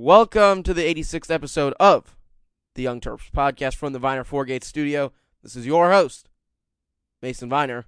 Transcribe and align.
Welcome 0.00 0.62
to 0.62 0.72
the 0.72 0.82
86th 0.94 1.28
episode 1.28 1.74
of 1.80 2.16
the 2.76 2.84
Young 2.84 3.00
Terps 3.00 3.32
podcast 3.32 3.74
from 3.74 3.92
the 3.92 3.98
Viner 3.98 4.22
Four 4.22 4.44
Gate 4.44 4.62
studio. 4.62 5.10
This 5.42 5.56
is 5.56 5.66
your 5.66 5.90
host, 5.90 6.28
Mason 7.20 7.48
Viner. 7.48 7.84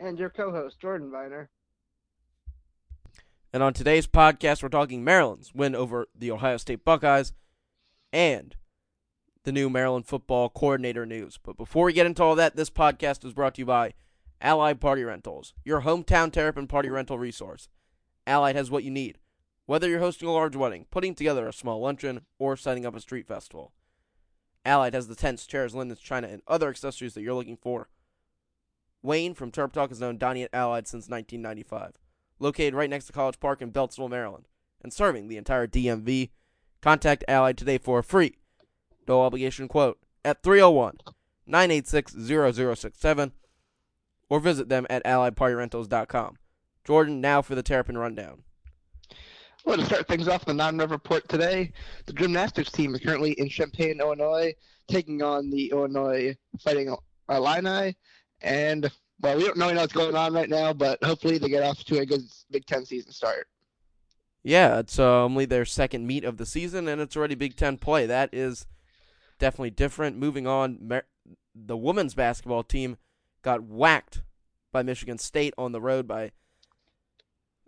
And 0.00 0.18
your 0.18 0.30
co 0.30 0.50
host, 0.50 0.80
Jordan 0.80 1.12
Viner. 1.12 1.48
And 3.52 3.62
on 3.62 3.72
today's 3.72 4.08
podcast, 4.08 4.64
we're 4.64 4.68
talking 4.68 5.04
Maryland's 5.04 5.54
win 5.54 5.76
over 5.76 6.08
the 6.12 6.32
Ohio 6.32 6.56
State 6.56 6.84
Buckeyes 6.84 7.32
and 8.12 8.56
the 9.44 9.52
new 9.52 9.70
Maryland 9.70 10.06
football 10.06 10.48
coordinator 10.48 11.06
news. 11.06 11.38
But 11.40 11.56
before 11.56 11.84
we 11.84 11.92
get 11.92 12.06
into 12.06 12.24
all 12.24 12.34
that, 12.34 12.56
this 12.56 12.68
podcast 12.68 13.24
is 13.24 13.32
brought 13.32 13.54
to 13.54 13.60
you 13.60 13.66
by 13.66 13.94
Allied 14.40 14.80
Party 14.80 15.04
Rentals, 15.04 15.54
your 15.64 15.82
hometown 15.82 16.32
Terrapin 16.32 16.66
party 16.66 16.90
rental 16.90 17.16
resource. 17.16 17.68
Allied 18.26 18.56
has 18.56 18.72
what 18.72 18.82
you 18.82 18.90
need, 18.90 19.18
whether 19.68 19.86
you're 19.86 19.98
hosting 19.98 20.26
a 20.26 20.32
large 20.32 20.56
wedding, 20.56 20.86
putting 20.90 21.14
together 21.14 21.46
a 21.46 21.52
small 21.52 21.78
luncheon, 21.78 22.22
or 22.38 22.56
setting 22.56 22.86
up 22.86 22.96
a 22.96 23.00
street 23.00 23.28
festival. 23.28 23.70
Allied 24.64 24.94
has 24.94 25.08
the 25.08 25.14
tents, 25.14 25.44
chairs, 25.44 25.74
linens, 25.74 26.00
china, 26.00 26.26
and 26.26 26.40
other 26.48 26.70
accessories 26.70 27.12
that 27.12 27.20
you're 27.20 27.34
looking 27.34 27.58
for. 27.58 27.90
Wayne 29.02 29.34
from 29.34 29.52
Terp 29.52 29.72
Talk 29.72 29.90
has 29.90 30.00
known 30.00 30.16
Donnie 30.16 30.42
at 30.42 30.54
Allied 30.54 30.88
since 30.88 31.10
1995. 31.10 31.98
Located 32.38 32.74
right 32.74 32.88
next 32.88 33.08
to 33.08 33.12
College 33.12 33.38
Park 33.40 33.60
in 33.60 33.70
Beltsville, 33.70 34.08
Maryland, 34.08 34.48
and 34.82 34.90
serving 34.90 35.28
the 35.28 35.36
entire 35.36 35.66
DMV. 35.66 36.30
Contact 36.80 37.22
Allied 37.28 37.58
today 37.58 37.76
for 37.76 37.98
a 37.98 38.02
free, 38.02 38.36
no 39.06 39.20
obligation 39.20 39.68
quote 39.68 39.98
at 40.24 40.42
301 40.42 40.96
986 41.46 42.14
0067 42.14 43.32
or 44.30 44.40
visit 44.40 44.70
them 44.70 44.86
at 44.88 45.04
alliedpartyrentals.com. 45.04 46.36
Jordan, 46.86 47.20
now 47.20 47.42
for 47.42 47.54
the 47.54 47.62
Terrapin 47.62 47.98
Rundown. 47.98 48.44
Well, 49.68 49.76
to 49.76 49.84
start 49.84 50.08
things 50.08 50.28
off, 50.28 50.46
the 50.46 50.54
non-rev 50.54 50.90
report 50.90 51.28
today, 51.28 51.72
the 52.06 52.14
gymnastics 52.14 52.72
team 52.72 52.94
is 52.94 53.02
currently 53.02 53.32
in 53.32 53.50
Champaign, 53.50 54.00
Illinois, 54.00 54.54
taking 54.88 55.20
on 55.22 55.50
the 55.50 55.70
Illinois 55.70 56.34
Fighting 56.58 56.96
Illini, 57.28 57.94
and 58.40 58.90
well, 59.20 59.36
we 59.36 59.44
don't 59.44 59.58
really 59.58 59.74
know 59.74 59.82
what's 59.82 59.92
going 59.92 60.16
on 60.16 60.32
right 60.32 60.48
now, 60.48 60.72
but 60.72 61.04
hopefully 61.04 61.36
they 61.36 61.50
get 61.50 61.62
off 61.62 61.84
to 61.84 61.98
a 61.98 62.06
good 62.06 62.22
Big 62.50 62.64
Ten 62.64 62.86
season 62.86 63.12
start. 63.12 63.46
Yeah, 64.42 64.78
it's 64.78 64.98
uh, 64.98 65.24
only 65.24 65.44
their 65.44 65.66
second 65.66 66.06
meet 66.06 66.24
of 66.24 66.38
the 66.38 66.46
season, 66.46 66.88
and 66.88 66.98
it's 66.98 67.14
already 67.14 67.34
Big 67.34 67.54
Ten 67.54 67.76
play. 67.76 68.06
That 68.06 68.30
is 68.32 68.66
definitely 69.38 69.72
different. 69.72 70.16
Moving 70.16 70.46
on, 70.46 71.02
the 71.54 71.76
women's 71.76 72.14
basketball 72.14 72.62
team 72.62 72.96
got 73.42 73.64
whacked 73.64 74.22
by 74.72 74.82
Michigan 74.82 75.18
State 75.18 75.52
on 75.58 75.72
the 75.72 75.80
road 75.82 76.08
by 76.08 76.32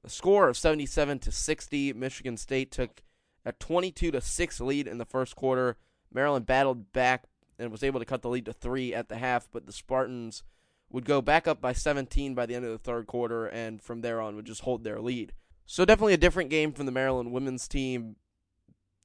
a 0.04 0.08
score 0.08 0.48
of 0.48 0.56
77 0.56 1.18
to 1.20 1.32
60. 1.32 1.92
Michigan 1.92 2.36
State 2.36 2.70
took 2.70 3.02
a 3.44 3.52
22 3.52 4.10
to 4.12 4.20
6 4.20 4.60
lead 4.60 4.86
in 4.86 4.98
the 4.98 5.04
first 5.04 5.36
quarter. 5.36 5.76
Maryland 6.12 6.46
battled 6.46 6.92
back 6.92 7.24
and 7.58 7.70
was 7.70 7.82
able 7.82 8.00
to 8.00 8.06
cut 8.06 8.22
the 8.22 8.28
lead 8.28 8.46
to 8.46 8.52
3 8.52 8.94
at 8.94 9.08
the 9.08 9.16
half, 9.16 9.48
but 9.52 9.66
the 9.66 9.72
Spartans 9.72 10.42
would 10.90 11.04
go 11.04 11.22
back 11.22 11.46
up 11.46 11.60
by 11.60 11.72
17 11.72 12.34
by 12.34 12.46
the 12.46 12.54
end 12.54 12.64
of 12.64 12.72
the 12.72 12.78
third 12.78 13.06
quarter 13.06 13.46
and 13.46 13.80
from 13.82 14.00
there 14.00 14.20
on 14.20 14.34
would 14.36 14.46
just 14.46 14.62
hold 14.62 14.82
their 14.82 15.00
lead. 15.00 15.32
So 15.66 15.84
definitely 15.84 16.14
a 16.14 16.18
different 16.18 16.50
game 16.50 16.72
from 16.72 16.86
the 16.86 16.92
Maryland 16.92 17.32
women's 17.32 17.68
team. 17.68 18.16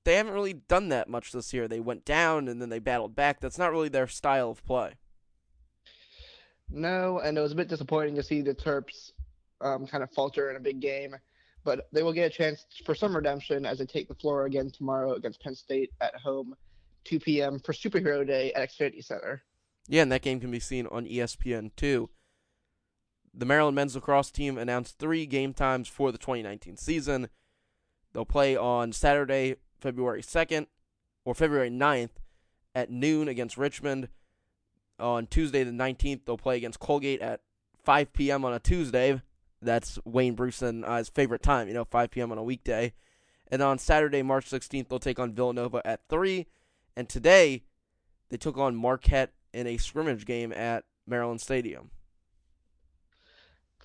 They 0.04 0.16
haven't 0.16 0.34
really 0.34 0.54
done 0.54 0.90
that 0.90 1.10
much 1.10 1.32
this 1.32 1.54
year. 1.54 1.68
They 1.68 1.80
went 1.80 2.06
down 2.06 2.48
and 2.48 2.62
then 2.62 2.70
they 2.70 2.80
battled 2.80 3.16
back. 3.16 3.40
That's 3.40 3.58
not 3.58 3.72
really 3.72 3.90
their 3.90 4.08
style 4.08 4.50
of 4.50 4.66
play. 4.66 4.94
No, 6.70 7.20
and 7.20 7.38
it 7.38 7.42
was 7.42 7.52
a 7.52 7.56
bit 7.56 7.68
disappointing 7.68 8.16
to 8.16 8.24
see 8.24 8.42
the 8.42 8.56
Terps 8.56 9.12
um, 9.62 9.88
kind 9.88 10.04
of 10.04 10.12
falter 10.12 10.50
in 10.50 10.56
a 10.56 10.60
big 10.60 10.80
game, 10.80 11.16
but 11.64 11.88
they 11.92 12.04
will 12.04 12.14
get 12.14 12.32
a 12.32 12.36
chance 12.36 12.66
for 12.86 12.96
some 12.96 13.16
redemption 13.16 13.66
as 13.66 13.80
they 13.80 13.86
take 13.86 14.08
the 14.08 14.16
floor 14.16 14.46
again 14.46 14.70
tomorrow 14.70 15.14
against 15.14 15.42
Penn 15.42 15.56
State 15.56 15.92
at 16.02 16.16
home, 16.16 16.56
2 17.06 17.20
p.m. 17.20 17.60
for 17.60 17.74
Superhero 17.74 18.26
Day 18.26 18.54
at 18.54 18.70
Xfinity 18.70 19.04
Center. 19.04 19.44
Yeah, 19.88 20.02
and 20.02 20.12
that 20.12 20.22
game 20.22 20.40
can 20.40 20.52
be 20.52 20.60
seen 20.60 20.88
on 20.88 21.06
ESPN 21.06 21.72
too. 21.76 22.10
The 23.34 23.46
Maryland 23.46 23.76
men's 23.76 23.96
lacrosse 23.96 24.32
team 24.32 24.58
announced 24.58 24.98
three 24.98 25.26
game 25.26 25.54
times 25.54 25.88
for 25.88 26.12
the 26.12 26.18
2019 26.18 26.78
season. 26.78 27.28
They'll 28.14 28.26
play 28.26 28.56
on 28.56 28.94
Saturday, 28.94 29.58
February 29.80 30.22
2nd, 30.22 30.68
or 31.26 31.36
February 31.36 31.70
9th 31.70 32.12
at 32.74 32.90
noon 32.90 33.28
against 33.28 33.58
Richmond. 33.58 34.08
On 34.98 35.28
Tuesday, 35.28 35.64
the 35.64 35.72
19th, 35.72 36.22
they'll 36.26 36.38
play 36.38 36.56
against 36.56 36.80
Colgate 36.80 37.22
at 37.22 37.42
5 37.84 38.14
p.m. 38.14 38.46
on 38.46 38.54
a 38.54 38.60
Tuesday. 38.60 39.22
That's 39.62 40.00
Wayne 40.06 40.36
Bruce 40.36 40.62
and 40.62 40.86
I's 40.86 41.10
favorite 41.10 41.42
time, 41.42 41.68
you 41.68 41.74
know, 41.74 41.86
5 41.86 42.12
p.m. 42.12 42.32
on 42.32 42.38
a 42.38 42.44
weekday. 42.44 42.94
And 43.48 43.62
on 43.62 43.78
Saturday, 43.78 44.22
March 44.22 44.50
16th, 44.50 44.90
they'll 44.90 45.00
take 45.00 45.20
on 45.20 45.34
Villanova 45.34 45.82
at 45.86 46.02
3. 46.10 46.48
And 46.96 47.08
today, 47.08 47.64
they 48.30 48.38
took 48.38 48.58
on 48.58 48.76
Marquette 48.76 49.34
in 49.54 49.68
a 49.68 49.78
scrimmage 49.78 50.26
game 50.26 50.52
at 50.52 50.84
Maryland 51.08 51.42
Stadium. 51.42 51.92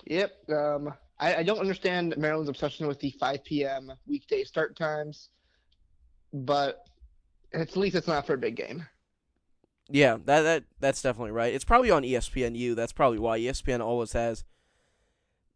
Yep. 0.05 0.49
Um, 0.49 0.93
I, 1.19 1.35
I 1.35 1.43
don't 1.43 1.59
understand 1.59 2.15
Maryland's 2.17 2.49
obsession 2.49 2.87
with 2.87 2.99
the 2.99 3.11
5 3.11 3.43
p.m. 3.43 3.93
weekday 4.07 4.43
start 4.43 4.75
times, 4.75 5.29
but 6.33 6.85
at 7.53 7.75
least 7.77 7.95
it's 7.95 8.07
not 8.07 8.25
for 8.25 8.33
a 8.33 8.37
big 8.37 8.55
game. 8.55 8.85
Yeah, 9.89 10.17
that 10.25 10.41
that 10.43 10.63
that's 10.79 11.01
definitely 11.01 11.31
right. 11.31 11.53
It's 11.53 11.65
probably 11.65 11.91
on 11.91 12.03
ESPNU. 12.03 12.75
That's 12.75 12.93
probably 12.93 13.19
why 13.19 13.39
ESPN 13.39 13.81
always 13.81 14.13
has 14.13 14.45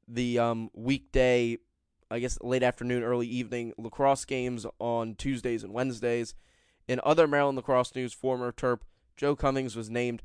the 0.08 0.40
um, 0.40 0.70
weekday, 0.74 1.58
I 2.10 2.20
guess 2.20 2.38
late 2.42 2.64
afternoon, 2.64 3.04
early 3.04 3.28
evening 3.28 3.74
lacrosse 3.78 4.26
games 4.26 4.66
on 4.80 5.16
Tuesdays 5.16 5.64
and 5.64 5.74
Wednesdays. 5.74 6.36
In 6.88 7.00
other 7.04 7.28
Maryland 7.28 7.58
lacrosse 7.58 7.96
news, 7.96 8.14
former 8.14 8.52
Terp 8.52 8.82
Joe 9.18 9.36
Cummings 9.36 9.76
was 9.76 9.90
named 9.90 10.22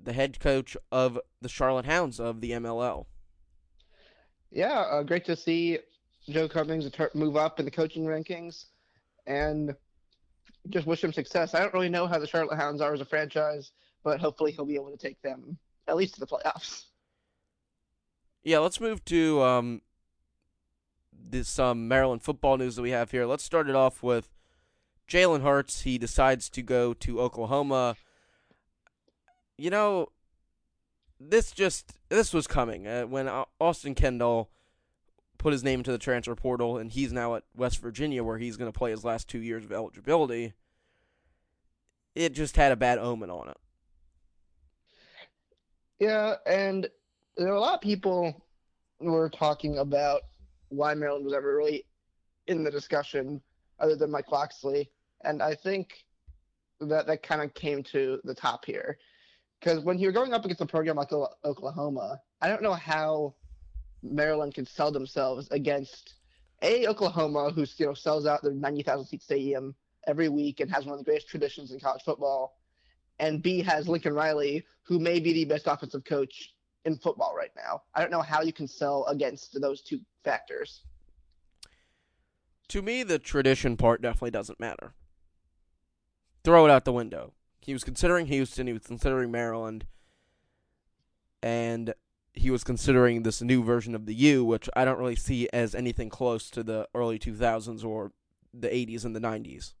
the 0.00 0.12
head 0.12 0.38
coach 0.40 0.76
of 0.92 1.18
the 1.40 1.48
Charlotte 1.48 1.86
Hounds 1.86 2.20
of 2.20 2.40
the 2.40 2.52
MLL. 2.52 3.06
Yeah, 4.50 4.80
uh, 4.80 5.02
great 5.02 5.24
to 5.26 5.36
see 5.36 5.78
Joe 6.28 6.48
Cummings 6.48 6.88
move 7.14 7.36
up 7.36 7.58
in 7.58 7.64
the 7.64 7.70
coaching 7.70 8.04
rankings, 8.04 8.66
and 9.26 9.74
just 10.70 10.86
wish 10.86 11.02
him 11.02 11.12
success. 11.12 11.54
I 11.54 11.60
don't 11.60 11.74
really 11.74 11.88
know 11.88 12.06
how 12.06 12.18
the 12.18 12.26
Charlotte 12.26 12.56
Hounds 12.56 12.80
are 12.80 12.92
as 12.92 13.00
a 13.00 13.04
franchise, 13.04 13.72
but 14.04 14.20
hopefully 14.20 14.52
he'll 14.52 14.64
be 14.64 14.74
able 14.74 14.90
to 14.90 14.96
take 14.96 15.20
them 15.22 15.58
at 15.86 15.96
least 15.96 16.14
to 16.14 16.20
the 16.20 16.26
playoffs. 16.26 16.84
Yeah, 18.48 18.60
let's 18.60 18.80
move 18.80 19.04
to 19.04 19.42
um, 19.42 19.82
this 21.12 21.58
um, 21.58 21.86
Maryland 21.86 22.22
football 22.22 22.56
news 22.56 22.76
that 22.76 22.82
we 22.82 22.92
have 22.92 23.10
here. 23.10 23.26
Let's 23.26 23.44
start 23.44 23.68
it 23.68 23.74
off 23.74 24.02
with 24.02 24.30
Jalen 25.06 25.42
Hurts. 25.42 25.82
He 25.82 25.98
decides 25.98 26.48
to 26.48 26.62
go 26.62 26.94
to 26.94 27.20
Oklahoma. 27.20 27.96
You 29.58 29.68
know, 29.68 30.12
this 31.20 31.50
just 31.50 31.98
this 32.08 32.32
was 32.32 32.46
coming 32.46 32.86
uh, 32.86 33.02
when 33.02 33.28
Austin 33.60 33.94
Kendall 33.94 34.48
put 35.36 35.52
his 35.52 35.62
name 35.62 35.80
into 35.80 35.92
the 35.92 35.98
transfer 35.98 36.34
portal, 36.34 36.78
and 36.78 36.90
he's 36.90 37.12
now 37.12 37.34
at 37.34 37.42
West 37.54 37.80
Virginia, 37.80 38.24
where 38.24 38.38
he's 38.38 38.56
going 38.56 38.72
to 38.72 38.78
play 38.78 38.92
his 38.92 39.04
last 39.04 39.28
two 39.28 39.40
years 39.40 39.62
of 39.62 39.72
eligibility. 39.72 40.54
It 42.14 42.32
just 42.32 42.56
had 42.56 42.72
a 42.72 42.76
bad 42.76 42.96
omen 42.96 43.28
on 43.28 43.50
it. 43.50 43.58
Yeah, 45.98 46.36
and 46.46 46.88
there 47.38 47.52
were 47.52 47.56
a 47.56 47.60
lot 47.60 47.74
of 47.74 47.80
people 47.80 48.34
were 49.00 49.30
talking 49.30 49.78
about 49.78 50.22
why 50.70 50.92
Maryland 50.94 51.24
was 51.24 51.34
ever 51.34 51.56
really 51.56 51.84
in 52.48 52.64
the 52.64 52.70
discussion, 52.70 53.40
other 53.78 53.94
than 53.94 54.10
Mike 54.10 54.32
Locksley, 54.32 54.90
and 55.24 55.40
I 55.40 55.54
think 55.54 56.04
that 56.80 57.06
that 57.06 57.22
kind 57.22 57.40
of 57.40 57.54
came 57.54 57.82
to 57.84 58.20
the 58.24 58.34
top 58.34 58.64
here, 58.64 58.98
because 59.60 59.84
when 59.84 59.98
you're 59.98 60.12
going 60.12 60.34
up 60.34 60.44
against 60.44 60.60
a 60.60 60.66
program 60.66 60.96
like 60.96 61.12
Oklahoma, 61.44 62.20
I 62.40 62.48
don't 62.48 62.62
know 62.62 62.74
how 62.74 63.34
Maryland 64.02 64.54
can 64.54 64.66
sell 64.66 64.90
themselves 64.90 65.48
against 65.50 66.14
a 66.62 66.88
Oklahoma, 66.88 67.50
who 67.50 67.64
you 67.76 67.86
know 67.86 67.94
sells 67.94 68.26
out 68.26 68.42
their 68.42 68.52
90,000 68.52 69.06
seat 69.06 69.22
stadium 69.22 69.74
every 70.08 70.28
week 70.28 70.58
and 70.58 70.70
has 70.70 70.86
one 70.86 70.94
of 70.94 70.98
the 70.98 71.04
greatest 71.04 71.28
traditions 71.28 71.70
in 71.70 71.78
college 71.78 72.02
football, 72.02 72.58
and 73.20 73.42
B 73.42 73.62
has 73.62 73.88
Lincoln 73.88 74.14
Riley, 74.14 74.64
who 74.82 74.98
may 74.98 75.20
be 75.20 75.32
the 75.32 75.44
best 75.44 75.68
offensive 75.68 76.04
coach 76.04 76.52
in 76.88 76.98
football 76.98 77.34
right 77.36 77.52
now. 77.54 77.82
I 77.94 78.00
don't 78.00 78.10
know 78.10 78.22
how 78.22 78.42
you 78.42 78.52
can 78.52 78.66
sell 78.66 79.04
against 79.06 79.60
those 79.60 79.82
two 79.82 80.00
factors. 80.24 80.82
To 82.68 82.82
me, 82.82 83.02
the 83.02 83.18
tradition 83.18 83.76
part 83.76 84.02
definitely 84.02 84.32
doesn't 84.32 84.58
matter. 84.58 84.94
Throw 86.44 86.64
it 86.64 86.70
out 86.70 86.84
the 86.84 86.92
window. 86.92 87.32
He 87.60 87.72
was 87.72 87.84
considering 87.84 88.26
Houston, 88.26 88.66
he 88.66 88.72
was 88.72 88.86
considering 88.86 89.30
Maryland, 89.30 89.86
and 91.42 91.94
he 92.32 92.50
was 92.50 92.64
considering 92.64 93.22
this 93.22 93.42
new 93.42 93.62
version 93.62 93.94
of 93.94 94.06
the 94.06 94.14
U, 94.14 94.44
which 94.44 94.68
I 94.74 94.84
don't 94.84 94.98
really 94.98 95.16
see 95.16 95.48
as 95.52 95.74
anything 95.74 96.08
close 96.08 96.50
to 96.50 96.62
the 96.62 96.88
early 96.94 97.18
2000s 97.18 97.84
or 97.84 98.12
the 98.54 98.68
80s 98.68 99.04
and 99.04 99.14
the 99.14 99.20
90s. 99.20 99.74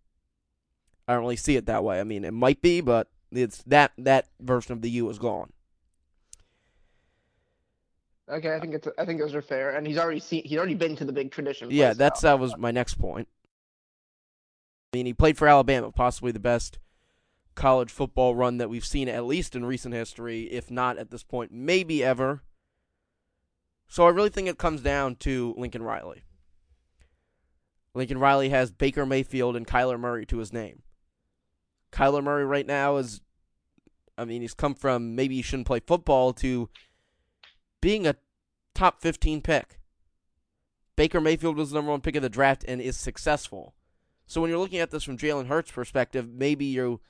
I 1.06 1.14
don't 1.14 1.22
really 1.22 1.36
see 1.36 1.56
it 1.56 1.66
that 1.66 1.84
way. 1.84 2.00
I 2.00 2.04
mean, 2.04 2.24
it 2.24 2.34
might 2.34 2.60
be, 2.60 2.80
but 2.80 3.08
it's 3.30 3.62
that 3.62 3.92
that 3.96 4.28
version 4.40 4.72
of 4.72 4.82
the 4.82 4.90
U 4.90 5.08
is 5.08 5.18
gone. 5.18 5.52
Okay, 8.30 8.54
I 8.54 8.60
think 8.60 8.74
it's 8.74 8.86
I 8.98 9.04
think 9.04 9.20
those 9.20 9.34
are 9.34 9.42
fair, 9.42 9.76
and 9.76 9.86
he's 9.86 9.98
already 9.98 10.20
seen 10.20 10.42
he's 10.44 10.58
already 10.58 10.74
been 10.74 10.96
to 10.96 11.04
the 11.04 11.12
big 11.12 11.30
tradition. 11.30 11.68
Yeah, 11.70 11.94
that's 11.94 12.22
now. 12.22 12.30
that 12.30 12.40
was 12.40 12.56
my 12.56 12.70
next 12.70 12.94
point. 12.94 13.28
I 14.92 14.96
mean, 14.96 15.06
he 15.06 15.14
played 15.14 15.38
for 15.38 15.48
Alabama, 15.48 15.92
possibly 15.92 16.32
the 16.32 16.38
best 16.38 16.78
college 17.54 17.90
football 17.90 18.34
run 18.34 18.58
that 18.58 18.70
we've 18.70 18.84
seen, 18.84 19.08
at 19.08 19.24
least 19.24 19.54
in 19.54 19.64
recent 19.64 19.94
history, 19.94 20.44
if 20.44 20.70
not 20.70 20.96
at 20.96 21.10
this 21.10 21.22
point, 21.22 21.52
maybe 21.52 22.02
ever. 22.04 22.42
So 23.88 24.06
I 24.06 24.10
really 24.10 24.30
think 24.30 24.48
it 24.48 24.58
comes 24.58 24.80
down 24.80 25.16
to 25.16 25.54
Lincoln 25.56 25.82
Riley. 25.82 26.22
Lincoln 27.94 28.18
Riley 28.18 28.50
has 28.50 28.70
Baker 28.70 29.04
Mayfield 29.04 29.56
and 29.56 29.66
Kyler 29.66 29.98
Murray 29.98 30.24
to 30.26 30.38
his 30.38 30.52
name. 30.52 30.82
Kyler 31.90 32.22
Murray 32.22 32.44
right 32.44 32.66
now 32.66 32.96
is, 32.98 33.22
I 34.16 34.24
mean, 34.24 34.42
he's 34.42 34.54
come 34.54 34.74
from 34.74 35.16
maybe 35.16 35.36
he 35.36 35.42
shouldn't 35.42 35.66
play 35.66 35.80
football 35.80 36.32
to 36.34 36.68
being 37.80 38.06
a 38.06 38.16
top 38.74 39.00
15 39.00 39.42
pick. 39.42 39.78
Baker 40.96 41.20
Mayfield 41.20 41.56
was 41.56 41.70
the 41.70 41.76
number 41.76 41.90
one 41.92 42.00
pick 42.00 42.16
of 42.16 42.22
the 42.22 42.28
draft 42.28 42.64
and 42.66 42.80
is 42.80 42.96
successful. 42.96 43.74
So 44.26 44.40
when 44.40 44.50
you're 44.50 44.58
looking 44.58 44.80
at 44.80 44.90
this 44.90 45.04
from 45.04 45.16
Jalen 45.16 45.46
Hurts' 45.46 45.70
perspective, 45.70 46.28
maybe 46.28 46.64
you 46.64 47.00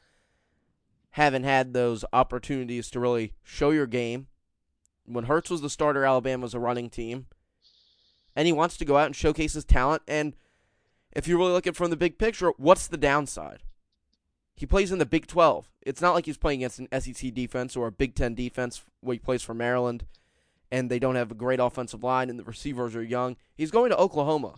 haven't 1.11 1.45
had 1.45 1.73
those 1.73 2.05
opportunities 2.13 2.91
to 2.91 3.01
really 3.01 3.33
show 3.43 3.71
your 3.71 3.87
game. 3.87 4.27
When 5.05 5.25
Hurts 5.25 5.51
was 5.51 5.63
the 5.63 5.71
starter, 5.71 6.05
Alabama 6.05 6.43
was 6.43 6.55
a 6.55 6.61
running 6.61 6.91
team. 6.91 7.27
And 8.37 8.47
he 8.47 8.53
wants 8.53 8.77
to 8.77 8.85
go 8.85 8.99
out 8.99 9.07
and 9.07 9.17
showcase 9.17 9.55
his 9.55 9.65
talent. 9.65 10.03
And 10.07 10.37
if 11.13 11.27
you're 11.27 11.39
really 11.39 11.53
looking 11.53 11.73
from 11.73 11.91
the 11.91 11.97
big 11.97 12.19
picture, 12.19 12.53
what's 12.57 12.87
the 12.87 12.97
downside? 12.97 13.63
He 14.55 14.67
plays 14.67 14.93
in 14.93 14.99
the 14.99 15.07
Big 15.07 15.27
12. 15.27 15.71
It's 15.83 16.01
not 16.01 16.15
like 16.15 16.27
he's 16.27 16.37
playing 16.37 16.61
against 16.61 16.81
an 16.81 16.89
SEC 17.01 17.33
defense 17.33 17.75
or 17.75 17.87
a 17.87 17.93
Big 17.93 18.15
10 18.15 18.35
defense 18.35 18.85
where 19.01 19.15
he 19.15 19.19
plays 19.19 19.43
for 19.43 19.55
Maryland 19.55 20.05
and 20.71 20.91
they 20.91 20.99
don't 20.99 21.17
have 21.17 21.31
a 21.31 21.35
great 21.35 21.61
offensive 21.61 22.03
line 22.03 22.31
and 22.31 22.39
the 22.39 22.45
receivers 22.45 22.95
are 22.95 23.03
young. 23.03 23.37
He's 23.55 23.71
going 23.71 23.91
to 23.91 23.97
Oklahoma, 23.97 24.55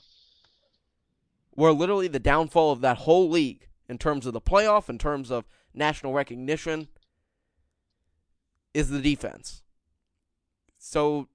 where 1.51 1.73
literally 1.73 2.09
the 2.09 2.19
downfall 2.19 2.73
of 2.73 2.81
that 2.81 2.99
whole 2.99 3.29
league 3.29 3.69
in 3.89 3.99
terms 3.99 4.27
of 4.27 4.33
the 4.33 4.41
playoff, 4.41 4.89
in 4.89 4.99
terms 4.99 5.31
of 5.31 5.47
national 5.75 6.13
recognition, 6.13 6.89
is 8.73 8.89
the 8.91 9.01
defense. 9.01 9.63
So 10.79 11.29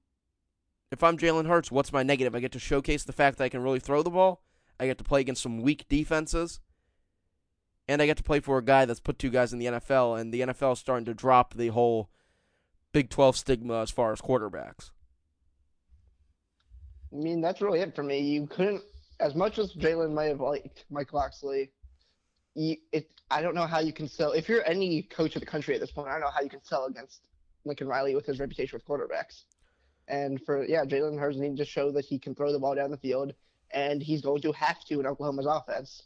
if 0.92 1.04
I'm 1.04 1.18
Jalen 1.18 1.48
Hurts, 1.48 1.72
what's 1.72 1.94
my 1.94 2.04
negative? 2.04 2.36
I 2.36 2.39
get 2.39 2.51
to 2.54 2.60
showcase 2.60 3.04
the 3.04 3.13
fact 3.13 3.38
that 3.38 3.44
I 3.44 3.50
can 3.50 3.62
really 3.62 3.80
throw 3.80 4.04
the 4.04 4.10
ball. 4.10 4.42
I 4.80 4.88
get 4.88 4.98
to 4.98 5.04
play 5.04 5.22
against 5.22 5.44
some 5.44 5.62
weak 5.62 5.86
defenses. 5.89 6.60
And 7.88 8.01
I 8.01 8.06
get 8.06 8.18
to 8.18 8.24
play 8.24 8.39
for 8.39 8.57
a 8.57 8.63
guy 8.63 8.86
that's 8.86 9.00
put 9.00 9.19
two 9.19 9.30
guys 9.30 9.54
in 9.54 9.60
the 9.60 9.68
NFL, 9.68 10.19
and 10.19 10.33
the 10.33 10.42
NFL 10.42 10.74
is 10.74 10.80
starting 10.80 11.06
to 11.06 11.13
drop 11.13 11.54
the 11.54 11.68
whole 11.68 12.10
Big 12.95 13.09
12 13.09 13.36
stigma 13.36 13.81
as 13.81 13.92
far 13.92 14.13
as 14.13 14.21
quarterbacks. 14.21 14.92
I 17.12 17.18
mean, 17.18 17.42
that's 17.42 17.59
really 17.59 17.81
it 17.81 17.94
for 17.94 18.03
me. 18.03 18.19
You 18.19 18.47
couldn't, 18.47 18.83
as 19.19 19.36
much 19.36 19.59
as 19.59 19.74
Jalen 19.74 20.13
might 20.13 20.27
have 20.27 20.39
liked 20.39 20.86
Mike 20.89 21.12
Locksley, 21.12 21.74
you, 22.53 22.77
it, 22.94 23.09
I 23.30 23.42
don't 23.42 23.53
know 23.53 23.68
how 23.68 23.80
you 23.80 23.92
can 23.92 24.07
sell. 24.07 24.31
If 24.31 24.47
you're 24.47 24.65
any 24.65 25.01
coach 25.01 25.36
of 25.36 25.42
the 25.42 25.45
country 25.45 25.75
at 25.75 25.81
this 25.81 25.92
point, 25.92 26.07
I 26.07 26.13
don't 26.13 26.21
know 26.21 26.30
how 26.33 26.39
you 26.39 26.50
can 26.50 26.63
sell 26.63 26.86
against 26.86 27.27
Lincoln 27.65 27.89
Riley 27.89 28.15
with 28.15 28.25
his 28.25 28.39
reputation 28.39 28.77
with 28.77 28.88
quarterbacks. 28.88 29.44
And 30.07 30.41
for, 30.45 30.63
yeah, 30.63 30.86
Jalen 30.86 31.19
Hurts 31.19 31.36
needs 31.36 31.57
to 31.57 31.65
show 31.65 31.91
that 31.91 32.06
he 32.06 32.18
can 32.18 32.33
throw 32.33 32.53
the 32.53 32.59
ball 32.59 32.75
down 32.75 32.91
the 32.91 32.98
field, 32.98 33.33
and 33.71 34.01
he's 34.01 34.21
going 34.21 34.41
to 34.44 34.53
have 34.53 34.86
to 34.86 35.01
in 35.01 35.06
Oklahoma's 35.06 35.48
offense. 35.48 36.03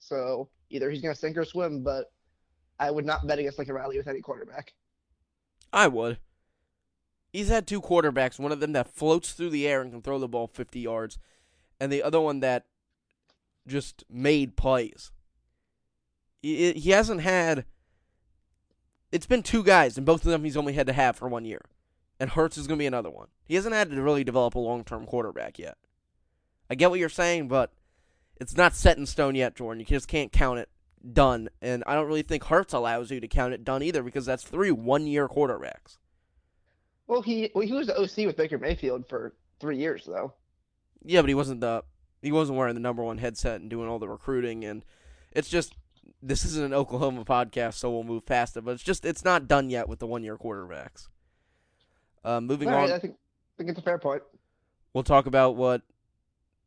So 0.00 0.48
either 0.70 0.90
he's 0.90 1.02
going 1.02 1.14
to 1.14 1.20
sink 1.20 1.36
or 1.36 1.44
swim, 1.44 1.84
but 1.84 2.10
I 2.80 2.90
would 2.90 3.06
not 3.06 3.28
bet 3.28 3.38
against 3.38 3.58
Lincoln 3.58 3.76
Riley 3.76 3.96
with 3.96 4.08
any 4.08 4.20
quarterback. 4.20 4.72
I 5.72 5.86
would. 5.86 6.18
He's 7.32 7.48
had 7.48 7.66
two 7.66 7.80
quarterbacks, 7.80 8.38
one 8.38 8.52
of 8.52 8.60
them 8.60 8.72
that 8.72 8.94
floats 8.94 9.32
through 9.32 9.50
the 9.50 9.66
air 9.66 9.80
and 9.80 9.90
can 9.90 10.02
throw 10.02 10.18
the 10.18 10.28
ball 10.28 10.46
50 10.46 10.80
yards, 10.80 11.18
and 11.80 11.90
the 11.90 12.02
other 12.02 12.20
one 12.20 12.40
that 12.40 12.66
just 13.66 14.04
made 14.10 14.56
plays. 14.56 15.10
He, 16.42 16.72
he 16.72 16.90
hasn't 16.90 17.22
had. 17.22 17.64
It's 19.10 19.26
been 19.26 19.42
two 19.42 19.62
guys, 19.62 19.96
and 19.96 20.06
both 20.06 20.24
of 20.24 20.30
them 20.30 20.44
he's 20.44 20.56
only 20.56 20.74
had 20.74 20.86
to 20.86 20.92
have 20.92 21.16
for 21.16 21.28
one 21.28 21.44
year. 21.44 21.62
And 22.20 22.30
Hurts 22.30 22.56
is 22.56 22.66
going 22.66 22.78
to 22.78 22.82
be 22.82 22.86
another 22.86 23.10
one. 23.10 23.28
He 23.44 23.54
hasn't 23.54 23.74
had 23.74 23.90
to 23.90 24.02
really 24.02 24.24
develop 24.24 24.54
a 24.54 24.58
long 24.58 24.84
term 24.84 25.06
quarterback 25.06 25.58
yet. 25.58 25.76
I 26.70 26.74
get 26.74 26.90
what 26.90 27.00
you're 27.00 27.08
saying, 27.08 27.48
but 27.48 27.72
it's 28.40 28.56
not 28.56 28.74
set 28.74 28.98
in 28.98 29.06
stone 29.06 29.34
yet, 29.34 29.56
Jordan. 29.56 29.80
You 29.80 29.86
just 29.86 30.08
can't 30.08 30.32
count 30.32 30.58
it 30.58 30.68
done. 31.12 31.48
And 31.60 31.82
I 31.86 31.94
don't 31.94 32.06
really 32.06 32.22
think 32.22 32.44
Hurts 32.44 32.72
allows 32.72 33.10
you 33.10 33.20
to 33.20 33.28
count 33.28 33.54
it 33.54 33.64
done 33.64 33.82
either 33.82 34.02
because 34.02 34.26
that's 34.26 34.44
three 34.44 34.70
one 34.70 35.06
year 35.06 35.28
quarterbacks. 35.28 35.98
Well, 37.06 37.22
he 37.22 37.50
well, 37.54 37.66
he 37.66 37.72
was 37.72 37.88
the 37.88 37.98
OC 37.98 38.26
with 38.26 38.36
Baker 38.36 38.58
Mayfield 38.58 39.08
for 39.08 39.34
three 39.60 39.78
years 39.78 40.04
though. 40.06 40.32
Yeah, 41.04 41.20
but 41.20 41.28
he 41.28 41.34
wasn't 41.34 41.60
the 41.60 41.82
he 42.22 42.32
wasn't 42.32 42.58
wearing 42.58 42.74
the 42.74 42.80
number 42.80 43.02
one 43.02 43.18
headset 43.18 43.60
and 43.60 43.68
doing 43.68 43.88
all 43.88 43.98
the 43.98 44.08
recruiting, 44.08 44.64
and 44.64 44.84
it's 45.32 45.48
just 45.48 45.74
this 46.22 46.44
isn't 46.44 46.64
an 46.64 46.72
Oklahoma 46.72 47.24
podcast, 47.24 47.74
so 47.74 47.90
we'll 47.90 48.04
move 48.04 48.24
past 48.24 48.56
it. 48.56 48.64
But 48.64 48.72
it's 48.72 48.82
just 48.82 49.04
it's 49.04 49.24
not 49.24 49.48
done 49.48 49.70
yet 49.70 49.88
with 49.88 49.98
the 49.98 50.06
one 50.06 50.22
year 50.22 50.36
quarterbacks. 50.36 51.08
Uh, 52.24 52.40
moving 52.40 52.68
All 52.68 52.74
right, 52.74 52.90
on, 52.90 52.96
I 52.96 52.98
think 52.98 53.14
I 53.14 53.52
think 53.58 53.70
it's 53.70 53.78
a 53.78 53.82
fair 53.82 53.98
point. 53.98 54.22
we'll 54.94 55.04
talk 55.04 55.26
about 55.26 55.56
what 55.56 55.82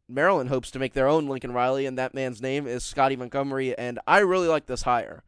Maryland 0.08 0.50
hopes 0.50 0.70
to 0.72 0.80
make 0.80 0.94
their 0.94 1.08
own 1.08 1.28
Lincoln 1.28 1.54
Riley, 1.54 1.86
and 1.86 1.98
that 1.98 2.14
man's 2.14 2.42
name 2.42 2.68
is 2.68 2.84
Scottie 2.84 3.16
Montgomery, 3.16 3.78
and 3.78 4.00
I 4.06 4.20
really 4.20 4.48
like 4.48 4.66
this 4.66 4.84
hire. 4.84 5.24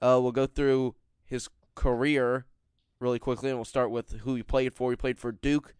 Uh, 0.00 0.18
we'll 0.22 0.32
go 0.32 0.46
through 0.46 0.94
his 1.24 1.48
career 1.74 2.46
really 3.00 3.18
quickly, 3.18 3.48
and 3.50 3.58
we'll 3.58 3.64
start 3.64 3.90
with 3.90 4.20
who 4.20 4.34
he 4.34 4.42
played 4.42 4.74
for. 4.74 4.90
He 4.90 4.96
played 4.96 5.18
for 5.18 5.32
Duke 5.32 5.74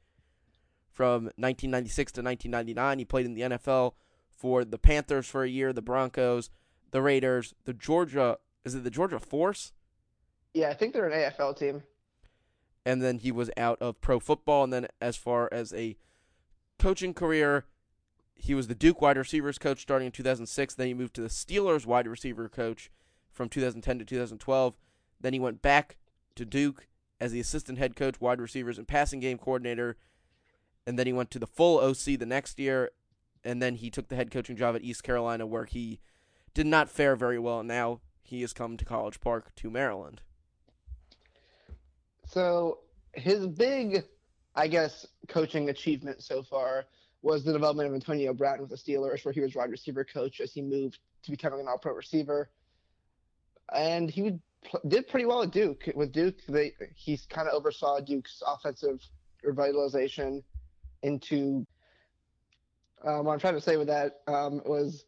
from 0.90 1.24
1996 1.36 2.12
to 2.12 2.22
1999. 2.22 2.98
He 2.98 3.04
played 3.04 3.26
in 3.26 3.34
the 3.34 3.42
NFL 3.42 3.92
for 4.30 4.64
the 4.64 4.78
Panthers 4.78 5.26
for 5.26 5.44
a 5.44 5.48
year, 5.48 5.72
the 5.72 5.82
Broncos, 5.82 6.50
the 6.90 7.02
Raiders, 7.02 7.54
the 7.64 7.74
Georgia. 7.74 8.38
Is 8.64 8.74
it 8.74 8.84
the 8.84 8.90
Georgia 8.90 9.18
Force? 9.18 9.72
Yeah, 10.54 10.68
I 10.70 10.74
think 10.74 10.92
they're 10.94 11.08
an 11.08 11.32
AFL 11.32 11.56
team. 11.56 11.82
and 12.84 13.02
then 13.02 13.18
he 13.18 13.30
was 13.30 13.50
out 13.56 13.80
of 13.80 14.00
pro 14.00 14.18
football. 14.18 14.64
And 14.64 14.72
then, 14.72 14.88
as 15.00 15.16
far 15.16 15.48
as 15.52 15.72
a 15.74 15.96
coaching 16.78 17.12
career, 17.14 17.66
he 18.34 18.54
was 18.54 18.66
the 18.68 18.74
Duke 18.74 19.02
wide 19.02 19.18
receivers 19.18 19.58
coach 19.58 19.82
starting 19.82 20.06
in 20.06 20.12
2006. 20.12 20.74
Then 20.74 20.86
he 20.86 20.94
moved 20.94 21.14
to 21.14 21.20
the 21.20 21.28
Steelers 21.28 21.84
wide 21.86 22.06
receiver 22.08 22.48
coach 22.48 22.90
from 23.30 23.48
2010 23.50 23.98
to 23.98 24.04
2012. 24.04 24.76
Then 25.20 25.32
he 25.34 25.38
went 25.38 25.60
back 25.60 25.98
to 26.36 26.44
Duke 26.46 26.86
as 27.20 27.32
the 27.32 27.40
assistant 27.40 27.78
head 27.78 27.96
coach, 27.96 28.20
wide 28.20 28.40
receivers, 28.40 28.78
and 28.78 28.88
passing 28.88 29.20
game 29.20 29.38
coordinator. 29.38 29.96
And 30.86 30.98
then 30.98 31.06
he 31.06 31.12
went 31.12 31.30
to 31.32 31.38
the 31.38 31.46
full 31.46 31.78
OC 31.78 32.18
the 32.18 32.26
next 32.26 32.58
year. 32.58 32.90
And 33.44 33.62
then 33.62 33.76
he 33.76 33.90
took 33.90 34.08
the 34.08 34.16
head 34.16 34.30
coaching 34.30 34.56
job 34.56 34.76
at 34.76 34.82
East 34.82 35.02
Carolina, 35.02 35.46
where 35.46 35.64
he 35.64 36.00
did 36.54 36.66
not 36.66 36.90
fare 36.90 37.16
very 37.16 37.38
well. 37.38 37.62
Now 37.62 38.00
he 38.22 38.40
has 38.42 38.52
come 38.52 38.76
to 38.76 38.84
College 38.84 39.20
Park 39.20 39.54
to 39.56 39.70
Maryland. 39.70 40.20
So 42.26 42.78
his 43.12 43.46
big, 43.46 44.04
I 44.54 44.68
guess, 44.68 45.06
coaching 45.28 45.68
achievement 45.68 46.22
so 46.22 46.42
far 46.42 46.86
was 47.22 47.44
the 47.44 47.52
development 47.52 47.88
of 47.88 47.94
Antonio 47.94 48.32
Brown 48.32 48.60
with 48.60 48.70
the 48.70 48.76
Steelers, 48.76 49.24
where 49.24 49.34
he 49.34 49.40
was 49.40 49.54
wide 49.54 49.70
receiver 49.70 50.04
coach 50.04 50.40
as 50.40 50.52
he 50.52 50.62
moved 50.62 50.98
to 51.22 51.30
becoming 51.30 51.60
an 51.60 51.68
All-Pro 51.68 51.92
receiver, 51.92 52.48
and 53.74 54.10
he 54.10 54.22
would, 54.22 54.40
did 54.88 55.08
pretty 55.08 55.26
well 55.26 55.42
at 55.42 55.50
Duke. 55.50 55.90
With 55.94 56.12
Duke, 56.12 56.36
they 56.48 56.72
he's 56.94 57.26
kind 57.26 57.48
of 57.48 57.54
oversaw 57.54 58.00
Duke's 58.00 58.42
offensive 58.46 59.00
revitalization 59.44 60.42
into. 61.02 61.66
Um, 63.02 63.24
what 63.24 63.32
I'm 63.32 63.38
trying 63.38 63.54
to 63.54 63.60
say 63.62 63.76
with 63.78 63.88
that 63.88 64.20
um, 64.26 64.60
was 64.66 65.04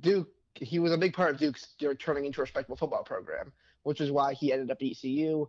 Duke. 0.00 0.28
He 0.54 0.78
was 0.78 0.92
a 0.92 0.98
big 0.98 1.14
part 1.14 1.34
of 1.34 1.38
Duke's 1.38 1.74
turning 2.00 2.24
into 2.24 2.40
a 2.40 2.42
respectable 2.42 2.76
football 2.76 3.04
program, 3.04 3.52
which 3.82 4.00
is 4.00 4.10
why 4.10 4.34
he 4.34 4.52
ended 4.52 4.70
up 4.70 4.78
at 4.80 4.88
ECU 4.88 5.48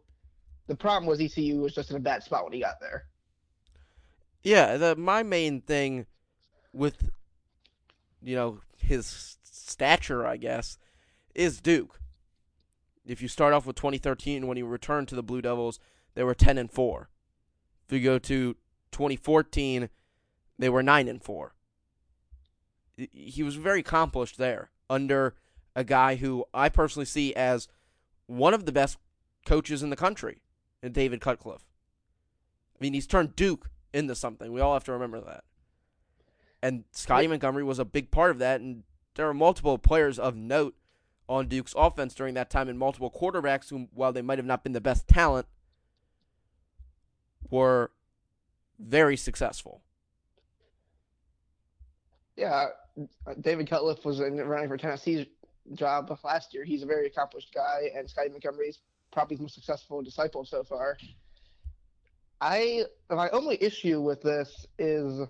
the 0.69 0.75
problem 0.75 1.07
was 1.07 1.19
ECU 1.19 1.59
was 1.59 1.73
just 1.73 1.89
in 1.89 1.97
a 1.97 1.99
bad 1.99 2.23
spot 2.23 2.43
when 2.43 2.53
he 2.53 2.61
got 2.61 2.79
there. 2.79 3.05
Yeah, 4.43 4.77
the 4.77 4.95
my 4.95 5.23
main 5.23 5.61
thing 5.61 6.05
with 6.71 7.09
you 8.21 8.35
know 8.35 8.61
his 8.77 9.37
stature, 9.43 10.25
I 10.25 10.37
guess, 10.37 10.77
is 11.33 11.59
Duke. 11.59 11.99
If 13.09 13.23
you 13.23 13.27
start 13.27 13.53
off 13.53 13.65
with 13.65 13.75
2013 13.75 14.45
when 14.45 14.55
he 14.55 14.61
returned 14.61 15.07
to 15.07 15.15
the 15.15 15.23
Blue 15.23 15.41
Devils, 15.41 15.79
they 16.13 16.23
were 16.23 16.35
10 16.35 16.59
and 16.59 16.71
4. 16.71 17.09
If 17.87 17.93
you 17.93 18.01
go 18.01 18.19
to 18.19 18.55
2014, 18.91 19.89
they 20.59 20.69
were 20.69 20.83
9 20.83 21.07
and 21.07 21.23
4. 21.23 21.55
He 23.11 23.41
was 23.41 23.55
very 23.55 23.79
accomplished 23.79 24.37
there 24.37 24.69
under 24.91 25.33
a 25.75 25.83
guy 25.83 26.17
who 26.17 26.45
I 26.53 26.69
personally 26.69 27.07
see 27.07 27.33
as 27.33 27.67
one 28.27 28.53
of 28.53 28.67
the 28.67 28.71
best 28.71 28.99
coaches 29.43 29.81
in 29.81 29.89
the 29.89 29.95
country, 29.95 30.43
in 30.83 30.91
David 30.91 31.19
Cutcliffe. 31.19 31.65
I 32.75 32.83
mean, 32.83 32.93
he's 32.93 33.07
turned 33.07 33.35
Duke 33.35 33.71
into 33.91 34.13
something. 34.13 34.51
We 34.51 34.61
all 34.61 34.73
have 34.73 34.83
to 34.83 34.91
remember 34.91 35.19
that. 35.21 35.45
And 36.61 36.83
Scotty 36.91 37.25
Montgomery 37.25 37.63
was 37.63 37.79
a 37.79 37.85
big 37.85 38.11
part 38.11 38.29
of 38.29 38.37
that, 38.37 38.61
and 38.61 38.83
there 39.15 39.27
are 39.27 39.33
multiple 39.33 39.79
players 39.79 40.19
of 40.19 40.35
note 40.35 40.75
on 41.29 41.47
Duke's 41.47 41.73
offense 41.77 42.15
during 42.15 42.33
that 42.33 42.49
time, 42.49 42.67
and 42.67 42.77
multiple 42.77 43.11
quarterbacks 43.11 43.69
who, 43.69 43.87
while 43.93 44.11
they 44.11 44.23
might 44.23 44.39
have 44.39 44.45
not 44.45 44.63
been 44.63 44.73
the 44.73 44.81
best 44.81 45.07
talent, 45.07 45.45
were 47.49 47.91
very 48.79 49.15
successful. 49.15 49.81
Yeah, 52.35 52.67
uh, 53.27 53.33
David 53.39 53.69
Cutcliffe 53.69 54.03
was 54.03 54.19
in, 54.19 54.37
running 54.37 54.67
for 54.67 54.77
Tennessee's 54.77 55.27
job 55.73 56.17
last 56.23 56.53
year. 56.53 56.63
He's 56.63 56.83
a 56.83 56.87
very 56.87 57.05
accomplished 57.05 57.53
guy, 57.53 57.91
and 57.95 58.09
Scottie 58.09 58.29
Montgomery's 58.29 58.79
probably 59.11 59.37
the 59.37 59.43
most 59.43 59.55
successful 59.55 60.01
disciple 60.01 60.45
so 60.45 60.63
far. 60.63 60.97
I 62.41 62.85
my 63.09 63.29
only 63.29 63.61
issue 63.61 64.01
with 64.01 64.21
this 64.21 64.65
is, 64.79 65.27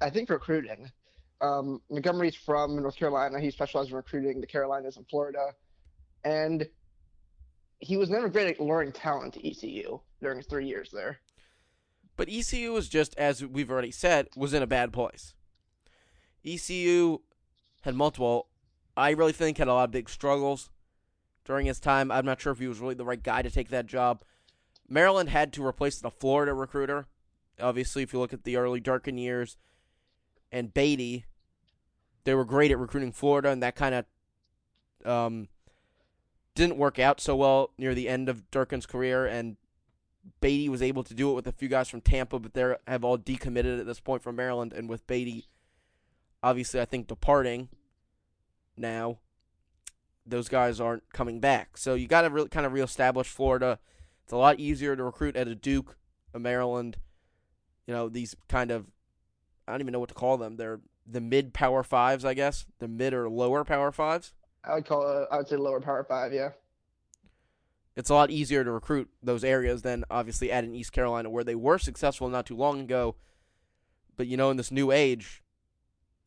I 0.00 0.10
think 0.10 0.30
recruiting. 0.30 0.90
Um, 1.40 1.80
Montgomery's 1.90 2.34
from 2.34 2.80
North 2.80 2.96
Carolina. 2.96 3.40
He 3.40 3.50
specializes 3.50 3.90
in 3.90 3.96
recruiting 3.96 4.40
the 4.40 4.46
Carolinas 4.46 4.96
and 4.96 5.06
Florida, 5.08 5.52
and 6.24 6.66
he 7.78 7.96
was 7.96 8.10
never 8.10 8.28
great 8.28 8.48
at 8.48 8.60
luring 8.60 8.92
talent 8.92 9.34
to 9.34 9.48
ECU 9.48 10.00
during 10.20 10.38
his 10.38 10.46
three 10.46 10.66
years 10.66 10.90
there. 10.92 11.20
But 12.16 12.28
ECU 12.30 12.72
was 12.72 12.88
just, 12.88 13.14
as 13.18 13.44
we've 13.44 13.70
already 13.70 13.90
said, 13.90 14.28
was 14.34 14.54
in 14.54 14.62
a 14.62 14.66
bad 14.66 14.92
place. 14.92 15.34
ECU 16.44 17.18
had 17.82 17.94
multiple, 17.94 18.48
I 18.96 19.10
really 19.10 19.32
think, 19.32 19.58
had 19.58 19.68
a 19.68 19.74
lot 19.74 19.84
of 19.84 19.90
big 19.90 20.08
struggles 20.08 20.70
during 21.44 21.66
his 21.66 21.78
time. 21.78 22.10
I'm 22.10 22.24
not 22.24 22.40
sure 22.40 22.52
if 22.52 22.58
he 22.58 22.68
was 22.68 22.80
really 22.80 22.94
the 22.94 23.04
right 23.04 23.22
guy 23.22 23.42
to 23.42 23.50
take 23.50 23.68
that 23.68 23.86
job. 23.86 24.22
Maryland 24.88 25.28
had 25.28 25.52
to 25.54 25.66
replace 25.66 25.98
the 25.98 26.10
Florida 26.10 26.54
recruiter. 26.54 27.06
Obviously, 27.60 28.02
if 28.02 28.12
you 28.12 28.18
look 28.18 28.32
at 28.32 28.44
the 28.44 28.56
early 28.56 28.80
Durkin 28.80 29.18
years 29.18 29.56
and 30.52 30.72
Beatty, 30.72 31.24
they 32.24 32.34
were 32.34 32.44
great 32.44 32.70
at 32.70 32.78
recruiting 32.78 33.12
Florida, 33.12 33.50
and 33.50 33.62
that 33.62 33.76
kind 33.76 33.94
of 33.94 34.04
um, 35.04 35.48
didn't 36.54 36.76
work 36.76 36.98
out 36.98 37.20
so 37.20 37.36
well 37.36 37.70
near 37.78 37.94
the 37.94 38.08
end 38.08 38.28
of 38.28 38.50
Durkin's 38.50 38.86
career. 38.86 39.26
And 39.26 39.56
Beatty 40.40 40.68
was 40.68 40.82
able 40.82 41.04
to 41.04 41.14
do 41.14 41.30
it 41.30 41.34
with 41.34 41.46
a 41.46 41.52
few 41.52 41.68
guys 41.68 41.88
from 41.88 42.00
Tampa, 42.00 42.38
but 42.38 42.54
they 42.54 42.74
have 42.88 43.04
all 43.04 43.18
decommitted 43.18 43.78
at 43.78 43.86
this 43.86 44.00
point 44.00 44.22
from 44.22 44.36
Maryland. 44.36 44.72
And 44.72 44.88
with 44.88 45.06
Beatty, 45.06 45.46
obviously, 46.42 46.80
I 46.80 46.84
think 46.84 47.06
departing 47.06 47.68
now, 48.76 49.18
those 50.26 50.48
guys 50.48 50.80
aren't 50.80 51.12
coming 51.12 51.38
back. 51.38 51.76
So 51.76 51.94
you 51.94 52.08
got 52.08 52.22
to 52.22 52.30
really 52.30 52.48
kind 52.48 52.66
of 52.66 52.72
reestablish 52.72 53.28
Florida. 53.28 53.78
It's 54.24 54.32
a 54.32 54.36
lot 54.36 54.58
easier 54.58 54.96
to 54.96 55.04
recruit 55.04 55.36
at 55.36 55.46
a 55.46 55.54
Duke, 55.54 55.96
a 56.34 56.40
Maryland. 56.40 56.96
You 57.86 57.94
know 57.94 58.08
these 58.08 58.34
kind 58.48 58.72
of, 58.72 58.86
I 59.66 59.72
don't 59.72 59.80
even 59.80 59.92
know 59.92 60.00
what 60.00 60.08
to 60.10 60.14
call 60.14 60.36
them. 60.36 60.56
They're 60.56 60.80
the 61.06 61.20
mid 61.20 61.54
power 61.54 61.82
fives, 61.82 62.24
I 62.24 62.34
guess, 62.34 62.66
the 62.78 62.88
mid 62.88 63.14
or 63.14 63.28
lower 63.28 63.64
power 63.64 63.92
fives. 63.92 64.32
I 64.64 64.74
would 64.74 64.86
call 64.86 65.22
it. 65.22 65.28
I 65.30 65.38
would 65.38 65.48
say 65.48 65.56
lower 65.56 65.80
power 65.80 66.04
five. 66.04 66.32
Yeah. 66.32 66.50
It's 67.94 68.10
a 68.10 68.14
lot 68.14 68.30
easier 68.30 68.62
to 68.62 68.70
recruit 68.70 69.08
those 69.22 69.42
areas 69.42 69.82
than 69.82 70.04
obviously 70.10 70.52
at 70.52 70.64
in 70.64 70.74
East 70.74 70.92
Carolina, 70.92 71.30
where 71.30 71.44
they 71.44 71.54
were 71.54 71.78
successful 71.78 72.28
not 72.28 72.46
too 72.46 72.56
long 72.56 72.80
ago. 72.80 73.16
But 74.16 74.26
you 74.26 74.36
know, 74.36 74.50
in 74.50 74.56
this 74.56 74.70
new 74.70 74.90
age, 74.90 75.42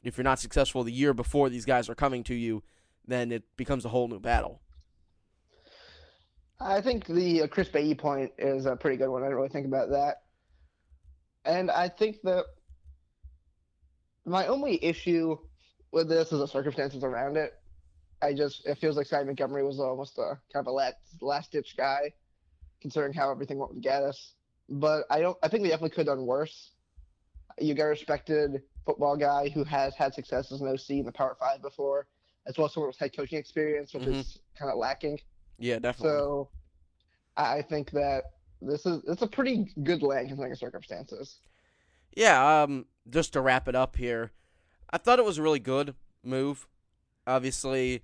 if 0.03 0.17
you're 0.17 0.23
not 0.23 0.39
successful 0.39 0.83
the 0.83 0.91
year 0.91 1.13
before 1.13 1.49
these 1.49 1.65
guys 1.65 1.89
are 1.89 1.95
coming 1.95 2.23
to 2.23 2.33
you, 2.33 2.63
then 3.05 3.31
it 3.31 3.43
becomes 3.57 3.85
a 3.85 3.89
whole 3.89 4.07
new 4.07 4.19
battle. 4.19 4.61
I 6.59 6.81
think 6.81 7.05
the 7.05 7.43
uh, 7.43 7.47
Chris 7.47 7.69
Beatty 7.69 7.95
point 7.95 8.31
is 8.37 8.65
a 8.65 8.75
pretty 8.75 8.97
good 8.97 9.09
one. 9.09 9.21
I 9.21 9.25
didn't 9.27 9.37
really 9.37 9.49
think 9.49 9.65
about 9.65 9.89
that. 9.91 10.23
And 11.45 11.71
I 11.71 11.87
think 11.87 12.17
that 12.23 12.45
my 14.25 14.47
only 14.47 14.83
issue 14.83 15.37
with 15.91 16.07
this 16.09 16.31
is 16.31 16.39
the 16.39 16.47
circumstances 16.47 17.03
around 17.03 17.37
it. 17.37 17.53
I 18.21 18.33
just 18.33 18.65
it 18.67 18.77
feels 18.79 18.97
like 18.97 19.07
Simon 19.07 19.27
Montgomery 19.27 19.63
was 19.63 19.79
almost 19.79 20.17
a 20.17 20.39
kind 20.51 20.65
of 20.65 20.67
a 20.67 20.71
last 20.71 20.95
last 21.21 21.51
ditch 21.51 21.75
guy, 21.77 22.13
considering 22.81 23.13
how 23.13 23.31
everything 23.31 23.57
went 23.57 23.73
with 23.73 23.83
Gattis. 23.83 24.33
But 24.67 25.05
I 25.09 25.21
don't. 25.21 25.37
I 25.41 25.47
think 25.47 25.63
they 25.63 25.69
definitely 25.69 25.91
could 25.91 26.07
have 26.07 26.17
done 26.17 26.25
worse. 26.25 26.71
You 27.59 27.73
got 27.73 27.85
a 27.85 27.87
respected 27.87 28.61
football 28.85 29.17
guy 29.17 29.49
who 29.49 29.63
has 29.63 29.95
had 29.95 30.13
success 30.13 30.51
as 30.51 30.61
an 30.61 30.67
OC 30.67 30.89
in 30.99 31.05
the 31.05 31.11
Power 31.11 31.35
Five 31.39 31.61
before, 31.61 32.07
as 32.45 32.57
well 32.57 32.67
as 32.67 32.73
someone 32.73 32.89
with 32.89 32.97
head 32.99 33.15
coaching 33.15 33.39
experience, 33.39 33.93
which 33.93 34.03
Mhm. 34.03 34.19
is 34.19 34.37
kind 34.57 34.71
of 34.71 34.77
lacking. 34.77 35.19
Yeah, 35.57 35.79
definitely. 35.79 36.09
So 36.19 36.49
I 37.37 37.57
I 37.57 37.61
think 37.61 37.91
that 37.91 38.25
this 38.61 38.85
is 38.85 39.01
it's 39.07 39.21
a 39.21 39.27
pretty 39.27 39.73
good 39.83 40.03
land 40.03 40.27
considering 40.27 40.51
the 40.51 40.57
circumstances. 40.57 41.39
Yeah, 42.15 42.63
um, 42.63 42.85
just 43.09 43.33
to 43.33 43.41
wrap 43.41 43.67
it 43.67 43.75
up 43.75 43.95
here, 43.95 44.31
I 44.89 44.97
thought 44.97 45.19
it 45.19 45.25
was 45.25 45.37
a 45.37 45.43
really 45.43 45.59
good 45.59 45.95
move. 46.23 46.67
Obviously, 47.27 48.03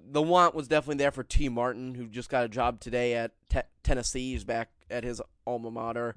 the 0.00 0.22
want 0.22 0.54
was 0.54 0.68
definitely 0.68 0.96
there 0.96 1.12
for 1.12 1.22
Tee 1.22 1.48
Martin, 1.48 1.94
who 1.94 2.06
just 2.06 2.28
got 2.28 2.44
a 2.44 2.48
job 2.48 2.80
today 2.80 3.14
at 3.14 3.32
te- 3.48 3.60
Tennessee. 3.82 4.32
He's 4.32 4.44
back 4.44 4.70
at 4.90 5.04
his 5.04 5.22
alma 5.46 5.70
mater. 5.70 6.14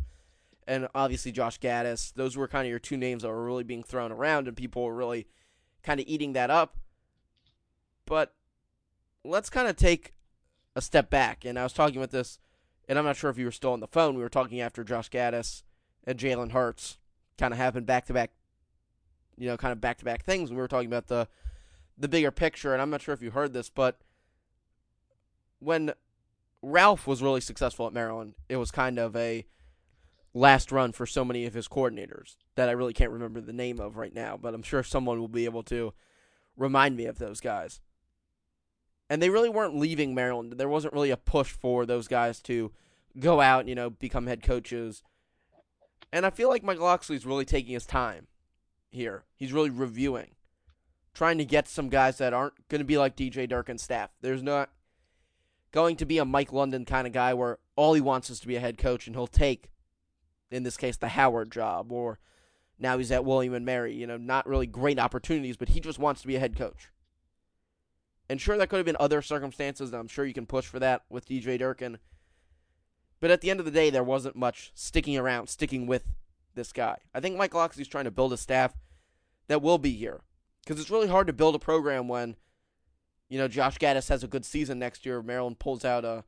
And 0.68 0.88
obviously, 0.94 1.32
Josh 1.32 1.60
Gattis. 1.60 2.14
Those 2.14 2.36
were 2.36 2.48
kind 2.48 2.66
of 2.66 2.70
your 2.70 2.80
two 2.80 2.98
names 2.98 3.24
that 3.24 3.30
were 3.30 3.46
really 3.46 3.64
being 3.64 3.84
thrown 3.84 4.12
around, 4.12 4.48
and 4.48 4.58
people 4.58 4.84
were 4.84 4.96
really 4.96 5.28
kind 5.84 6.00
of 6.00 6.08
eating 6.08 6.34
that 6.34 6.50
up. 6.50 6.78
But 8.06 8.34
let's 9.24 9.50
kind 9.50 9.68
of 9.68 9.76
take 9.76 10.14
a 10.76 10.82
step 10.82 11.10
back. 11.10 11.46
And 11.46 11.58
I 11.58 11.64
was 11.64 11.74
talking 11.74 12.00
with 12.00 12.12
this, 12.12 12.40
and 12.90 13.00
I'm 13.00 13.06
not 13.06 13.16
sure 13.16 13.30
if 13.30 13.38
you 13.38 13.46
were 13.46 13.52
still 13.52 13.74
on 13.74 13.80
the 13.80 13.88
phone. 13.88 14.16
We 14.16 14.24
were 14.24 14.30
talking 14.30 14.60
after 14.60 14.84
Josh 14.84 15.10
Gattis 15.10 15.64
and 16.08 16.18
Jalen 16.18 16.54
Hurts 16.54 16.98
kind 17.38 17.54
of 17.54 17.60
happened 17.60 17.86
back 17.86 18.06
to 18.06 18.14
back, 18.14 18.32
you 19.38 19.48
know, 19.48 19.58
kind 19.58 19.74
of 19.74 19.82
back 19.82 19.98
to 20.00 20.06
back 20.06 20.24
things. 20.24 20.50
We 20.50 20.58
were 20.58 20.68
talking 20.68 20.88
about 20.88 21.08
the 21.08 21.28
the 21.98 22.08
bigger 22.08 22.32
picture, 22.32 22.74
and 22.74 22.82
I'm 22.82 22.90
not 22.90 23.02
sure 23.02 23.14
if 23.14 23.22
you 23.22 23.32
heard 23.32 23.54
this, 23.54 23.70
but 23.70 24.00
when 25.60 25.94
Ralph 26.62 27.06
was 27.08 27.22
really 27.22 27.42
successful 27.42 27.88
at 27.88 27.94
Maryland, 27.94 28.36
it 28.50 28.58
was 28.58 28.72
kind 28.72 28.98
of 28.98 29.16
a 29.16 29.46
last 30.34 30.72
run 30.72 30.92
for 30.92 31.06
so 31.06 31.26
many 31.26 31.46
of 31.46 31.56
his 31.56 31.68
coordinators 31.68 32.36
that 32.56 32.70
I 32.70 32.74
really 32.74 32.94
can't 32.94 33.12
remember 33.12 33.42
the 33.42 33.54
name 33.54 33.80
of 33.80 33.98
right 33.98 34.14
now, 34.14 34.38
but 34.38 34.54
I'm 34.54 34.62
sure 34.62 34.84
someone 34.84 35.20
will 35.20 35.28
be 35.28 35.46
able 35.46 35.64
to 35.64 35.94
remind 36.56 36.96
me 36.96 37.06
of 37.06 37.18
those 37.18 37.42
guys. 37.42 37.82
And 39.10 39.22
they 39.22 39.32
really 39.32 39.50
weren't 39.50 39.76
leaving 39.76 40.14
Maryland. 40.14 40.54
There 40.54 40.70
wasn't 40.70 40.94
really 40.94 41.12
a 41.12 41.18
push 41.18 41.50
for 41.50 41.86
those 41.86 42.08
guys 42.08 42.42
to 42.44 42.72
go 43.20 43.42
out, 43.42 43.68
you 43.68 43.74
know, 43.74 43.90
become 43.90 44.28
head 44.28 44.44
coaches. 44.44 45.02
And 46.12 46.26
I 46.26 46.30
feel 46.30 46.50
like 46.50 46.64
Mike 46.64 46.80
Locksley's 46.80 47.26
really 47.26 47.46
taking 47.46 47.74
his 47.74 47.86
time 47.86 48.28
here. 48.90 49.26
He's 49.36 49.54
really 49.54 49.70
reviewing, 49.70 50.32
trying 51.14 51.38
to 51.38 51.46
get 51.46 51.68
some 51.68 51.90
guys 51.90 52.18
that 52.18 52.34
aren't 52.34 52.68
going 52.70 52.80
to 52.80 52.86
be 52.86 52.98
like 52.98 53.16
DJ 53.16 53.48
Durkin's 53.48 53.84
staff. 53.84 54.12
There's 54.22 54.44
not 54.44 54.70
going 55.72 55.98
to 55.98 56.06
be 56.06 56.18
a 56.18 56.26
Mike 56.26 56.54
London 56.54 56.86
kind 56.86 57.08
of 57.08 57.14
guy 57.14 57.34
where 57.34 57.60
all 57.76 57.94
he 57.94 58.02
wants 58.02 58.30
is 58.30 58.40
to 58.40 58.48
be 58.48 58.56
a 58.56 58.62
head 58.62 58.78
coach 58.78 59.08
and 59.08 59.16
he'll 59.16 59.28
take, 59.28 59.70
in 60.50 60.64
this 60.64 60.78
case, 60.78 60.98
the 60.98 61.10
Howard 61.10 61.52
job 61.52 61.92
or 61.92 62.20
now 62.80 62.98
he's 62.98 63.12
at 63.12 63.26
William 63.26 63.54
and 63.54 63.66
Mary. 63.66 63.94
You 63.94 64.08
know, 64.08 64.18
not 64.18 64.48
really 64.48 64.68
great 64.68 65.00
opportunities, 65.00 65.58
but 65.58 65.70
he 65.70 65.80
just 65.80 66.00
wants 66.00 66.22
to 66.22 66.28
be 66.28 66.36
a 66.36 66.40
head 66.40 66.56
coach. 66.56 66.90
And 68.30 68.42
sure, 68.42 68.58
there 68.58 68.68
could 68.68 68.78
have 68.78 68.86
been 68.86 68.98
other 69.00 69.22
circumstances, 69.22 69.92
and 69.92 70.00
I'm 70.00 70.08
sure 70.08 70.26
you 70.26 70.34
can 70.34 70.46
push 70.46 70.66
for 70.66 70.80
that 70.80 71.04
with 71.10 71.28
DJ 71.28 71.58
Durkin. 71.58 71.98
But 73.20 73.32
at 73.32 73.42
the 73.42 73.50
end 73.50 73.60
of 73.60 73.66
the 73.66 73.72
day, 73.72 73.90
there 73.90 74.04
wasn't 74.04 74.36
much 74.36 74.72
sticking 74.76 75.18
around, 75.18 75.48
sticking 75.48 75.88
with 75.88 76.04
this 76.54 76.72
guy. 76.72 76.98
I 77.14 77.20
think 77.20 77.38
Mike 77.38 77.54
Locksley's 77.54 77.88
trying 77.88 78.06
to 78.06 78.12
build 78.12 78.34
a 78.34 78.38
staff 78.38 78.74
that 79.48 79.62
will 79.62 79.78
be 79.78 79.92
here. 79.92 80.22
Because 80.64 80.80
it's 80.82 80.92
really 80.92 81.08
hard 81.08 81.28
to 81.28 81.34
build 81.34 81.56
a 81.56 81.60
program 81.60 82.08
when, 82.08 82.36
you 83.30 83.38
know, 83.38 83.48
Josh 83.48 83.78
Gattis 83.78 84.10
has 84.10 84.24
a 84.24 84.28
good 84.28 84.46
season 84.46 84.80
next 84.80 85.06
year. 85.06 85.24
Maryland 85.24 85.60
pulls 85.60 85.86
out 85.86 86.04
a 86.04 86.26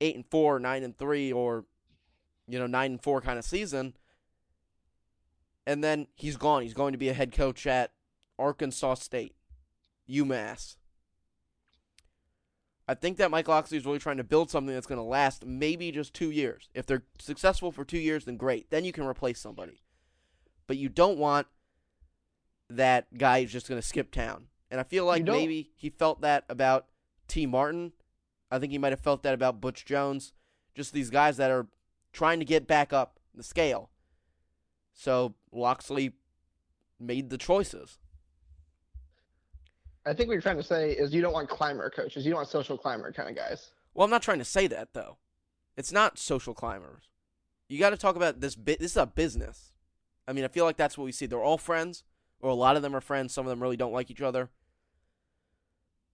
eight 0.00 0.16
and 0.16 0.26
four, 0.26 0.58
nine 0.58 0.82
and 0.82 0.96
three, 0.98 1.32
or 1.32 1.64
you 2.48 2.58
know, 2.58 2.66
nine 2.66 2.92
and 2.92 3.02
four 3.02 3.20
kind 3.20 3.38
of 3.38 3.44
season. 3.44 3.94
And 5.66 5.82
then 5.82 6.06
he's 6.14 6.36
gone. 6.36 6.62
He's 6.62 6.74
going 6.74 6.92
to 6.92 6.98
be 6.98 7.08
a 7.08 7.14
head 7.14 7.32
coach 7.32 7.66
at 7.66 7.92
Arkansas 8.38 8.94
State, 8.94 9.34
UMass. 10.08 10.76
I 12.88 12.94
think 12.94 13.16
that 13.16 13.30
Mike 13.30 13.48
Locksley 13.48 13.78
is 13.78 13.84
really 13.84 13.98
trying 13.98 14.18
to 14.18 14.24
build 14.24 14.50
something 14.50 14.72
that's 14.72 14.86
going 14.86 14.98
to 15.00 15.04
last 15.04 15.44
maybe 15.44 15.90
just 15.90 16.14
two 16.14 16.30
years. 16.30 16.68
If 16.72 16.86
they're 16.86 17.02
successful 17.18 17.72
for 17.72 17.84
two 17.84 17.98
years, 17.98 18.24
then 18.24 18.36
great. 18.36 18.70
Then 18.70 18.84
you 18.84 18.92
can 18.92 19.04
replace 19.04 19.40
somebody. 19.40 19.82
But 20.66 20.76
you 20.76 20.88
don't 20.88 21.18
want 21.18 21.48
that 22.70 23.16
guy 23.16 23.42
who's 23.42 23.52
just 23.52 23.68
going 23.68 23.80
to 23.80 23.86
skip 23.86 24.12
town. 24.12 24.46
And 24.70 24.80
I 24.80 24.84
feel 24.84 25.04
like 25.04 25.24
maybe 25.24 25.70
he 25.76 25.90
felt 25.90 26.20
that 26.20 26.44
about 26.48 26.86
Tee 27.28 27.46
Martin. 27.46 27.92
I 28.50 28.58
think 28.58 28.72
he 28.72 28.78
might 28.78 28.92
have 28.92 29.00
felt 29.00 29.22
that 29.24 29.34
about 29.34 29.60
Butch 29.60 29.84
Jones. 29.84 30.32
Just 30.74 30.92
these 30.92 31.10
guys 31.10 31.36
that 31.38 31.50
are 31.50 31.66
trying 32.12 32.38
to 32.38 32.44
get 32.44 32.66
back 32.66 32.92
up 32.92 33.18
the 33.34 33.42
scale. 33.42 33.90
So 34.92 35.34
Locksley 35.52 36.12
made 37.00 37.30
the 37.30 37.38
choices. 37.38 37.98
I 40.06 40.14
think 40.14 40.28
what 40.28 40.34
you're 40.34 40.42
trying 40.42 40.56
to 40.56 40.62
say 40.62 40.92
is 40.92 41.12
you 41.12 41.20
don't 41.20 41.32
want 41.32 41.48
climber 41.48 41.90
coaches. 41.90 42.24
You 42.24 42.30
don't 42.30 42.38
want 42.38 42.48
social 42.48 42.78
climber 42.78 43.12
kind 43.12 43.28
of 43.28 43.34
guys. 43.34 43.70
Well, 43.92 44.04
I'm 44.04 44.10
not 44.10 44.22
trying 44.22 44.38
to 44.38 44.44
say 44.44 44.68
that 44.68 44.94
though. 44.94 45.18
It's 45.76 45.92
not 45.92 46.18
social 46.18 46.54
climbers. 46.54 47.10
You 47.68 47.78
got 47.78 47.90
to 47.90 47.96
talk 47.96 48.14
about 48.14 48.40
this. 48.40 48.54
Bi- 48.54 48.76
this 48.78 48.92
is 48.92 48.96
a 48.96 49.06
business. 49.06 49.72
I 50.28 50.32
mean, 50.32 50.44
I 50.44 50.48
feel 50.48 50.64
like 50.64 50.76
that's 50.76 50.96
what 50.96 51.04
we 51.04 51.12
see. 51.12 51.26
They're 51.26 51.42
all 51.42 51.58
friends, 51.58 52.04
or 52.40 52.50
a 52.50 52.54
lot 52.54 52.76
of 52.76 52.82
them 52.82 52.94
are 52.94 53.00
friends. 53.00 53.34
Some 53.34 53.46
of 53.46 53.50
them 53.50 53.60
really 53.60 53.76
don't 53.76 53.92
like 53.92 54.10
each 54.10 54.22
other. 54.22 54.48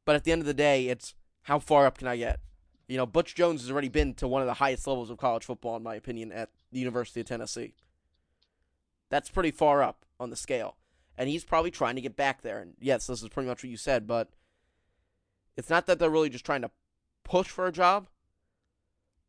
But 0.05 0.17
at 0.17 0.25
the 0.25 0.33
end 0.33 0.41
of 0.41 0.47
the 0.47 0.55
day, 0.55 0.89
it's 0.89 1.15
how 1.43 1.59
far 1.59 1.87
up 1.87 1.99
can 1.99 2.09
I 2.09 2.17
get? 2.17 2.41
You 2.89 2.97
know, 2.97 3.07
Butch 3.07 3.35
Jones 3.35 3.61
has 3.61 3.71
already 3.71 3.89
been 3.89 4.15
to 4.15 4.27
one 4.27 4.43
of 4.43 4.47
the 4.47 4.55
highest 4.55 4.87
levels 4.87 5.11
of 5.11 5.19
college 5.19 5.45
football, 5.45 5.77
in 5.77 5.83
my 5.83 5.95
opinion, 5.95 6.33
at 6.33 6.51
the 6.73 6.81
University 6.81 7.21
of 7.21 7.27
Tennessee. 7.27 7.75
That's 9.11 9.31
pretty 9.31 9.51
far 9.51 9.83
up 9.83 10.05
on 10.19 10.31
the 10.31 10.37
scale. 10.37 10.77
And 11.23 11.31
he's 11.31 11.45
probably 11.45 11.71
trying 11.71 11.95
to 11.95 12.01
get 12.01 12.17
back 12.17 12.43
there. 12.43 12.59
And 12.59 12.75
yes, 12.81 13.07
this 13.07 13.23
is 13.23 13.29
pretty 13.29 13.49
much 13.49 13.63
what 13.63 13.71
you 13.71 13.77
said, 13.77 14.09
but 14.09 14.29
It's 15.57 15.71
not 15.71 15.87
that 15.87 15.99
they're 15.99 16.11
really 16.11 16.31
just 16.31 16.47
trying 16.47 16.63
to 16.63 16.71
push 17.25 17.49
for 17.49 17.67
a 17.67 17.73
job, 17.73 18.09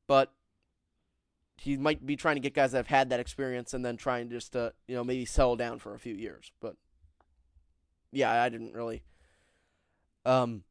but 0.07 0.33
he 1.57 1.77
might 1.77 2.05
be 2.05 2.15
trying 2.15 2.35
to 2.35 2.41
get 2.41 2.53
guys 2.53 2.71
that 2.71 2.79
have 2.79 2.87
had 2.87 3.09
that 3.09 3.19
experience 3.19 3.73
and 3.73 3.85
then 3.85 3.97
trying 3.97 4.29
just 4.29 4.53
to, 4.53 4.73
you 4.87 4.95
know, 4.95 5.03
maybe 5.03 5.25
settle 5.25 5.55
down 5.55 5.79
for 5.79 5.93
a 5.93 5.99
few 5.99 6.13
years. 6.13 6.51
But 6.61 6.75
yeah, 8.11 8.41
I 8.41 8.49
didn't 8.49 8.73
really. 8.73 9.03
Um, 10.25 10.63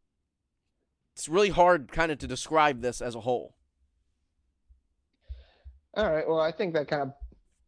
it's 1.15 1.29
really 1.29 1.51
hard 1.51 1.93
kind 1.93 2.11
of 2.11 2.19
to 2.19 2.27
describe 2.27 2.81
this 2.81 3.03
as 3.03 3.15
a 3.15 3.21
whole. 3.21 3.55
All 5.95 6.11
right. 6.11 6.27
Well, 6.27 6.41
I 6.41 6.51
think 6.51 6.73
that 6.73 6.89
kind 6.89 7.03
of 7.03 7.13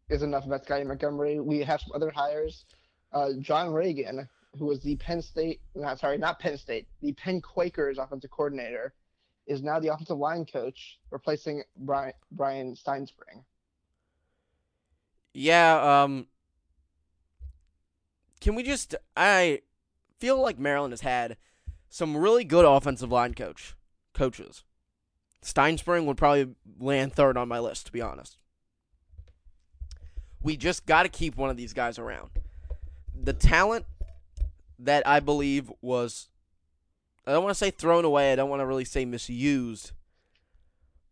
is 0.09 0.23
enough 0.23 0.47
about 0.47 0.65
Scottie 0.65 0.85
Montgomery. 0.85 1.41
We 1.41 1.61
have 1.61 1.83
some 1.83 1.93
other 1.95 2.11
hires. 2.11 2.65
Uh, 3.15 3.31
John 3.39 3.73
Reagan, 3.73 4.29
who 4.59 4.67
was 4.67 4.81
the 4.81 4.97
Penn 4.97 5.23
State, 5.23 5.61
not 5.75 6.01
sorry, 6.01 6.19
not 6.19 6.41
Penn 6.41 6.59
State, 6.59 6.89
the 7.01 7.13
Penn 7.13 7.41
Quakers 7.41 7.97
offensive 7.97 8.31
coordinator, 8.31 8.93
is 9.47 9.63
now 9.63 9.79
the 9.79 9.89
offensive 9.89 10.19
line 10.19 10.45
coach, 10.45 10.99
replacing 11.11 11.63
Brian, 11.77 12.13
Brian 12.33 12.75
Stinespring. 12.75 13.45
Yeah. 15.33 16.03
Um. 16.03 16.27
Can 18.41 18.55
we 18.55 18.63
just? 18.63 18.95
I 19.17 19.61
feel 20.19 20.41
like 20.41 20.59
Maryland 20.59 20.93
has 20.93 21.03
had 21.03 21.37
some 21.89 22.17
really 22.17 22.45
good 22.45 22.65
offensive 22.65 23.13
line 23.13 23.35
coach 23.35 23.75
coaches. 24.13 24.65
Stinespring 25.43 26.07
would 26.07 26.17
probably 26.17 26.55
land 26.81 27.13
third 27.13 27.37
on 27.37 27.49
my 27.49 27.59
list, 27.59 27.87
to 27.87 27.93
be 27.93 28.01
honest. 28.01 28.39
We 30.41 30.57
just 30.57 30.87
got 30.87 31.05
to 31.05 31.09
keep 31.09 31.37
one 31.37 31.51
of 31.51 31.57
these 31.57 31.73
guys 31.73 31.99
around. 31.99 32.31
The 33.15 33.33
talent 33.33 33.87
that 34.79 35.07
I 35.07 35.21
believe 35.21 35.73
was, 35.81 36.29
I 37.27 37.33
don't 37.33 37.45
want 37.45 37.55
to 37.55 37.59
say 37.59 37.71
thrown 37.71 38.05
away, 38.05 38.33
I 38.33 38.37
don't 38.37 38.51
want 38.51 38.61
to 38.61 38.67
really 38.67 38.85
say 38.85 39.05
misused, 39.05 39.93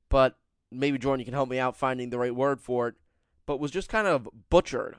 but 0.08 0.36
maybe 0.70 0.98
Jordan, 0.98 1.20
you 1.20 1.24
can 1.24 1.34
help 1.34 1.48
me 1.48 1.58
out 1.58 1.76
finding 1.76 2.10
the 2.10 2.18
right 2.18 2.34
word 2.34 2.60
for 2.60 2.88
it, 2.88 2.94
but 3.46 3.60
was 3.60 3.70
just 3.70 3.88
kind 3.88 4.06
of 4.06 4.28
butchered. 4.50 4.96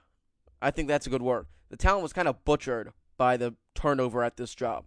I 0.62 0.72
think 0.72 0.88
that's 0.88 1.08
a 1.08 1.10
good 1.10 1.22
word. 1.22 1.48
The 1.70 1.78
talent 1.78 2.04
was 2.04 2.14
kind 2.14 2.28
of 2.28 2.44
butchered 2.46 2.94
by 3.18 3.38
the 3.38 3.56
turnover 3.76 4.24
at 4.24 4.38
this 4.38 4.56
job. 4.56 4.86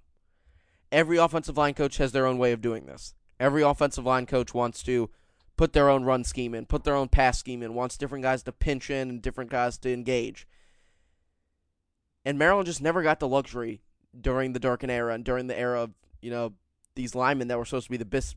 Every 0.90 1.16
offensive 1.16 1.56
line 1.56 1.75
coach 1.75 1.99
has 1.99 2.12
their 2.12 2.26
own 2.26 2.38
way 2.38 2.52
of 2.52 2.61
doing 2.61 2.87
this. 2.87 3.14
Every 3.38 3.62
offensive 3.62 4.06
line 4.06 4.26
coach 4.26 4.54
wants 4.54 4.82
to 4.85 5.11
put 5.56 5.73
their 5.73 5.88
own 5.88 6.04
run 6.04 6.25
scheme 6.25 6.54
in, 6.54 6.66
put 6.66 6.85
their 6.85 6.94
own 6.94 7.08
pass 7.08 7.38
scheme 7.38 7.62
in, 7.62 7.75
wants 7.75 7.96
different 7.96 8.23
guys 8.23 8.42
to 8.44 8.52
pinch 8.52 8.88
in 8.90 9.11
and 9.11 9.23
different 9.23 9.50
guys 9.50 9.78
to 9.78 9.92
engage. 9.92 10.46
And 12.26 12.40
Maryland 12.40 12.66
just 12.66 12.83
never 12.83 13.04
got 13.04 13.21
the 13.21 13.28
luxury 13.28 13.80
during 14.21 14.52
the 14.52 14.59
Durkin 14.59 14.90
era 14.90 15.14
and 15.14 15.25
during 15.25 15.47
the 15.47 15.56
era 15.56 15.80
of, 15.80 15.92
you 16.21 16.28
know, 16.28 16.54
these 16.97 17.14
linemen 17.14 17.47
that 17.47 17.56
were 17.56 17.64
supposed 17.64 17.87
to 17.87 17.90
be 17.92 17.97
the 17.97 18.04
best 18.04 18.37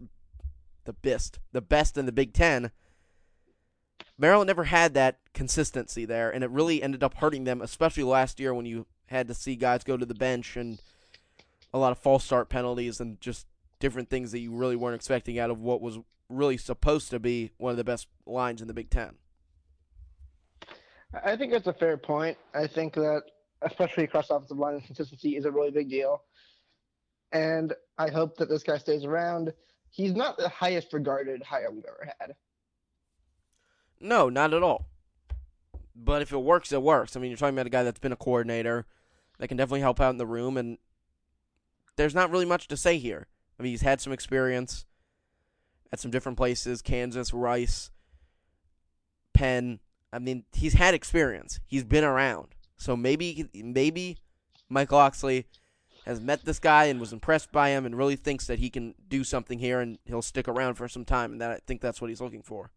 the 0.86 0.94
best, 0.94 1.40
the 1.52 1.62
best 1.62 1.98
in 1.98 2.06
the 2.06 2.12
Big 2.12 2.34
10. 2.34 2.72
Maryland 4.18 4.48
never 4.48 4.66
had 4.66 4.94
that 4.94 5.20
consistency 5.34 6.06
there 6.06 6.30
and 6.30 6.44
it 6.44 6.50
really 6.52 6.84
ended 6.84 7.04
up 7.04 7.16
hurting 7.16 7.46
them 7.46 7.62
especially 7.62 8.04
last 8.04 8.40
year 8.40 8.54
when 8.54 8.66
you 8.66 8.86
had 9.08 9.28
to 9.28 9.34
see 9.34 9.56
guys 9.56 9.84
go 9.84 9.98
to 9.98 10.06
the 10.06 10.14
bench 10.14 10.56
and 10.56 10.82
a 11.74 11.80
lot 11.80 11.92
of 11.92 11.98
false 11.98 12.24
start 12.24 12.50
penalties 12.50 13.00
and 13.00 13.20
just 13.20 13.48
different 13.80 14.10
things 14.10 14.32
that 14.32 14.40
you 14.40 14.54
really 14.54 14.76
weren't 14.76 14.96
expecting 14.96 15.40
out 15.40 15.50
of 15.50 15.62
what 15.62 15.82
was 15.82 16.00
really 16.30 16.58
supposed 16.58 17.10
to 17.10 17.20
be 17.20 17.52
one 17.58 17.72
of 17.72 17.78
the 17.78 17.84
best 17.84 18.08
lines 18.26 18.62
in 18.62 18.68
the 18.68 18.74
Big 18.74 18.90
Ten. 18.90 19.16
I 21.24 21.36
think 21.36 21.52
that's 21.52 21.68
a 21.68 21.74
fair 21.74 21.98
point. 21.98 22.38
I 22.54 22.68
think 22.68 22.94
that 22.94 23.24
especially 23.62 24.04
across 24.04 24.30
offensive 24.30 24.58
line 24.58 24.80
consistency 24.86 25.36
is 25.36 25.46
a 25.46 25.52
really 25.52 25.72
big 25.72 25.90
deal. 25.90 26.24
And 27.32 27.74
I 27.98 28.10
hope 28.10 28.38
that 28.38 28.50
this 28.50 28.64
guy 28.64 28.78
stays 28.78 29.06
around. 29.06 29.54
He's 29.92 30.14
not 30.14 30.38
the 30.38 30.50
highest 30.50 30.94
regarded 30.94 31.44
hire 31.44 31.72
we've 31.72 31.86
ever 31.86 32.12
had. 32.20 32.36
No, 34.00 34.30
not 34.30 34.54
at 34.54 34.64
all. 34.64 34.88
But 35.96 36.22
if 36.22 36.32
it 36.32 36.38
works, 36.38 36.72
it 36.72 36.82
works. 36.82 37.16
I 37.16 37.20
mean, 37.20 37.30
you're 37.30 37.38
talking 37.38 37.56
about 37.56 37.68
a 37.68 37.72
guy 37.72 37.84
that's 37.84 38.00
been 38.00 38.14
a 38.14 38.18
coordinator 38.18 38.86
that 39.38 39.48
can 39.48 39.58
definitely 39.58 39.82
help 39.82 40.00
out 40.00 40.12
in 40.12 40.18
the 40.18 40.26
room, 40.26 40.58
and 40.58 40.78
there's 41.98 42.16
not 42.16 42.32
really 42.32 42.46
much 42.46 42.68
to 42.70 42.78
say 42.78 42.98
here. 42.98 43.28
I 43.60 43.64
mean, 43.64 43.72
he's 43.72 43.82
had 43.82 44.00
some 44.00 44.14
experience 44.14 44.86
at 45.92 46.00
some 46.00 46.12
different 46.12 46.38
places 46.38 46.82
Kansas, 46.82 47.34
Rice, 47.34 47.92
Penn. 49.34 49.80
I 50.14 50.20
mean, 50.20 50.46
he's 50.54 50.74
had 50.74 50.94
experience. 50.94 51.60
He's 51.66 51.84
been 51.84 52.04
around. 52.04 52.56
So 52.80 52.96
maybe 52.96 53.48
maybe 53.54 54.18
Mike 54.70 54.92
Locksley 54.92 55.46
has 56.06 56.22
met 56.22 56.46
this 56.46 56.60
guy 56.60 56.86
and 56.86 57.00
was 57.00 57.14
impressed 57.14 57.52
by 57.52 57.70
him 57.70 57.86
and 57.86 57.96
really 57.96 58.16
thinks 58.16 58.48
that 58.48 58.58
he 58.58 58.70
can 58.70 58.96
do 59.08 59.24
something 59.24 59.60
here 59.60 59.82
and 59.82 60.00
he'll 60.06 60.22
stick 60.22 60.48
around 60.48 60.76
for 60.76 60.88
some 60.88 61.06
time 61.06 61.34
and 61.34 61.42
that 61.42 61.52
I 61.52 61.60
think 61.68 61.82
that's 61.82 62.02
what 62.02 62.10
he's 62.10 62.22
looking 62.22 62.42
for. 62.42 62.72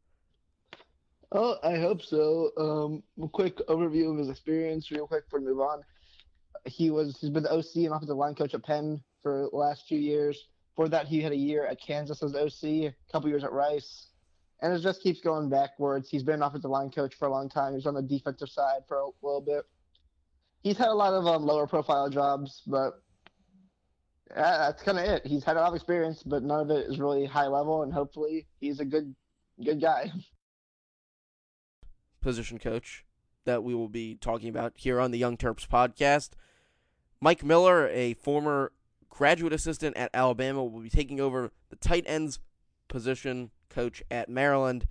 Oh, 1.30 1.56
I 1.62 1.76
hope 1.76 2.02
so. 2.02 2.50
Um, 2.58 3.02
a 3.24 3.28
quick 3.28 3.56
overview 3.68 4.12
of 4.12 4.18
his 4.18 4.28
experience, 4.28 4.90
real 4.90 5.06
quick, 5.06 5.24
before 5.24 5.40
we 5.40 5.46
move 5.46 5.60
on. 5.60 5.80
He 6.66 6.90
was 6.90 7.18
he's 7.20 7.30
been 7.30 7.44
the 7.44 7.52
OC 7.52 7.76
and 7.76 7.94
offensive 7.94 8.16
line 8.16 8.34
coach 8.34 8.54
at 8.54 8.62
Penn 8.64 9.02
for 9.22 9.48
the 9.50 9.56
last 9.56 9.88
two 9.88 9.96
years. 9.96 10.48
For 10.76 10.88
that, 10.88 11.06
he 11.06 11.22
had 11.22 11.32
a 11.32 11.36
year 11.36 11.66
at 11.66 11.80
Kansas 11.80 12.22
as 12.22 12.34
OC, 12.34 12.64
a 12.64 12.94
couple 13.10 13.28
years 13.30 13.44
at 13.44 13.52
Rice, 13.52 14.08
and 14.60 14.72
it 14.74 14.80
just 14.80 15.02
keeps 15.02 15.20
going 15.20 15.48
backwards. 15.48 16.10
He's 16.10 16.22
been 16.22 16.36
an 16.36 16.42
offensive 16.42 16.70
line 16.70 16.90
coach 16.90 17.14
for 17.14 17.28
a 17.28 17.30
long 17.30 17.48
time. 17.48 17.74
He's 17.74 17.86
on 17.86 17.94
the 17.94 18.02
defensive 18.02 18.48
side 18.48 18.82
for 18.86 18.98
a 18.98 19.06
little 19.22 19.40
bit. 19.40 19.64
He's 20.62 20.79
had 20.79 20.88
a 20.88 20.94
lot 20.94 21.12
of 21.12 21.27
um, 21.27 21.44
lower 21.44 21.66
profile 21.66 22.09
jobs, 22.09 22.62
but 22.66 23.03
that's 24.35 24.83
kind 24.83 24.98
of 24.98 25.05
it. 25.05 25.27
He's 25.27 25.44
had 25.44 25.57
a 25.57 25.61
lot 25.61 25.68
of 25.68 25.75
experience, 25.75 26.22
but 26.22 26.42
none 26.42 26.61
of 26.61 26.70
it 26.70 26.87
is 26.88 26.98
really 26.98 27.27
high 27.27 27.48
level, 27.48 27.83
and 27.83 27.92
hopefully, 27.92 28.46
he's 28.61 28.81
a 28.81 28.85
good, 28.85 29.14
good 29.62 29.81
guy. 29.81 30.11
Position 32.20 32.59
coach 32.59 33.05
that 33.44 33.64
we 33.64 33.75
will 33.75 33.88
be 33.88 34.14
talking 34.14 34.48
about 34.48 34.72
here 34.77 35.01
on 35.01 35.11
the 35.11 35.18
Young 35.18 35.37
Terps 35.37 35.66
podcast. 35.66 36.31
Mike 37.20 37.44
Miller, 37.44 37.88
a 37.88 38.14
former 38.14 38.72
graduate 39.09 39.53
assistant 39.53 39.96
at 39.96 40.11
Alabama, 40.14 40.64
will 40.64 40.81
be 40.81 40.90
taking 40.90 41.20
over 41.20 41.51
the 41.70 41.77
tight 41.77 42.05
ends 42.07 42.38
position 42.88 43.51
coach 43.68 44.03
at 44.11 44.29
Maryland. 44.29 44.87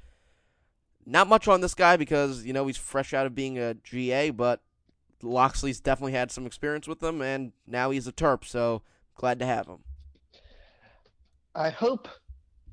Not 1.06 1.28
much 1.28 1.48
on 1.48 1.62
this 1.62 1.74
guy 1.74 1.98
because, 1.98 2.44
you 2.44 2.54
know, 2.54 2.68
he's 2.68 2.78
fresh 2.78 3.14
out 3.14 3.26
of 3.26 3.36
being 3.36 3.58
a 3.58 3.74
GA, 3.74 4.30
but 4.32 4.62
Locksley's 5.24 5.80
definitely 5.80 6.14
had 6.14 6.32
some 6.32 6.46
experience 6.46 6.88
with 6.88 7.02
him, 7.02 7.22
and 7.22 7.54
now 7.68 7.92
he's 7.92 8.08
a 8.08 8.12
Terp, 8.12 8.46
so 8.46 8.82
glad 9.16 9.40
to 9.40 9.46
have 9.46 9.68
him. 9.68 9.84
I 11.54 11.70
hope, 11.70 12.08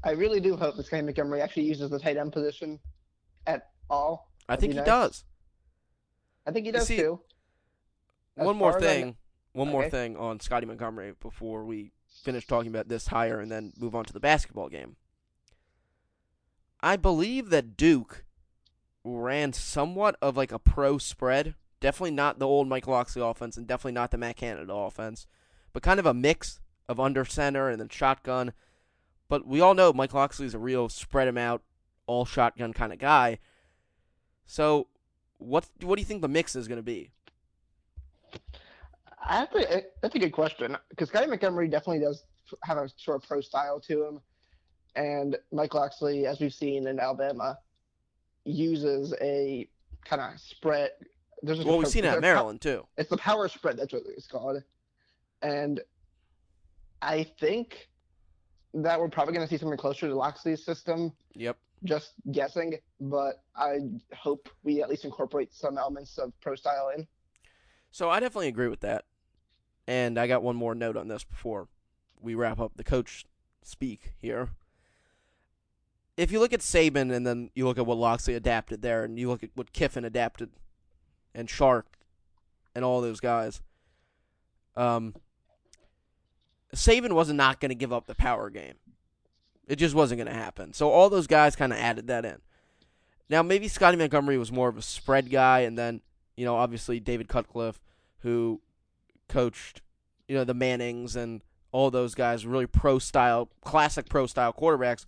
I 0.04 0.12
really 0.12 0.40
do 0.40 0.56
hope 0.56 0.76
this 0.76 0.88
guy 0.88 1.00
Montgomery 1.00 1.40
actually 1.40 1.64
uses 1.64 1.90
the 1.90 1.98
tight 1.98 2.16
end 2.16 2.32
position 2.32 2.78
at 3.46 3.70
all. 3.90 4.30
I 4.48 4.56
think 4.56 4.72
he 4.72 4.78
nice. 4.78 4.86
does. 4.86 5.24
I 6.46 6.52
think 6.52 6.66
he 6.66 6.72
does 6.72 6.86
see, 6.86 6.96
too. 6.96 7.20
One 8.36 8.56
more 8.56 8.80
thing. 8.80 9.16
One 9.52 9.68
okay. 9.68 9.72
more 9.72 9.90
thing 9.90 10.16
on 10.16 10.40
Scottie 10.40 10.66
Montgomery 10.66 11.14
before 11.20 11.64
we 11.64 11.92
finish 12.22 12.46
talking 12.46 12.68
about 12.68 12.88
this 12.88 13.08
hire 13.08 13.40
and 13.40 13.50
then 13.50 13.72
move 13.78 13.94
on 13.94 14.04
to 14.04 14.12
the 14.12 14.20
basketball 14.20 14.68
game. 14.68 14.96
I 16.80 16.96
believe 16.96 17.50
that 17.50 17.76
Duke 17.76 18.24
ran 19.04 19.52
somewhat 19.52 20.16
of 20.22 20.36
like 20.36 20.52
a 20.52 20.58
pro 20.58 20.98
spread. 20.98 21.54
Definitely 21.80 22.12
not 22.12 22.38
the 22.38 22.46
old 22.46 22.68
Mike 22.68 22.86
Locksley 22.86 23.22
offense 23.22 23.56
and 23.56 23.66
definitely 23.66 23.92
not 23.92 24.10
the 24.10 24.18
Matt 24.18 24.36
Canada 24.36 24.72
offense, 24.72 25.26
but 25.72 25.82
kind 25.82 26.00
of 26.00 26.06
a 26.06 26.14
mix 26.14 26.60
of 26.88 26.98
under 26.98 27.24
center 27.24 27.68
and 27.68 27.80
then 27.80 27.88
shotgun. 27.88 28.52
But 29.28 29.46
we 29.46 29.60
all 29.60 29.74
know 29.74 29.90
Locksley 29.90 30.46
is 30.46 30.54
a 30.54 30.58
real 30.58 30.88
spread 30.88 31.28
him 31.28 31.38
out, 31.38 31.62
all 32.06 32.24
shotgun 32.24 32.72
kind 32.72 32.92
of 32.92 32.98
guy. 32.98 33.38
So, 34.46 34.88
what 35.36 35.66
what 35.82 35.96
do 35.96 36.00
you 36.00 36.06
think 36.06 36.22
the 36.22 36.28
mix 36.28 36.56
is 36.56 36.66
going 36.66 36.78
to 36.78 36.82
be? 36.82 37.10
I 39.24 39.36
have 39.36 39.50
to, 39.52 39.84
that's 40.00 40.14
a 40.14 40.18
good 40.18 40.32
question 40.32 40.76
because 40.88 41.10
Scottie 41.10 41.26
Montgomery 41.26 41.68
definitely 41.68 42.00
does 42.00 42.24
have 42.62 42.78
a 42.78 42.88
sort 42.96 43.22
of 43.22 43.28
pro 43.28 43.40
style 43.42 43.78
to 43.80 44.06
him, 44.06 44.20
and 44.96 45.36
Mike 45.52 45.74
Locksley, 45.74 46.26
as 46.26 46.40
we've 46.40 46.54
seen 46.54 46.86
in 46.86 46.98
Alabama, 46.98 47.58
uses 48.44 49.14
a 49.20 49.68
kind 50.04 50.22
of 50.22 50.40
spread. 50.40 50.90
There's 51.42 51.64
well, 51.64 51.78
we've 51.78 51.88
seen 51.88 52.04
it 52.04 52.08
at 52.08 52.20
Maryland 52.20 52.60
too. 52.60 52.86
It's 52.96 53.10
the 53.10 53.16
power 53.16 53.48
spread. 53.48 53.76
That's 53.76 53.92
what 53.92 54.02
it's 54.06 54.26
called, 54.26 54.62
and 55.42 55.80
I 57.00 57.24
think 57.38 57.88
that 58.74 58.98
we're 58.98 59.08
probably 59.08 59.34
going 59.34 59.46
to 59.46 59.50
see 59.52 59.58
something 59.58 59.78
closer 59.78 60.08
to 60.08 60.14
Locksley's 60.14 60.64
system. 60.64 61.12
Yep. 61.34 61.56
Just 61.84 62.14
guessing, 62.32 62.74
but 63.00 63.42
I 63.54 63.78
hope 64.12 64.48
we 64.64 64.82
at 64.82 64.88
least 64.88 65.04
incorporate 65.04 65.54
some 65.54 65.78
elements 65.78 66.18
of 66.18 66.32
pro 66.40 66.56
style 66.56 66.90
in. 66.96 67.06
So 67.92 68.10
I 68.10 68.18
definitely 68.20 68.48
agree 68.48 68.68
with 68.68 68.80
that. 68.80 69.04
And 69.86 70.18
I 70.18 70.26
got 70.26 70.42
one 70.42 70.56
more 70.56 70.74
note 70.74 70.96
on 70.96 71.08
this 71.08 71.24
before 71.24 71.68
we 72.20 72.34
wrap 72.34 72.58
up 72.58 72.72
the 72.76 72.84
coach 72.84 73.24
speak 73.62 74.12
here. 74.18 74.50
If 76.16 76.32
you 76.32 76.40
look 76.40 76.52
at 76.52 76.60
Saban 76.60 77.12
and 77.12 77.24
then 77.26 77.50
you 77.54 77.64
look 77.64 77.78
at 77.78 77.86
what 77.86 77.96
Locksley 77.96 78.34
adapted 78.34 78.82
there, 78.82 79.04
and 79.04 79.18
you 79.18 79.28
look 79.28 79.44
at 79.44 79.50
what 79.54 79.72
Kiffin 79.72 80.04
adapted, 80.04 80.50
and 81.38 81.48
Sark, 81.48 81.86
and 82.74 82.84
all 82.84 83.00
those 83.00 83.20
guys, 83.20 83.62
um, 84.76 85.14
Saban 86.74 87.12
was 87.12 87.32
not 87.32 87.60
going 87.60 87.70
to 87.70 87.76
give 87.76 87.92
up 87.92 88.06
the 88.06 88.14
power 88.14 88.50
game. 88.50 88.74
It 89.68 89.76
just 89.76 89.94
wasn't 89.94 90.18
going 90.18 90.34
to 90.34 90.38
happen. 90.38 90.72
So 90.72 90.90
all 90.90 91.08
those 91.08 91.26
guys 91.28 91.54
kind 91.54 91.72
of 91.72 91.78
added 91.78 92.08
that 92.08 92.24
in. 92.24 92.38
Now 93.30 93.42
maybe 93.42 93.68
Scottie 93.68 93.96
Montgomery 93.96 94.36
was 94.36 94.50
more 94.50 94.68
of 94.68 94.76
a 94.76 94.82
spread 94.82 95.30
guy, 95.30 95.60
and 95.60 95.78
then 95.78 96.00
you 96.36 96.44
know 96.44 96.56
obviously 96.56 96.98
David 96.98 97.28
Cutcliffe, 97.28 97.80
who 98.20 98.60
coached 99.28 99.82
you 100.26 100.34
know 100.34 100.44
the 100.44 100.54
Mannings 100.54 101.14
and 101.14 101.42
all 101.70 101.90
those 101.90 102.14
guys, 102.14 102.46
really 102.46 102.66
pro 102.66 102.98
style, 102.98 103.50
classic 103.60 104.08
pro 104.08 104.26
style 104.26 104.52
quarterbacks, 104.52 105.04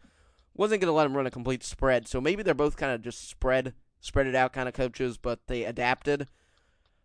wasn't 0.55 0.81
going 0.81 0.91
to 0.91 0.97
let 0.97 1.07
him 1.07 1.17
run 1.17 1.27
a 1.27 1.31
complete 1.31 1.65
spread. 1.65 2.07
So 2.07 2.21
maybe 2.21 2.43
they're 2.43 2.55
both 2.55 2.77
kind 2.77 2.93
of 2.93 3.03
just 3.03 3.29
spread, 3.29 3.73
spread 4.01 4.27
it 4.27 4.35
out 4.35 4.53
kind 4.53 4.69
of 4.69 4.75
coaches, 4.75 5.17
but 5.19 5.47
they 5.47 5.65
adapted. 5.65 6.29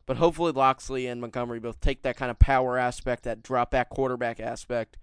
But 0.05 0.17
hopefully 0.17 0.51
Locksley 0.51 1.07
and 1.07 1.19
Montgomery 1.19 1.59
both 1.59 1.81
take 1.81 2.03
that 2.03 2.17
kind 2.17 2.29
of 2.29 2.39
power 2.39 2.77
aspect, 2.77 3.23
that 3.23 3.41
drop 3.41 3.71
back 3.71 3.89
quarterback 3.89 4.39
aspect, 4.39 4.97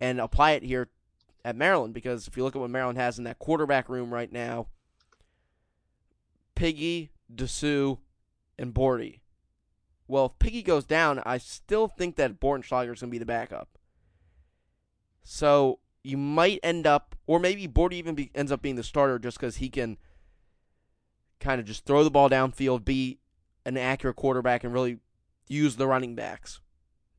and 0.00 0.20
apply 0.20 0.52
it 0.52 0.62
here 0.62 0.88
at 1.44 1.56
Maryland. 1.56 1.94
Because 1.94 2.26
if 2.26 2.36
you 2.36 2.44
look 2.44 2.56
at 2.56 2.60
what 2.60 2.70
Maryland 2.70 2.98
has 2.98 3.18
in 3.18 3.24
that 3.24 3.38
quarterback 3.38 3.88
room 3.88 4.12
right 4.12 4.32
now, 4.32 4.68
Piggy, 6.54 7.10
Dessou, 7.34 7.98
and 8.58 8.72
Bordy. 8.72 9.20
Well, 10.06 10.26
if 10.26 10.38
Piggy 10.38 10.62
goes 10.62 10.84
down, 10.84 11.22
I 11.24 11.38
still 11.38 11.88
think 11.88 12.16
that 12.16 12.40
Bortenschlager 12.40 12.92
is 12.92 13.00
going 13.00 13.10
to 13.10 13.14
be 13.14 13.18
the 13.18 13.26
backup. 13.26 13.78
So 15.22 15.80
you 16.02 16.16
might 16.16 16.60
end 16.62 16.86
up, 16.86 17.16
or 17.26 17.40
maybe 17.40 17.66
Bordy 17.66 17.94
even 17.94 18.14
be, 18.14 18.30
ends 18.34 18.52
up 18.52 18.62
being 18.62 18.76
the 18.76 18.82
starter 18.82 19.18
just 19.18 19.38
because 19.38 19.56
he 19.56 19.70
can 19.70 19.96
kind 21.44 21.60
of 21.60 21.66
just 21.66 21.84
throw 21.84 22.02
the 22.02 22.10
ball 22.10 22.30
downfield, 22.30 22.84
be 22.84 23.18
an 23.66 23.76
accurate 23.76 24.16
quarterback, 24.16 24.64
and 24.64 24.72
really 24.72 24.98
use 25.46 25.76
the 25.76 25.86
running 25.86 26.14
backs, 26.14 26.60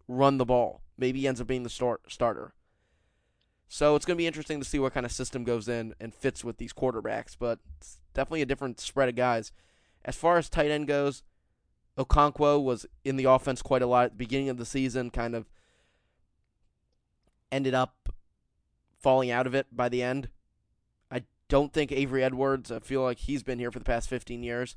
run 0.07 0.37
the 0.37 0.45
ball. 0.45 0.81
Maybe 0.97 1.21
he 1.21 1.27
ends 1.27 1.39
up 1.39 1.47
being 1.47 1.63
the 1.63 1.69
start, 1.69 2.01
starter. 2.09 2.53
So 3.67 3.95
it's 3.95 4.05
going 4.05 4.15
to 4.15 4.21
be 4.21 4.27
interesting 4.27 4.59
to 4.59 4.65
see 4.65 4.79
what 4.79 4.93
kind 4.93 5.05
of 5.05 5.11
system 5.11 5.43
goes 5.43 5.67
in 5.67 5.93
and 5.99 6.13
fits 6.13 6.43
with 6.43 6.57
these 6.57 6.73
quarterbacks, 6.73 7.35
but 7.37 7.59
it's 7.77 7.99
definitely 8.13 8.41
a 8.41 8.47
different 8.47 8.79
spread 8.79 9.09
of 9.09 9.15
guys. 9.15 9.51
As 10.03 10.15
far 10.15 10.37
as 10.37 10.49
tight 10.49 10.71
end 10.71 10.87
goes, 10.87 11.23
Okonkwo 11.97 12.61
was 12.63 12.85
in 13.03 13.15
the 13.15 13.25
offense 13.25 13.61
quite 13.61 13.81
a 13.81 13.87
lot 13.87 14.05
at 14.05 14.11
the 14.11 14.17
beginning 14.17 14.49
of 14.49 14.57
the 14.57 14.65
season, 14.65 15.09
kind 15.09 15.35
of 15.35 15.45
ended 17.51 17.73
up 17.73 18.09
falling 18.99 19.31
out 19.31 19.47
of 19.47 19.55
it 19.55 19.67
by 19.71 19.89
the 19.89 20.01
end. 20.01 20.29
Don't 21.55 21.71
think 21.71 21.93
Avery 21.93 22.21
Edwards, 22.21 22.69
I 22.69 22.79
feel 22.79 23.01
like 23.01 23.17
he's 23.17 23.41
been 23.41 23.59
here 23.59 23.71
for 23.71 23.79
the 23.79 23.85
past 23.85 24.09
15 24.09 24.43
years, 24.43 24.75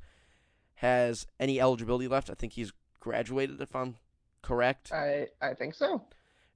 has 0.77 1.27
any 1.41 1.61
eligibility 1.61 2.07
left. 2.07 2.31
I 2.31 2.35
think 2.35 2.53
he's 2.53 2.73
graduated, 3.01 3.61
if 3.61 3.75
I'm 3.75 3.97
correct. 4.43 4.93
I, 4.93 5.27
I 5.43 5.55
think 5.55 5.75
so. 5.75 6.05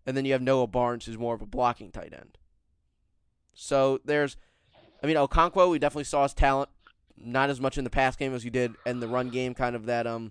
And 0.07 0.17
then 0.17 0.25
you 0.25 0.31
have 0.35 0.41
Noah 0.41 0.69
Barnes, 0.69 1.07
who's 1.07 1.19
more 1.19 1.35
of 1.35 1.43
a 1.43 1.47
blocking 1.47 1.91
tight 1.91 2.13
end. 2.13 2.39
So 3.53 3.99
there's, 4.05 4.37
I 5.03 5.09
mean, 5.09 5.17
Okonkwo, 5.17 5.69
we 5.69 5.81
definitely 5.81 6.05
saw 6.05 6.23
his 6.23 6.35
talent. 6.35 6.71
Not 7.17 7.51
as 7.51 7.61
much 7.61 7.77
in 7.77 7.83
the 7.83 7.91
pass 7.91 8.15
game 8.15 8.33
as 8.33 8.45
you 8.45 8.51
did 8.53 8.77
in 8.87 9.01
the 9.01 9.09
run 9.09 9.29
game, 9.29 9.55
kind 9.55 9.75
of 9.75 9.87
that 9.87 10.07
um 10.07 10.31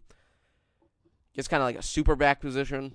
Gets 1.34 1.50
kind 1.50 1.62
of 1.62 1.68
like 1.68 1.78
a 1.78 1.84
super 1.84 2.16
back 2.16 2.40
position, 2.40 2.94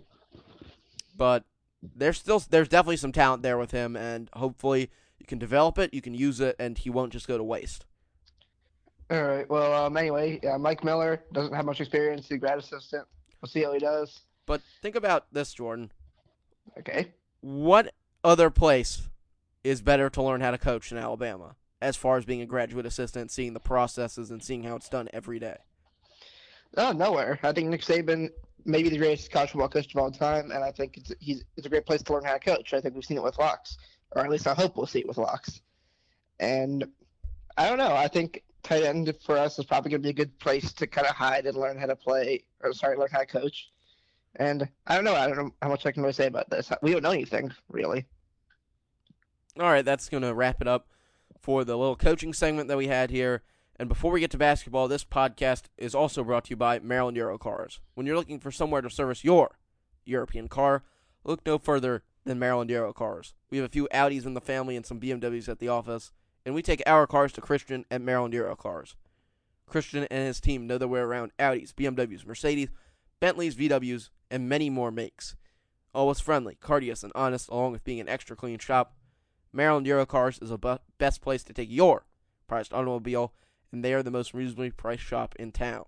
but 1.14 1.44
there's 1.82 2.16
still 2.16 2.42
there's 2.48 2.68
definitely 2.68 2.96
some 2.96 3.12
talent 3.12 3.42
there 3.42 3.58
with 3.58 3.72
him, 3.72 3.96
and 3.96 4.30
hopefully 4.32 4.90
you 5.26 5.28
can 5.28 5.38
develop 5.40 5.76
it, 5.76 5.92
you 5.92 6.00
can 6.00 6.14
use 6.14 6.38
it, 6.38 6.54
and 6.60 6.78
he 6.78 6.88
won't 6.88 7.12
just 7.12 7.26
go 7.26 7.36
to 7.36 7.42
waste. 7.42 7.84
All 9.10 9.24
right. 9.24 9.48
Well, 9.50 9.72
um, 9.72 9.96
anyway, 9.96 10.38
yeah, 10.40 10.56
Mike 10.56 10.84
Miller 10.84 11.20
doesn't 11.32 11.52
have 11.52 11.64
much 11.64 11.80
experience. 11.80 12.28
He's 12.28 12.36
a 12.36 12.38
grad 12.38 12.58
assistant. 12.58 13.08
We'll 13.42 13.48
see 13.48 13.64
how 13.64 13.72
he 13.72 13.80
does. 13.80 14.20
But 14.46 14.60
think 14.82 14.94
about 14.94 15.26
this, 15.32 15.52
Jordan. 15.52 15.90
Okay. 16.78 17.12
What 17.40 17.92
other 18.22 18.50
place 18.50 19.02
is 19.64 19.82
better 19.82 20.08
to 20.10 20.22
learn 20.22 20.42
how 20.42 20.52
to 20.52 20.58
coach 20.58 20.92
in 20.92 20.98
Alabama 20.98 21.56
as 21.82 21.96
far 21.96 22.18
as 22.18 22.24
being 22.24 22.40
a 22.40 22.46
graduate 22.46 22.86
assistant, 22.86 23.32
seeing 23.32 23.52
the 23.52 23.60
processes, 23.60 24.30
and 24.30 24.42
seeing 24.42 24.62
how 24.62 24.76
it's 24.76 24.88
done 24.88 25.08
every 25.12 25.40
day? 25.40 25.56
Oh, 26.76 26.92
nowhere. 26.92 27.40
I 27.42 27.52
think 27.52 27.68
Nick 27.68 27.82
Saban 27.82 28.30
may 28.64 28.82
be 28.82 28.90
the 28.90 28.98
greatest 28.98 29.32
college 29.32 29.50
football 29.50 29.68
coach 29.68 29.92
of 29.92 30.00
all 30.00 30.10
time, 30.10 30.52
and 30.52 30.62
I 30.62 30.70
think 30.70 30.96
it's 30.96 31.12
he's 31.18 31.44
it's 31.56 31.66
a 31.66 31.70
great 31.70 31.84
place 31.84 32.02
to 32.04 32.12
learn 32.12 32.24
how 32.24 32.34
to 32.34 32.38
coach. 32.38 32.74
I 32.74 32.80
think 32.80 32.94
we've 32.94 33.04
seen 33.04 33.16
it 33.16 33.22
with 33.22 33.38
Locks, 33.38 33.76
or 34.12 34.22
at 34.22 34.30
least 34.30 34.46
I 34.46 34.54
hope 34.54 34.76
we'll 34.76 34.86
see 34.86 35.00
it 35.00 35.08
with 35.08 35.18
Locks. 35.18 35.60
And 36.38 36.86
I 37.56 37.68
don't 37.68 37.78
know. 37.78 37.94
I 37.94 38.08
think 38.08 38.44
tight 38.62 38.82
end 38.82 39.12
for 39.24 39.36
us 39.38 39.58
is 39.58 39.64
probably 39.64 39.90
going 39.90 40.02
to 40.02 40.06
be 40.06 40.10
a 40.10 40.24
good 40.24 40.38
place 40.38 40.72
to 40.74 40.86
kind 40.86 41.06
of 41.06 41.14
hide 41.14 41.46
and 41.46 41.56
learn 41.56 41.78
how 41.78 41.86
to 41.86 41.96
play, 41.96 42.44
or 42.62 42.72
sorry, 42.72 42.96
learn 42.96 43.08
how 43.10 43.20
to 43.20 43.26
coach. 43.26 43.70
And 44.36 44.68
I 44.86 44.94
don't 44.94 45.04
know. 45.04 45.14
I 45.14 45.26
don't 45.26 45.36
know 45.36 45.54
how 45.62 45.68
much 45.68 45.86
I 45.86 45.92
can 45.92 46.02
really 46.02 46.12
say 46.12 46.26
about 46.26 46.50
this. 46.50 46.70
We 46.82 46.92
don't 46.92 47.02
know 47.02 47.10
anything 47.10 47.52
really. 47.68 48.06
All 49.58 49.70
right, 49.70 49.84
that's 49.84 50.10
going 50.10 50.22
to 50.22 50.34
wrap 50.34 50.60
it 50.60 50.68
up 50.68 50.88
for 51.40 51.64
the 51.64 51.76
little 51.76 51.96
coaching 51.96 52.34
segment 52.34 52.68
that 52.68 52.76
we 52.76 52.88
had 52.88 53.10
here. 53.10 53.42
And 53.78 53.88
before 53.88 54.10
we 54.12 54.20
get 54.20 54.30
to 54.32 54.38
basketball, 54.38 54.88
this 54.88 55.04
podcast 55.04 55.64
is 55.78 55.94
also 55.94 56.24
brought 56.24 56.44
to 56.44 56.50
you 56.50 56.56
by 56.56 56.78
Maryland 56.78 57.16
Euro 57.16 57.38
Cars. 57.38 57.80
When 57.94 58.06
you're 58.06 58.16
looking 58.16 58.40
for 58.40 58.50
somewhere 58.50 58.82
to 58.82 58.90
service 58.90 59.24
your 59.24 59.58
European 60.04 60.48
car, 60.48 60.82
look 61.24 61.44
no 61.46 61.58
further 61.58 62.02
than 62.26 62.38
Maryland 62.38 62.70
Eurocars. 62.70 63.32
We 63.50 63.58
have 63.58 63.66
a 63.66 63.72
few 63.72 63.88
Audis 63.94 64.26
in 64.26 64.34
the 64.34 64.40
family 64.40 64.76
and 64.76 64.84
some 64.84 65.00
BMWs 65.00 65.48
at 65.48 65.58
the 65.58 65.68
office, 65.68 66.12
and 66.44 66.54
we 66.54 66.60
take 66.60 66.82
our 66.86 67.06
cars 67.06 67.32
to 67.32 67.40
Christian 67.40 67.86
at 67.90 68.02
Maryland 68.02 68.34
Euro 68.34 68.54
cars. 68.54 68.96
Christian 69.66 70.06
and 70.10 70.26
his 70.26 70.40
team 70.40 70.66
know 70.66 70.76
their 70.76 70.86
way 70.86 71.00
around 71.00 71.32
Audis, 71.38 71.72
BMWs, 71.72 72.26
Mercedes, 72.26 72.68
Bentleys, 73.20 73.56
VWs, 73.56 74.10
and 74.30 74.48
many 74.48 74.68
more 74.68 74.90
makes. 74.90 75.34
Always 75.94 76.20
friendly, 76.20 76.56
courteous, 76.60 77.02
and 77.02 77.12
honest, 77.14 77.48
along 77.48 77.72
with 77.72 77.84
being 77.84 78.00
an 78.00 78.08
extra 78.08 78.36
clean 78.36 78.58
shop. 78.58 78.94
Maryland 79.52 79.86
Euro 79.86 80.04
Cars 80.04 80.38
is 80.42 80.50
the 80.50 80.78
best 80.98 81.22
place 81.22 81.42
to 81.44 81.54
take 81.54 81.70
your 81.70 82.04
prized 82.46 82.74
automobile 82.74 83.32
and 83.72 83.84
they 83.84 83.92
are 83.92 84.02
the 84.02 84.10
most 84.10 84.34
reasonably 84.34 84.70
priced 84.70 85.02
shop 85.02 85.34
in 85.38 85.52
town. 85.52 85.84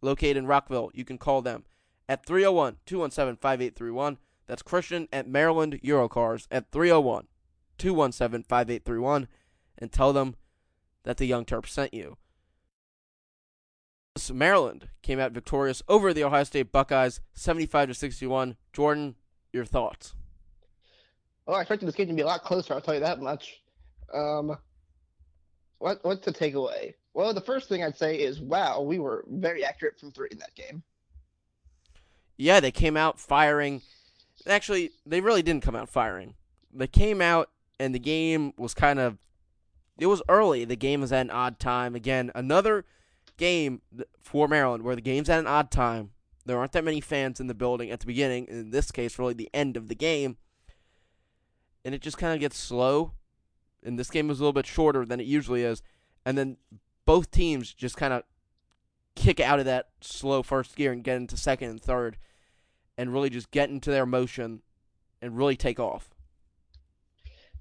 Located 0.00 0.36
in 0.36 0.46
Rockville, 0.46 0.90
you 0.94 1.04
can 1.04 1.18
call 1.18 1.42
them 1.42 1.64
at 2.08 2.26
301 2.26 2.76
217 2.86 3.36
5831. 3.36 4.18
That's 4.46 4.62
Christian 4.62 5.08
at 5.12 5.28
Maryland 5.28 5.80
Eurocars 5.82 6.46
at 6.50 6.70
301 6.70 7.26
217 7.78 8.44
5831 8.44 9.28
and 9.78 9.90
tell 9.90 10.12
them 10.12 10.36
that 11.04 11.16
the 11.16 11.26
Young 11.26 11.44
Terps 11.44 11.68
sent 11.68 11.94
you. 11.94 12.16
Maryland 14.32 14.88
came 15.02 15.18
out 15.18 15.32
victorious 15.32 15.82
over 15.88 16.14
the 16.14 16.22
Ohio 16.22 16.44
State 16.44 16.70
Buckeyes 16.70 17.20
75 17.32 17.88
to 17.88 17.94
61. 17.94 18.56
Jordan, 18.72 19.16
your 19.52 19.64
thoughts? 19.64 20.14
Well, 21.46 21.56
I 21.56 21.62
expected 21.62 21.86
this 21.86 21.96
game 21.96 22.08
to 22.08 22.14
be 22.14 22.22
a 22.22 22.26
lot 22.26 22.44
closer, 22.44 22.74
I'll 22.74 22.80
tell 22.80 22.94
you 22.94 23.00
that 23.00 23.20
much. 23.20 23.60
Um, 24.12 24.56
what 25.78 25.98
what's 26.02 26.24
the 26.24 26.32
takeaway? 26.32 26.94
Well, 27.12 27.34
the 27.34 27.40
first 27.40 27.68
thing 27.68 27.82
I'd 27.82 27.96
say 27.96 28.16
is, 28.16 28.40
wow, 28.40 28.80
we 28.80 28.98
were 28.98 29.24
very 29.28 29.64
accurate 29.64 29.98
from 29.98 30.10
three 30.10 30.28
in 30.30 30.38
that 30.38 30.54
game. 30.54 30.82
Yeah, 32.36 32.60
they 32.60 32.72
came 32.72 32.96
out 32.96 33.20
firing. 33.20 33.82
Actually, 34.46 34.90
they 35.06 35.20
really 35.20 35.42
didn't 35.42 35.62
come 35.62 35.76
out 35.76 35.88
firing. 35.88 36.34
They 36.72 36.86
came 36.86 37.20
out, 37.20 37.50
and 37.78 37.94
the 37.94 37.98
game 37.98 38.52
was 38.56 38.74
kind 38.74 38.98
of. 38.98 39.18
It 39.98 40.06
was 40.06 40.22
early. 40.28 40.64
The 40.64 40.76
game 40.76 41.02
was 41.02 41.12
at 41.12 41.20
an 41.20 41.30
odd 41.30 41.60
time. 41.60 41.94
Again, 41.94 42.32
another 42.34 42.84
game 43.36 43.80
for 44.20 44.48
Maryland 44.48 44.82
where 44.82 44.96
the 44.96 45.00
game's 45.00 45.28
at 45.28 45.38
an 45.38 45.46
odd 45.46 45.70
time. 45.70 46.10
There 46.44 46.58
aren't 46.58 46.72
that 46.72 46.84
many 46.84 47.00
fans 47.00 47.38
in 47.38 47.46
the 47.46 47.54
building 47.54 47.90
at 47.90 48.00
the 48.00 48.06
beginning. 48.06 48.46
In 48.48 48.70
this 48.70 48.90
case, 48.90 49.18
really 49.18 49.34
the 49.34 49.50
end 49.54 49.76
of 49.76 49.88
the 49.88 49.94
game. 49.94 50.36
And 51.84 51.94
it 51.94 52.00
just 52.02 52.18
kind 52.18 52.34
of 52.34 52.40
gets 52.40 52.58
slow 52.58 53.12
and 53.84 53.98
this 53.98 54.10
game 54.10 54.28
was 54.28 54.40
a 54.40 54.42
little 54.42 54.52
bit 54.52 54.66
shorter 54.66 55.04
than 55.04 55.20
it 55.20 55.26
usually 55.26 55.62
is. 55.62 55.82
And 56.24 56.36
then 56.38 56.56
both 57.04 57.30
teams 57.30 57.72
just 57.72 57.96
kind 57.96 58.12
of 58.12 58.22
kick 59.14 59.38
out 59.38 59.58
of 59.58 59.66
that 59.66 59.90
slow 60.00 60.42
first 60.42 60.74
gear 60.74 60.90
and 60.90 61.04
get 61.04 61.16
into 61.16 61.36
second 61.36 61.70
and 61.70 61.80
third 61.80 62.16
and 62.96 63.12
really 63.12 63.30
just 63.30 63.50
get 63.50 63.70
into 63.70 63.90
their 63.90 64.06
motion 64.06 64.62
and 65.20 65.36
really 65.36 65.56
take 65.56 65.80
off. 65.80 66.10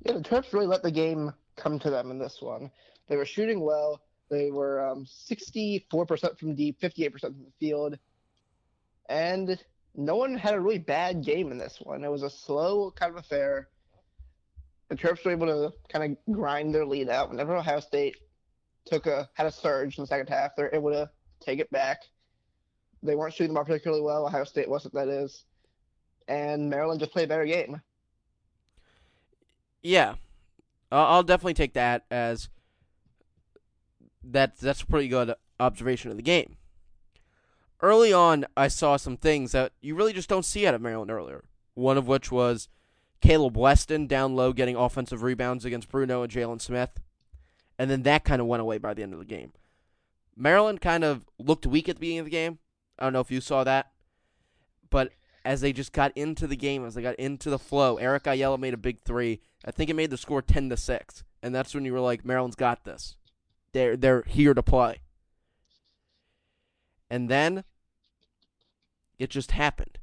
Yeah, 0.06 0.13
the 0.13 0.22
Terps 0.22 0.54
really 0.54 0.67
let 0.67 0.84
the 0.84 0.91
game 0.91 1.34
come 1.56 1.80
to 1.80 1.89
them 1.89 2.12
in 2.12 2.19
this 2.19 2.41
one. 2.41 2.69
They 3.08 3.15
were 3.15 3.26
shooting 3.26 3.62
well. 3.62 4.02
They 4.30 4.52
were 4.52 4.86
um, 4.86 5.06
64% 5.06 6.39
from 6.39 6.56
deep, 6.56 6.80
58% 6.82 7.19
from 7.19 7.46
the 7.46 7.52
field. 7.60 7.98
And 9.10 9.63
no 9.96 10.15
one 10.15 10.36
had 10.36 10.56
a 10.56 10.60
really 10.60 10.80
bad 10.80 11.24
game 11.24 11.52
in 11.52 11.58
this 11.58 11.80
one. 11.82 12.04
It 12.04 12.12
was 12.12 12.24
a 12.24 12.30
slow 12.30 12.91
kind 12.91 13.12
of 13.12 13.17
affair 13.17 13.69
the 14.93 14.96
Terps 14.96 15.26
were 15.26 15.32
able 15.32 15.48
to 15.48 15.74
kind 15.89 16.17
of 16.28 16.36
grind 16.36 16.74
their 16.74 16.86
lead 16.86 17.10
out. 17.10 17.30
Whenever 17.30 17.56
Ohio 17.56 17.80
State 17.80 18.17
took 18.86 19.08
a 19.08 19.30
had 19.34 19.48
a 19.48 19.52
surge 19.52 19.98
in 19.98 20.04
the 20.04 20.08
second 20.08 20.28
half, 20.28 20.56
they're 20.56 20.74
able 20.74 20.91
to 20.91 21.10
take 21.39 21.60
it 21.60 21.72
back. 21.72 22.02
They 23.04 23.16
weren't 23.16 23.34
shooting 23.34 23.54
the 23.54 23.56
ball 23.56 23.66
particularly 23.66 24.02
well. 24.02 24.26
Ohio 24.26 24.46
State 24.46 24.70
wasn't. 24.70 24.94
That 24.94 25.10
is, 25.10 25.44
and 26.28 26.70
Maryland 26.70 27.00
just 27.02 27.12
played 27.12 27.26
a 27.26 27.28
better 27.28 27.46
game. 27.46 27.82
Yeah, 29.82 30.16
I'll 30.92 31.24
definitely 31.24 31.56
take 31.56 31.74
that 31.74 32.06
as 32.10 32.48
that. 34.24 34.58
That's 34.58 34.82
a 34.82 34.86
pretty 34.86 35.10
good 35.10 35.34
observation 35.60 36.10
of 36.12 36.18
the 36.18 36.24
game. 36.24 36.56
Early 37.82 38.13
on, 38.13 38.46
I 38.56 38.70
saw 38.70 38.96
some 38.96 39.18
things 39.18 39.52
that 39.52 39.74
you 39.82 39.94
really 39.94 40.13
just 40.13 40.30
don't 40.30 40.46
see 40.46 40.66
out 40.66 40.74
of 40.74 40.82
Maryland 40.82 41.12
earlier. 41.12 41.44
one 41.76 41.98
of 41.98 42.08
which 42.08 42.32
was 42.32 42.70
Kaleb 43.22 43.56
Wesson 43.56 44.08
down 44.08 44.36
low 44.36 44.54
getting 44.54 44.76
offensive 44.76 45.24
rebounds 45.24 45.66
against 45.66 45.89
Bruno 45.89 46.24
and 46.24 46.32
Jalen 46.32 46.62
Smith. 46.62 46.92
And 47.78 47.89
then 47.89 48.04
that 48.04 48.24
kind 48.24 48.42
of 48.42 48.48
went 48.48 48.62
away 48.62 48.78
by 48.78 48.94
the 48.94 49.04
end 49.04 49.13
of 49.13 49.20
the 49.20 49.26
game. 49.26 49.54
Maryland 50.36 50.82
kind 50.82 51.04
of 51.04 51.26
looked 51.39 51.66
weak 51.66 51.89
at 51.89 51.96
the 51.96 52.00
beginning 52.00 52.20
of 52.20 52.26
the 52.26 52.32
game. 52.32 52.60
I 52.99 53.03
don't 53.03 53.13
know 53.13 53.19
if 53.19 53.32
you 53.32 53.41
saw 53.41 53.63
that. 53.63 53.91
But 54.89 55.12
as 55.43 55.62
they 55.62 55.73
just 55.73 55.91
got 55.91 56.15
into 56.15 56.47
the 56.47 56.56
game, 56.56 56.86
as 56.86 56.95
they 56.95 57.01
got 57.01 57.15
into 57.15 57.49
the 57.49 57.60
flow, 57.60 57.97
Eric 57.97 58.27
Ayala 58.27 58.58
made 58.58 58.73
a 58.73 58.77
big 58.77 59.01
three. 59.01 59.41
I 59.65 59.71
think 59.71 59.89
it 59.89 59.95
made 59.95 60.10
the 60.10 60.17
score 60.17 60.41
ten 60.41 60.69
to 60.69 60.77
six. 60.77 61.23
And 61.41 61.53
that's 61.53 61.73
when 61.73 61.86
you 61.86 61.93
were 61.93 61.99
like, 61.99 62.23
Maryland's 62.23 62.56
got 62.56 62.86
this. 62.86 63.15
They're 63.73 63.97
they're 63.97 64.23
here 64.27 64.53
to 64.53 64.63
play. 64.63 65.01
And 67.10 67.29
then 67.29 67.63
it 69.19 69.29
just 69.29 69.51
happened. 69.51 69.99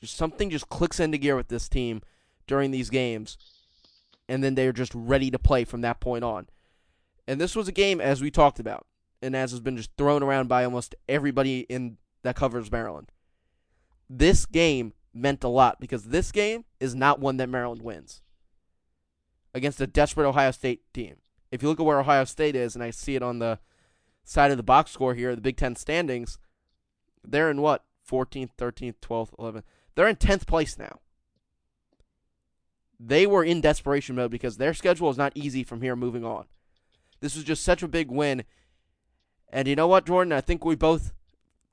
Just 0.00 0.16
something 0.16 0.50
just 0.50 0.68
clicks 0.68 1.00
into 1.00 1.18
gear 1.18 1.36
with 1.36 1.48
this 1.48 1.68
team 1.68 2.02
during 2.46 2.70
these 2.70 2.90
games. 2.90 3.38
And 4.28 4.42
then 4.42 4.54
they're 4.54 4.72
just 4.72 4.92
ready 4.94 5.30
to 5.30 5.38
play 5.38 5.64
from 5.64 5.82
that 5.82 6.00
point 6.00 6.24
on. 6.24 6.48
And 7.26 7.40
this 7.40 7.56
was 7.56 7.68
a 7.68 7.72
game, 7.72 8.00
as 8.00 8.20
we 8.20 8.30
talked 8.30 8.58
about, 8.58 8.86
and 9.22 9.34
as 9.34 9.52
has 9.52 9.60
been 9.60 9.76
just 9.76 9.90
thrown 9.96 10.22
around 10.22 10.48
by 10.48 10.64
almost 10.64 10.94
everybody 11.08 11.60
in 11.60 11.96
that 12.24 12.34
covers 12.34 12.72
Maryland. 12.72 13.12
This 14.10 14.46
game 14.46 14.92
meant 15.12 15.44
a 15.44 15.48
lot 15.48 15.80
because 15.80 16.04
this 16.04 16.32
game 16.32 16.64
is 16.80 16.94
not 16.94 17.20
one 17.20 17.36
that 17.36 17.48
Maryland 17.48 17.82
wins 17.82 18.22
against 19.52 19.80
a 19.80 19.86
desperate 19.86 20.28
Ohio 20.28 20.50
State 20.50 20.82
team. 20.92 21.16
If 21.52 21.62
you 21.62 21.68
look 21.68 21.78
at 21.78 21.86
where 21.86 22.00
Ohio 22.00 22.24
State 22.24 22.56
is, 22.56 22.74
and 22.74 22.82
I 22.82 22.90
see 22.90 23.14
it 23.14 23.22
on 23.22 23.38
the 23.38 23.60
side 24.24 24.50
of 24.50 24.56
the 24.56 24.64
box 24.64 24.90
score 24.90 25.14
here, 25.14 25.36
the 25.36 25.40
Big 25.40 25.56
Ten 25.56 25.76
standings, 25.76 26.38
they're 27.22 27.50
in 27.50 27.60
what? 27.60 27.84
14th, 28.10 28.50
13th, 28.58 28.96
12th, 29.00 29.36
11th. 29.38 29.62
They're 29.94 30.08
in 30.08 30.16
10th 30.16 30.46
place 30.46 30.78
now. 30.78 30.98
They 32.98 33.26
were 33.26 33.44
in 33.44 33.60
desperation 33.60 34.16
mode 34.16 34.30
because 34.30 34.56
their 34.56 34.74
schedule 34.74 35.10
is 35.10 35.16
not 35.16 35.32
easy 35.34 35.62
from 35.62 35.82
here 35.82 35.94
moving 35.94 36.24
on. 36.24 36.46
This 37.20 37.34
was 37.34 37.44
just 37.44 37.62
such 37.62 37.82
a 37.82 37.88
big 37.88 38.10
win. 38.10 38.44
And 39.50 39.68
you 39.68 39.76
know 39.76 39.86
what, 39.86 40.06
Jordan? 40.06 40.32
I 40.32 40.40
think 40.40 40.64
we 40.64 40.74
both 40.74 41.12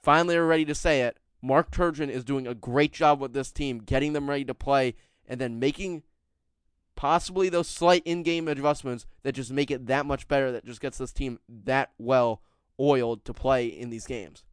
finally 0.03 0.35
are 0.35 0.45
ready 0.45 0.65
to 0.65 0.75
say 0.75 1.01
it. 1.01 1.17
Mark 1.41 1.71
Turgeon 1.71 2.09
is 2.09 2.23
doing 2.23 2.47
a 2.47 2.53
great 2.53 2.93
job 2.93 3.19
with 3.19 3.33
this 3.33 3.51
team, 3.51 3.79
getting 3.79 4.13
them 4.13 4.29
ready 4.29 4.45
to 4.45 4.53
play, 4.53 4.95
and 5.27 5.41
then 5.41 5.59
making 5.59 6.03
possibly 6.95 7.49
those 7.49 7.67
slight 7.67 8.03
in-game 8.05 8.47
adjustments 8.47 9.07
that 9.23 9.33
just 9.33 9.51
make 9.51 9.71
it 9.71 9.87
that 9.87 10.05
much 10.05 10.27
better. 10.27 10.51
That 10.51 10.65
just 10.65 10.81
gets 10.81 10.97
this 10.97 11.11
team 11.11 11.39
that 11.63 11.91
well 11.97 12.41
oiled 12.79 13.25
to 13.25 13.33
play 13.33 13.65
in 13.65 13.89
these 13.89 14.05
games. 14.05 14.43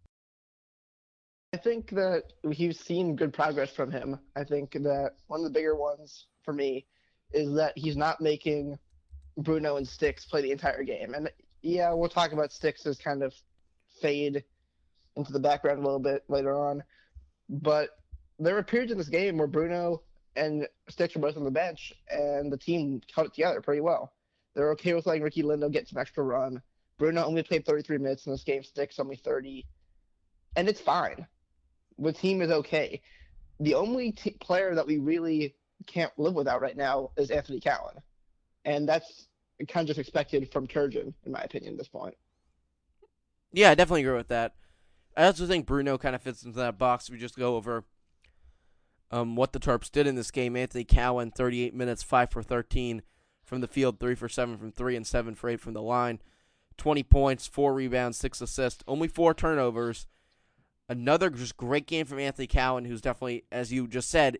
I 1.54 1.56
think 1.56 1.90
that 1.90 2.24
we've 2.44 2.76
seen 2.76 3.16
good 3.16 3.32
progress 3.32 3.70
from 3.74 3.90
him. 3.90 4.18
I 4.36 4.44
think 4.44 4.72
that 4.72 5.12
one 5.26 5.40
of 5.40 5.44
the 5.44 5.50
bigger 5.50 5.74
ones 5.74 6.26
for 6.42 6.52
me 6.52 6.86
is 7.32 7.54
that 7.54 7.72
he's 7.76 7.96
not 7.96 8.20
making 8.20 8.78
Bruno 9.38 9.76
and 9.76 9.88
Sticks 9.88 10.26
play 10.26 10.42
the 10.42 10.50
entire 10.50 10.82
game. 10.82 11.14
And 11.14 11.30
yeah, 11.62 11.92
we'll 11.92 12.08
talk 12.08 12.32
about 12.32 12.52
Sticks 12.52 12.86
as 12.86 12.98
kind 12.98 13.22
of 13.22 13.34
fade 14.00 14.44
into 15.18 15.32
the 15.32 15.40
background 15.40 15.80
a 15.80 15.82
little 15.82 15.98
bit 15.98 16.24
later 16.28 16.56
on. 16.56 16.82
But 17.48 17.90
there 18.38 18.54
were 18.54 18.62
periods 18.62 18.92
in 18.92 18.98
this 18.98 19.08
game 19.08 19.36
where 19.38 19.46
Bruno 19.46 20.02
and 20.36 20.66
Sticks 20.88 21.14
were 21.14 21.20
both 21.20 21.36
on 21.36 21.44
the 21.44 21.50
bench, 21.50 21.92
and 22.10 22.52
the 22.52 22.56
team 22.56 23.00
held 23.14 23.28
it 23.28 23.34
together 23.34 23.60
pretty 23.60 23.80
well. 23.80 24.12
They're 24.54 24.70
okay 24.72 24.94
with 24.94 25.06
letting 25.06 25.22
Ricky 25.22 25.42
Lindo 25.42 25.70
get 25.70 25.88
some 25.88 26.00
extra 26.00 26.24
run. 26.24 26.62
Bruno 26.98 27.24
only 27.24 27.42
played 27.42 27.64
33 27.64 27.98
minutes 27.98 28.26
in 28.26 28.32
this 28.32 28.44
game. 28.44 28.62
Sticks 28.62 28.98
only 28.98 29.16
30, 29.16 29.66
and 30.56 30.68
it's 30.68 30.80
fine 30.80 31.26
the 31.98 32.12
team 32.12 32.42
is 32.42 32.50
okay. 32.50 33.00
The 33.60 33.74
only 33.74 34.12
t- 34.12 34.36
player 34.40 34.74
that 34.74 34.86
we 34.86 34.98
really 34.98 35.54
can't 35.86 36.12
live 36.16 36.34
without 36.34 36.60
right 36.60 36.76
now 36.76 37.10
is 37.16 37.30
Anthony 37.30 37.60
Cowan, 37.60 37.96
and 38.64 38.88
that's 38.88 39.28
kind 39.68 39.84
of 39.84 39.88
just 39.88 39.98
expected 39.98 40.50
from 40.52 40.66
Turgeon, 40.66 41.12
in 41.24 41.32
my 41.32 41.40
opinion, 41.40 41.72
at 41.72 41.78
this 41.78 41.88
point. 41.88 42.14
Yeah, 43.52 43.70
I 43.70 43.74
definitely 43.74 44.02
agree 44.02 44.16
with 44.16 44.28
that. 44.28 44.54
I 45.18 45.24
also 45.24 45.48
think 45.48 45.66
Bruno 45.66 45.98
kind 45.98 46.14
of 46.14 46.22
fits 46.22 46.44
into 46.44 46.58
that 46.58 46.78
box. 46.78 47.10
We 47.10 47.18
just 47.18 47.36
go 47.36 47.56
over 47.56 47.82
um, 49.10 49.34
what 49.34 49.52
the 49.52 49.58
Tarps 49.58 49.90
did 49.90 50.06
in 50.06 50.14
this 50.14 50.30
game. 50.30 50.56
Anthony 50.56 50.84
Cowan, 50.84 51.32
38 51.32 51.74
minutes, 51.74 52.04
5 52.04 52.30
for 52.30 52.40
13 52.40 53.02
from 53.44 53.60
the 53.60 53.66
field, 53.66 53.98
3 53.98 54.14
for 54.14 54.28
7 54.28 54.56
from 54.56 54.70
3, 54.70 54.94
and 54.94 55.04
7 55.04 55.34
for 55.34 55.50
8 55.50 55.60
from 55.60 55.74
the 55.74 55.82
line. 55.82 56.20
20 56.76 57.02
points, 57.02 57.48
4 57.48 57.74
rebounds, 57.74 58.16
6 58.16 58.40
assists, 58.40 58.84
only 58.86 59.08
4 59.08 59.34
turnovers. 59.34 60.06
Another 60.88 61.30
just 61.30 61.56
great 61.56 61.88
game 61.88 62.06
from 62.06 62.20
Anthony 62.20 62.46
Cowan, 62.46 62.84
who's 62.84 63.00
definitely, 63.00 63.44
as 63.50 63.72
you 63.72 63.88
just 63.88 64.08
said, 64.08 64.38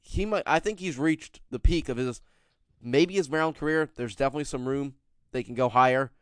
he 0.00 0.24
might. 0.24 0.42
I 0.46 0.58
think 0.58 0.80
he's 0.80 0.98
reached 0.98 1.40
the 1.50 1.58
peak 1.58 1.90
of 1.90 1.98
his 1.98 2.22
maybe 2.82 3.14
his 3.14 3.30
Maryland 3.30 3.58
career. 3.58 3.90
There's 3.94 4.16
definitely 4.16 4.44
some 4.44 4.66
room 4.66 4.94
they 5.32 5.42
can 5.42 5.54
go 5.54 5.68
higher, 5.68 6.12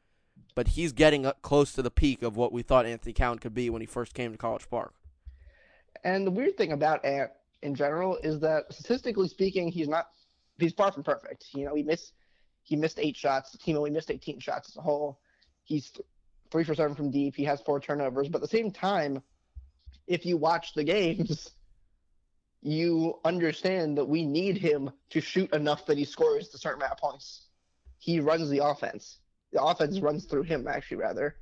but 0.54 0.68
he's 0.68 0.92
getting 0.92 1.26
up 1.26 1.42
close 1.42 1.72
to 1.72 1.82
the 1.82 1.90
peak 1.90 2.22
of 2.22 2.36
what 2.36 2.52
we 2.52 2.62
thought 2.62 2.86
Anthony 2.86 3.12
Cowan 3.12 3.38
could 3.38 3.54
be 3.54 3.70
when 3.70 3.80
he 3.80 3.86
first 3.86 4.14
came 4.14 4.32
to 4.32 4.38
College 4.38 4.68
Park. 4.68 4.94
And 6.04 6.26
the 6.26 6.30
weird 6.30 6.56
thing 6.56 6.72
about 6.72 7.04
Ant 7.04 7.30
in 7.62 7.74
general 7.74 8.18
is 8.22 8.40
that 8.40 8.72
statistically 8.72 9.28
speaking, 9.28 9.68
he's 9.68 9.88
not 9.88 10.08
he's 10.58 10.72
far 10.72 10.92
from 10.92 11.02
perfect. 11.02 11.46
You 11.54 11.64
know, 11.64 11.74
he 11.74 11.82
missed 11.82 12.12
he 12.64 12.76
missed 12.76 12.98
eight 12.98 13.16
shots. 13.16 13.50
The 13.52 13.58
team 13.58 13.76
only 13.76 13.90
missed 13.90 14.10
18 14.10 14.40
shots 14.40 14.68
as 14.70 14.76
a 14.76 14.82
whole. 14.82 15.20
He's 15.64 15.92
three 16.50 16.64
for 16.64 16.74
seven 16.74 16.94
from 16.94 17.10
deep. 17.10 17.34
He 17.34 17.44
has 17.44 17.60
four 17.60 17.80
turnovers, 17.80 18.28
but 18.28 18.38
at 18.38 18.42
the 18.42 18.56
same 18.56 18.70
time, 18.70 19.22
if 20.06 20.26
you 20.26 20.36
watch 20.36 20.74
the 20.74 20.84
games, 20.84 21.50
you 22.62 23.18
understand 23.24 23.98
that 23.98 24.04
we 24.04 24.24
need 24.24 24.56
him 24.56 24.90
to 25.10 25.20
shoot 25.20 25.52
enough 25.52 25.86
that 25.86 25.98
he 25.98 26.04
scores 26.04 26.50
the 26.50 26.58
certain 26.58 26.80
amount 26.80 26.92
of 26.92 26.98
points. 26.98 27.46
He 27.98 28.20
runs 28.20 28.48
the 28.48 28.64
offense. 28.64 29.18
The 29.52 29.62
offense 29.62 30.00
runs 30.00 30.24
through 30.24 30.42
him, 30.42 30.66
actually, 30.66 30.98
rather. 30.98 31.36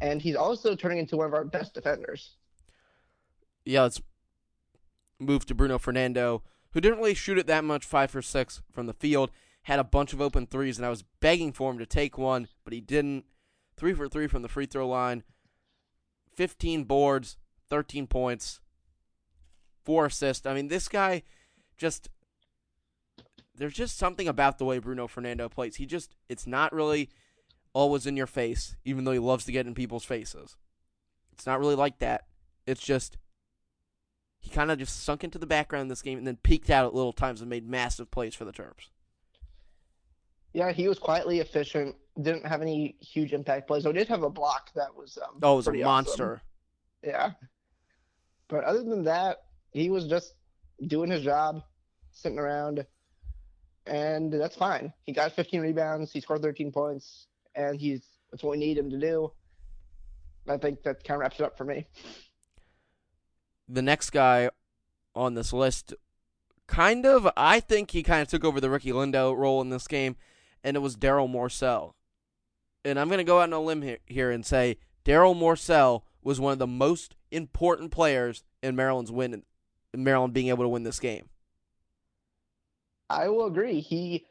And 0.00 0.20
he's 0.20 0.36
also 0.36 0.74
turning 0.74 0.98
into 0.98 1.16
one 1.16 1.26
of 1.26 1.34
our 1.34 1.44
best 1.44 1.74
defenders. 1.74 2.36
Yeah, 3.64 3.82
let's 3.82 4.00
move 5.20 5.46
to 5.46 5.54
Bruno 5.54 5.78
Fernando, 5.78 6.42
who 6.72 6.80
didn't 6.80 6.98
really 6.98 7.14
shoot 7.14 7.38
it 7.38 7.46
that 7.46 7.64
much, 7.64 7.84
five 7.84 8.10
for 8.10 8.22
six 8.22 8.62
from 8.72 8.86
the 8.86 8.94
field. 8.94 9.30
Had 9.64 9.78
a 9.78 9.84
bunch 9.84 10.12
of 10.12 10.20
open 10.20 10.46
threes, 10.46 10.76
and 10.76 10.84
I 10.84 10.90
was 10.90 11.04
begging 11.20 11.52
for 11.52 11.70
him 11.70 11.78
to 11.78 11.86
take 11.86 12.18
one, 12.18 12.48
but 12.64 12.72
he 12.72 12.80
didn't. 12.80 13.24
Three 13.76 13.94
for 13.94 14.08
three 14.08 14.26
from 14.26 14.42
the 14.42 14.48
free 14.48 14.66
throw 14.66 14.88
line. 14.88 15.22
15 16.34 16.84
boards, 16.84 17.36
13 17.70 18.06
points, 18.06 18.60
four 19.84 20.06
assists. 20.06 20.46
I 20.46 20.54
mean, 20.54 20.68
this 20.68 20.88
guy 20.88 21.22
just 21.76 22.08
there's 23.54 23.74
just 23.74 23.98
something 23.98 24.28
about 24.28 24.58
the 24.58 24.64
way 24.64 24.78
Bruno 24.78 25.06
Fernando 25.06 25.48
plays. 25.48 25.76
He 25.76 25.86
just 25.86 26.14
it's 26.28 26.46
not 26.46 26.72
really 26.72 27.10
always 27.74 28.06
in 28.06 28.16
your 28.16 28.26
face, 28.26 28.76
even 28.84 29.04
though 29.04 29.12
he 29.12 29.18
loves 29.18 29.44
to 29.46 29.52
get 29.52 29.66
in 29.66 29.74
people's 29.74 30.04
faces. 30.04 30.56
It's 31.32 31.46
not 31.46 31.58
really 31.58 31.74
like 31.74 31.98
that. 31.98 32.26
It's 32.66 32.82
just 32.82 33.16
he 34.38 34.50
kind 34.50 34.70
of 34.70 34.78
just 34.78 35.04
sunk 35.04 35.24
into 35.24 35.38
the 35.38 35.46
background 35.46 35.82
in 35.82 35.88
this 35.88 36.02
game 36.02 36.18
and 36.18 36.26
then 36.26 36.36
peaked 36.36 36.68
out 36.68 36.84
at 36.84 36.94
little 36.94 37.12
times 37.12 37.40
and 37.40 37.48
made 37.48 37.68
massive 37.68 38.10
plays 38.10 38.34
for 38.34 38.44
the 38.44 38.52
Terps. 38.52 38.88
Yeah, 40.52 40.72
he 40.72 40.88
was 40.88 40.98
quietly 40.98 41.40
efficient. 41.40 41.94
Didn't 42.20 42.46
have 42.46 42.60
any 42.60 42.96
huge 43.00 43.32
impact 43.32 43.68
plays. 43.68 43.86
I 43.86 43.92
did 43.92 44.08
have 44.08 44.22
a 44.22 44.30
block 44.30 44.70
that 44.74 44.94
was 44.94 45.16
um, 45.16 45.38
oh, 45.42 45.54
it 45.54 45.56
was 45.56 45.68
a 45.68 45.72
monster. 45.72 46.34
Awesome. 46.34 46.40
Yeah, 47.02 47.30
but 48.48 48.64
other 48.64 48.82
than 48.82 49.04
that, 49.04 49.44
he 49.70 49.88
was 49.88 50.06
just 50.06 50.34
doing 50.86 51.10
his 51.10 51.22
job, 51.22 51.62
sitting 52.10 52.38
around, 52.38 52.84
and 53.86 54.32
that's 54.32 54.56
fine. 54.56 54.92
He 55.04 55.12
got 55.12 55.32
15 55.32 55.60
rebounds, 55.60 56.12
he 56.12 56.20
scored 56.20 56.42
13 56.42 56.70
points, 56.70 57.26
and 57.54 57.80
he's 57.80 58.02
that's 58.30 58.42
what 58.42 58.52
we 58.52 58.58
need 58.58 58.78
him 58.78 58.90
to 58.90 58.98
do. 58.98 59.32
I 60.48 60.56
think 60.56 60.82
that 60.82 61.04
kind 61.04 61.16
of 61.16 61.20
wraps 61.20 61.38
it 61.38 61.44
up 61.44 61.56
for 61.56 61.64
me. 61.64 61.86
The 63.68 63.82
next 63.82 64.10
guy 64.10 64.50
on 65.14 65.34
this 65.34 65.52
list, 65.52 65.94
kind 66.66 67.06
of, 67.06 67.28
I 67.36 67.60
think 67.60 67.90
he 67.90 68.02
kind 68.02 68.22
of 68.22 68.28
took 68.28 68.44
over 68.44 68.60
the 68.60 68.70
Ricky 68.70 68.90
Lindo 68.90 69.36
role 69.36 69.60
in 69.60 69.70
this 69.70 69.86
game, 69.86 70.16
and 70.64 70.76
it 70.76 70.80
was 70.80 70.96
Darryl 70.96 71.30
Morsell. 71.30 71.92
And 72.84 72.98
I'm 72.98 73.08
going 73.08 73.18
to 73.18 73.24
go 73.24 73.38
out 73.38 73.44
on 73.44 73.52
a 73.52 73.60
limb 73.60 73.82
here, 73.82 73.98
here 74.06 74.30
and 74.30 74.44
say 74.44 74.78
Darryl 75.04 75.36
Morsell 75.36 76.02
was 76.22 76.40
one 76.40 76.52
of 76.52 76.58
the 76.58 76.66
most 76.66 77.14
important 77.30 77.92
players 77.92 78.42
in 78.62 78.74
Maryland's 78.74 79.12
win, 79.12 79.42
in 79.92 80.04
Maryland 80.04 80.32
being 80.32 80.48
able 80.48 80.64
to 80.64 80.68
win 80.68 80.82
this 80.82 80.98
game. 80.98 81.28
I 83.10 83.28
will 83.28 83.46
agree. 83.46 83.80
He 83.80 84.26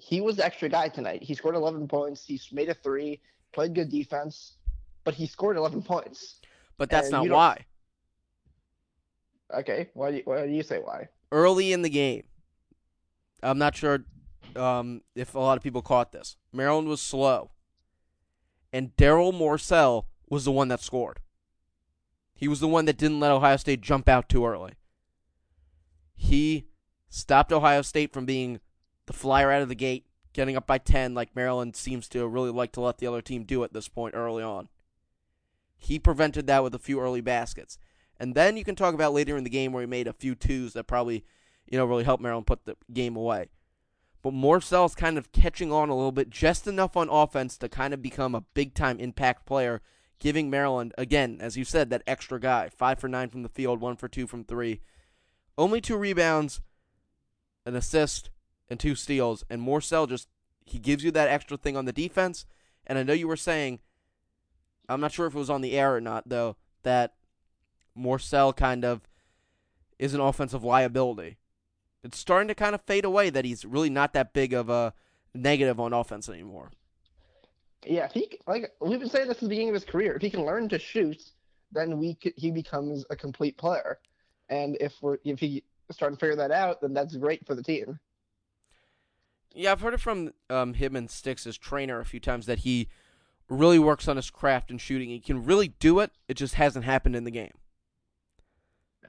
he 0.00 0.20
was 0.20 0.36
the 0.36 0.44
extra 0.44 0.68
guy 0.68 0.88
tonight. 0.88 1.22
He 1.22 1.34
scored 1.34 1.54
11 1.54 1.86
points. 1.86 2.24
He 2.24 2.40
made 2.52 2.68
a 2.70 2.74
three, 2.74 3.20
played 3.52 3.74
good 3.74 3.90
defense, 3.90 4.56
but 5.04 5.14
he 5.14 5.26
scored 5.26 5.56
11 5.56 5.82
points. 5.82 6.36
But 6.78 6.88
that's 6.88 7.12
and 7.12 7.28
not 7.28 7.28
why. 7.28 7.66
Okay, 9.54 9.90
why 9.94 10.10
do, 10.10 10.16
you, 10.18 10.22
why 10.24 10.46
do 10.46 10.52
you 10.52 10.62
say 10.62 10.78
why? 10.78 11.08
Early 11.30 11.72
in 11.72 11.82
the 11.82 11.90
game, 11.90 12.24
I'm 13.42 13.58
not 13.58 13.76
sure 13.76 14.04
um, 14.56 15.02
if 15.14 15.34
a 15.34 15.38
lot 15.38 15.56
of 15.56 15.62
people 15.62 15.82
caught 15.82 16.12
this. 16.12 16.36
Maryland 16.52 16.88
was 16.88 17.02
slow, 17.02 17.50
and 18.72 18.96
Darryl 18.96 19.34
Morsell 19.34 20.04
was 20.28 20.44
the 20.44 20.52
one 20.52 20.68
that 20.68 20.80
scored. 20.80 21.18
He 22.34 22.48
was 22.48 22.60
the 22.60 22.68
one 22.68 22.86
that 22.86 22.96
didn't 22.96 23.20
let 23.20 23.32
Ohio 23.32 23.56
State 23.56 23.82
jump 23.82 24.08
out 24.08 24.28
too 24.28 24.46
early. 24.46 24.72
he 26.16 26.68
stopped 27.10 27.52
Ohio 27.52 27.82
State 27.82 28.12
from 28.12 28.24
being 28.24 28.60
the 29.10 29.16
flyer 29.16 29.50
out 29.50 29.60
of 29.60 29.68
the 29.68 29.74
gate, 29.74 30.06
getting 30.32 30.56
up 30.56 30.68
by 30.68 30.78
10 30.78 31.14
like 31.14 31.34
Maryland 31.34 31.74
seems 31.74 32.08
to 32.08 32.28
really 32.28 32.50
like 32.50 32.70
to 32.70 32.80
let 32.80 32.98
the 32.98 33.08
other 33.08 33.20
team 33.20 33.42
do 33.42 33.64
at 33.64 33.72
this 33.72 33.88
point 33.88 34.14
early 34.14 34.40
on. 34.40 34.68
He 35.76 35.98
prevented 35.98 36.46
that 36.46 36.62
with 36.62 36.76
a 36.76 36.78
few 36.78 37.00
early 37.00 37.20
baskets. 37.20 37.76
And 38.20 38.36
then 38.36 38.56
you 38.56 38.62
can 38.62 38.76
talk 38.76 38.94
about 38.94 39.12
later 39.12 39.36
in 39.36 39.42
the 39.42 39.50
game 39.50 39.72
where 39.72 39.80
he 39.80 39.88
made 39.88 40.06
a 40.06 40.12
few 40.12 40.36
twos 40.36 40.74
that 40.74 40.84
probably, 40.84 41.24
you 41.66 41.76
know, 41.76 41.86
really 41.86 42.04
helped 42.04 42.22
Maryland 42.22 42.46
put 42.46 42.66
the 42.66 42.76
game 42.92 43.16
away. 43.16 43.48
But 44.22 44.32
Morsell's 44.32 44.94
kind 44.94 45.18
of 45.18 45.32
catching 45.32 45.72
on 45.72 45.88
a 45.88 45.96
little 45.96 46.12
bit, 46.12 46.30
just 46.30 46.68
enough 46.68 46.96
on 46.96 47.08
offense 47.08 47.58
to 47.58 47.68
kind 47.68 47.92
of 47.92 48.00
become 48.00 48.36
a 48.36 48.44
big 48.54 48.74
time 48.74 49.00
impact 49.00 49.44
player, 49.44 49.82
giving 50.20 50.50
Maryland, 50.50 50.94
again, 50.96 51.38
as 51.40 51.56
you 51.56 51.64
said, 51.64 51.90
that 51.90 52.04
extra 52.06 52.38
guy. 52.38 52.68
Five 52.68 53.00
for 53.00 53.08
nine 53.08 53.28
from 53.28 53.42
the 53.42 53.48
field, 53.48 53.80
one 53.80 53.96
for 53.96 54.06
two 54.06 54.28
from 54.28 54.44
three. 54.44 54.82
Only 55.58 55.80
two 55.80 55.96
rebounds, 55.96 56.60
an 57.66 57.74
assist, 57.74 58.30
and 58.70 58.80
two 58.80 58.94
steals. 58.94 59.44
And 59.50 59.60
Morsell 59.60 60.08
just, 60.08 60.28
he 60.64 60.78
gives 60.78 61.04
you 61.04 61.10
that 61.10 61.28
extra 61.28 61.56
thing 61.56 61.76
on 61.76 61.84
the 61.84 61.92
defense. 61.92 62.46
And 62.86 62.96
I 62.98 63.02
know 63.02 63.12
you 63.12 63.28
were 63.28 63.36
saying, 63.36 63.80
I'm 64.88 65.00
not 65.00 65.12
sure 65.12 65.26
if 65.26 65.34
it 65.34 65.38
was 65.38 65.50
on 65.50 65.60
the 65.60 65.78
air 65.78 65.94
or 65.94 66.00
not, 66.00 66.28
though, 66.28 66.56
that 66.82 67.14
Morsell 67.98 68.56
kind 68.56 68.84
of 68.84 69.02
is 69.98 70.14
an 70.14 70.20
offensive 70.20 70.64
liability. 70.64 71.36
It's 72.02 72.18
starting 72.18 72.48
to 72.48 72.54
kind 72.54 72.74
of 72.74 72.80
fade 72.82 73.04
away 73.04 73.28
that 73.30 73.44
he's 73.44 73.64
really 73.64 73.90
not 73.90 74.14
that 74.14 74.32
big 74.32 74.54
of 74.54 74.70
a 74.70 74.94
negative 75.34 75.78
on 75.78 75.92
offense 75.92 76.28
anymore. 76.28 76.70
Yeah, 77.84 78.06
if 78.06 78.12
he 78.12 78.38
like 78.46 78.72
we've 78.80 79.00
been 79.00 79.08
saying 79.08 79.28
this 79.28 79.38
at 79.38 79.42
the 79.42 79.48
beginning 79.48 79.70
of 79.70 79.74
his 79.74 79.84
career. 79.84 80.14
If 80.14 80.22
he 80.22 80.30
can 80.30 80.44
learn 80.44 80.68
to 80.70 80.78
shoot, 80.78 81.22
then 81.72 81.98
we 81.98 82.16
he 82.36 82.50
becomes 82.50 83.04
a 83.10 83.16
complete 83.16 83.56
player. 83.56 83.98
And 84.48 84.76
if 84.80 84.94
we're 85.00 85.18
if 85.24 85.38
he 85.38 85.62
starting 85.90 86.16
to 86.16 86.20
figure 86.20 86.36
that 86.36 86.50
out, 86.50 86.80
then 86.80 86.94
that's 86.94 87.16
great 87.16 87.46
for 87.46 87.54
the 87.54 87.62
team. 87.62 87.98
Yeah, 89.54 89.72
I've 89.72 89.80
heard 89.80 89.94
it 89.94 90.00
from 90.00 90.32
um, 90.48 90.74
him 90.74 90.94
and 90.94 91.10
Sticks' 91.10 91.56
trainer 91.56 92.00
a 92.00 92.04
few 92.04 92.20
times 92.20 92.46
that 92.46 92.60
he 92.60 92.88
really 93.48 93.78
works 93.78 94.06
on 94.06 94.16
his 94.16 94.30
craft 94.30 94.70
and 94.70 94.80
shooting. 94.80 95.08
He 95.08 95.20
can 95.20 95.44
really 95.44 95.68
do 95.68 95.98
it. 95.98 96.12
It 96.28 96.34
just 96.34 96.54
hasn't 96.54 96.84
happened 96.84 97.16
in 97.16 97.24
the 97.24 97.30
game 97.30 97.52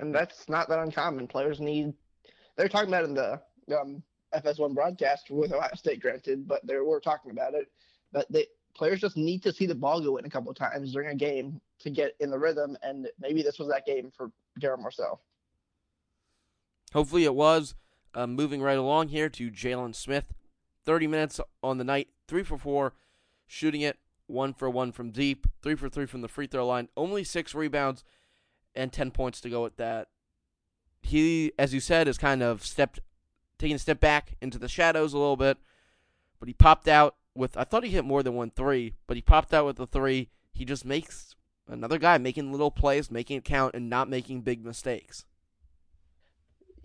and 0.01 0.13
that's 0.13 0.49
not 0.49 0.67
that 0.67 0.79
uncommon. 0.79 1.27
Players 1.27 1.61
need. 1.61 1.93
They're 2.57 2.67
talking 2.67 2.89
about 2.89 3.05
in 3.05 3.13
the 3.13 3.41
um, 3.79 4.03
FS1 4.35 4.75
broadcast 4.75 5.29
with 5.29 5.53
Ohio 5.53 5.69
State, 5.75 6.01
granted, 6.01 6.47
but 6.47 6.65
they 6.65 6.77
were 6.77 6.99
talking 6.99 7.31
about 7.31 7.53
it. 7.53 7.71
But 8.11 8.29
they 8.29 8.47
players 8.75 8.99
just 8.99 9.15
need 9.15 9.43
to 9.43 9.53
see 9.53 9.65
the 9.65 9.75
ball 9.75 10.01
go 10.01 10.17
in 10.17 10.25
a 10.25 10.29
couple 10.29 10.53
times 10.53 10.91
during 10.91 11.09
a 11.09 11.15
game 11.15 11.61
to 11.79 11.89
get 11.89 12.15
in 12.19 12.29
the 12.29 12.39
rhythm, 12.39 12.77
and 12.81 13.07
maybe 13.19 13.41
this 13.41 13.59
was 13.59 13.69
that 13.69 13.85
game 13.85 14.11
for 14.15 14.31
Darryl 14.59 14.83
Morsell. 14.83 15.19
Hopefully, 16.93 17.23
it 17.23 17.35
was. 17.35 17.75
Uh, 18.13 18.27
moving 18.27 18.61
right 18.61 18.77
along 18.77 19.07
here 19.07 19.29
to 19.29 19.49
Jalen 19.49 19.95
Smith, 19.95 20.33
30 20.85 21.07
minutes 21.07 21.39
on 21.63 21.77
the 21.77 21.83
night, 21.83 22.09
three 22.27 22.43
for 22.43 22.57
four, 22.57 22.93
shooting 23.47 23.81
it 23.81 23.99
one 24.27 24.53
for 24.53 24.69
one 24.69 24.91
from 24.91 25.11
deep, 25.11 25.47
three 25.61 25.75
for 25.75 25.89
three 25.89 26.05
from 26.05 26.21
the 26.21 26.27
free 26.27 26.47
throw 26.47 26.65
line, 26.65 26.89
only 26.97 27.23
six 27.23 27.53
rebounds 27.53 28.03
and 28.75 28.91
10 28.91 29.11
points 29.11 29.41
to 29.41 29.49
go 29.49 29.63
with 29.63 29.77
that. 29.77 30.07
He, 31.01 31.51
as 31.57 31.73
you 31.73 31.79
said, 31.79 32.07
has 32.07 32.17
kind 32.17 32.41
of 32.41 32.65
stepped, 32.65 32.99
taking 33.57 33.75
a 33.75 33.79
step 33.79 33.99
back 33.99 34.35
into 34.41 34.57
the 34.57 34.67
shadows 34.67 35.13
a 35.13 35.17
little 35.17 35.37
bit, 35.37 35.57
but 36.39 36.47
he 36.47 36.53
popped 36.53 36.87
out 36.87 37.15
with, 37.35 37.57
I 37.57 37.63
thought 37.63 37.83
he 37.83 37.91
hit 37.91 38.05
more 38.05 38.23
than 38.23 38.35
one 38.35 38.51
three, 38.51 38.95
but 39.07 39.17
he 39.17 39.21
popped 39.21 39.53
out 39.53 39.65
with 39.65 39.77
the 39.77 39.87
three. 39.87 40.29
He 40.53 40.65
just 40.65 40.85
makes 40.85 41.35
another 41.67 41.97
guy 41.97 42.17
making 42.17 42.51
little 42.51 42.71
plays, 42.71 43.09
making 43.09 43.37
it 43.37 43.45
count, 43.45 43.73
and 43.73 43.89
not 43.89 44.09
making 44.09 44.41
big 44.41 44.63
mistakes. 44.63 45.25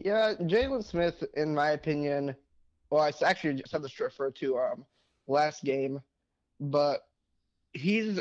Yeah, 0.06 0.34
Jalen 0.34 0.84
Smith, 0.84 1.24
in 1.34 1.52
my 1.52 1.70
opinion, 1.70 2.36
well, 2.90 3.02
I 3.02 3.10
actually 3.24 3.60
said 3.66 3.82
this 3.82 3.92
to 3.94 4.04
refer 4.04 4.30
to 4.30 4.56
um, 4.56 4.84
last 5.26 5.64
game, 5.64 6.00
but 6.60 7.00
he's 7.72 8.20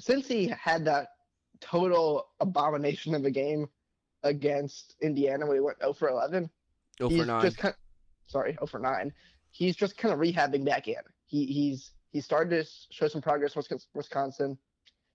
since 0.00 0.26
he 0.26 0.46
had 0.46 0.86
that 0.86 1.08
total 1.60 2.28
abomination 2.40 3.14
of 3.14 3.26
a 3.26 3.30
game 3.30 3.68
against 4.22 4.94
Indiana 5.02 5.44
when 5.44 5.58
he 5.58 5.60
went 5.60 5.78
0 5.78 5.92
for 5.92 6.08
11. 6.08 6.48
0 6.96 7.10
for 7.10 7.26
9. 7.26 7.42
Just 7.42 7.58
kind 7.58 7.74
of, 7.74 8.30
sorry, 8.30 8.52
0 8.52 8.64
for 8.64 8.78
9. 8.78 9.12
He's 9.50 9.76
just 9.76 9.98
kind 9.98 10.14
of 10.14 10.20
rehabbing 10.20 10.64
back 10.64 10.88
in. 10.88 11.02
He 11.26 11.44
he's 11.44 11.90
he 12.12 12.22
started 12.22 12.64
to 12.64 12.70
show 12.90 13.08
some 13.08 13.20
progress 13.20 13.54
with 13.54 13.70
Wisconsin. 13.92 14.56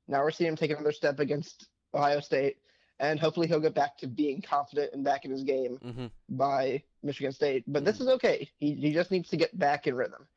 Now 0.08 0.22
we're 0.22 0.30
seeing 0.30 0.50
him 0.50 0.56
take 0.56 0.70
another 0.70 0.92
step 0.92 1.20
against 1.20 1.70
Ohio 1.96 2.20
State, 2.20 2.58
and 3.02 3.20
hopefully 3.20 3.48
he'll 3.48 3.60
get 3.60 3.74
back 3.74 3.98
to 3.98 4.08
being 4.08 4.42
confident 4.42 4.94
and 4.94 5.04
back 5.04 5.26
in 5.26 5.32
his 5.32 5.44
game 5.44 5.80
mm-hmm. 5.84 6.06
by 6.30 6.82
Michigan 7.04 7.34
State. 7.34 7.64
But 7.68 7.84
this 7.84 8.00
is 8.00 8.08
okay. 8.08 8.50
He 8.60 8.76
he 8.76 8.94
just 8.94 9.12
needs 9.12 9.28
to 9.30 9.38
get 9.38 9.58
back 9.58 9.88
in 9.88 9.96
rhythm. 9.96 10.28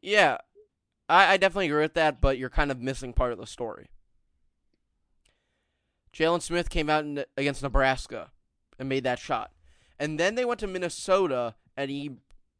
Yeah, 0.00 0.38
I, 1.08 1.34
I 1.34 1.36
definitely 1.36 1.66
agree 1.66 1.82
with 1.82 1.94
that. 1.94 2.20
But 2.20 2.38
you're 2.38 2.50
kind 2.50 2.72
of 2.72 2.80
missing 2.80 3.12
part 3.12 3.32
of 3.32 3.38
the 3.38 3.46
story. 3.46 3.90
Jalen 6.12 6.42
Smith 6.42 6.70
came 6.70 6.88
out 6.88 7.04
in, 7.04 7.24
against 7.36 7.62
Nebraska 7.62 8.30
and 8.78 8.88
made 8.88 9.04
that 9.04 9.18
shot. 9.18 9.52
And 9.98 10.18
then 10.18 10.34
they 10.34 10.44
went 10.44 10.60
to 10.60 10.66
Minnesota 10.66 11.56
and 11.76 11.90
he 11.90 12.12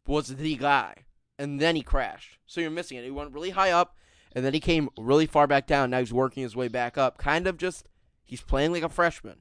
was 0.06 0.28
the 0.28 0.56
guy. 0.56 1.04
And 1.38 1.60
then 1.60 1.74
he 1.74 1.82
crashed. 1.82 2.38
So 2.46 2.60
you're 2.60 2.70
missing 2.70 2.98
it. 2.98 3.04
He 3.04 3.10
went 3.10 3.32
really 3.32 3.50
high 3.50 3.70
up 3.70 3.96
and 4.32 4.44
then 4.44 4.54
he 4.54 4.60
came 4.60 4.88
really 4.98 5.26
far 5.26 5.46
back 5.46 5.66
down. 5.66 5.90
Now 5.90 6.00
he's 6.00 6.12
working 6.12 6.42
his 6.42 6.56
way 6.56 6.68
back 6.68 6.98
up. 6.98 7.16
Kind 7.16 7.46
of 7.46 7.56
just, 7.56 7.86
he's 8.24 8.42
playing 8.42 8.72
like 8.72 8.82
a 8.82 8.88
freshman. 8.88 9.38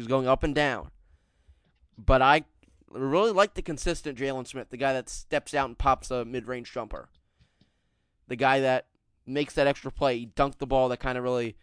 He's 0.00 0.06
going 0.06 0.26
up 0.26 0.42
and 0.42 0.54
down. 0.54 0.90
But 1.98 2.22
I 2.22 2.44
really 2.90 3.32
like 3.32 3.52
the 3.52 3.60
consistent 3.60 4.16
Jalen 4.18 4.46
Smith, 4.46 4.70
the 4.70 4.78
guy 4.78 4.94
that 4.94 5.10
steps 5.10 5.52
out 5.52 5.68
and 5.68 5.76
pops 5.76 6.10
a 6.10 6.24
mid 6.24 6.48
range 6.48 6.72
jumper. 6.72 7.10
The 8.26 8.36
guy 8.36 8.60
that 8.60 8.86
makes 9.26 9.52
that 9.56 9.66
extra 9.66 9.92
play. 9.92 10.20
He 10.20 10.26
dunked 10.26 10.56
the 10.56 10.66
ball 10.66 10.88
that 10.88 11.00
kind 11.00 11.18
of 11.18 11.24
really 11.24 11.54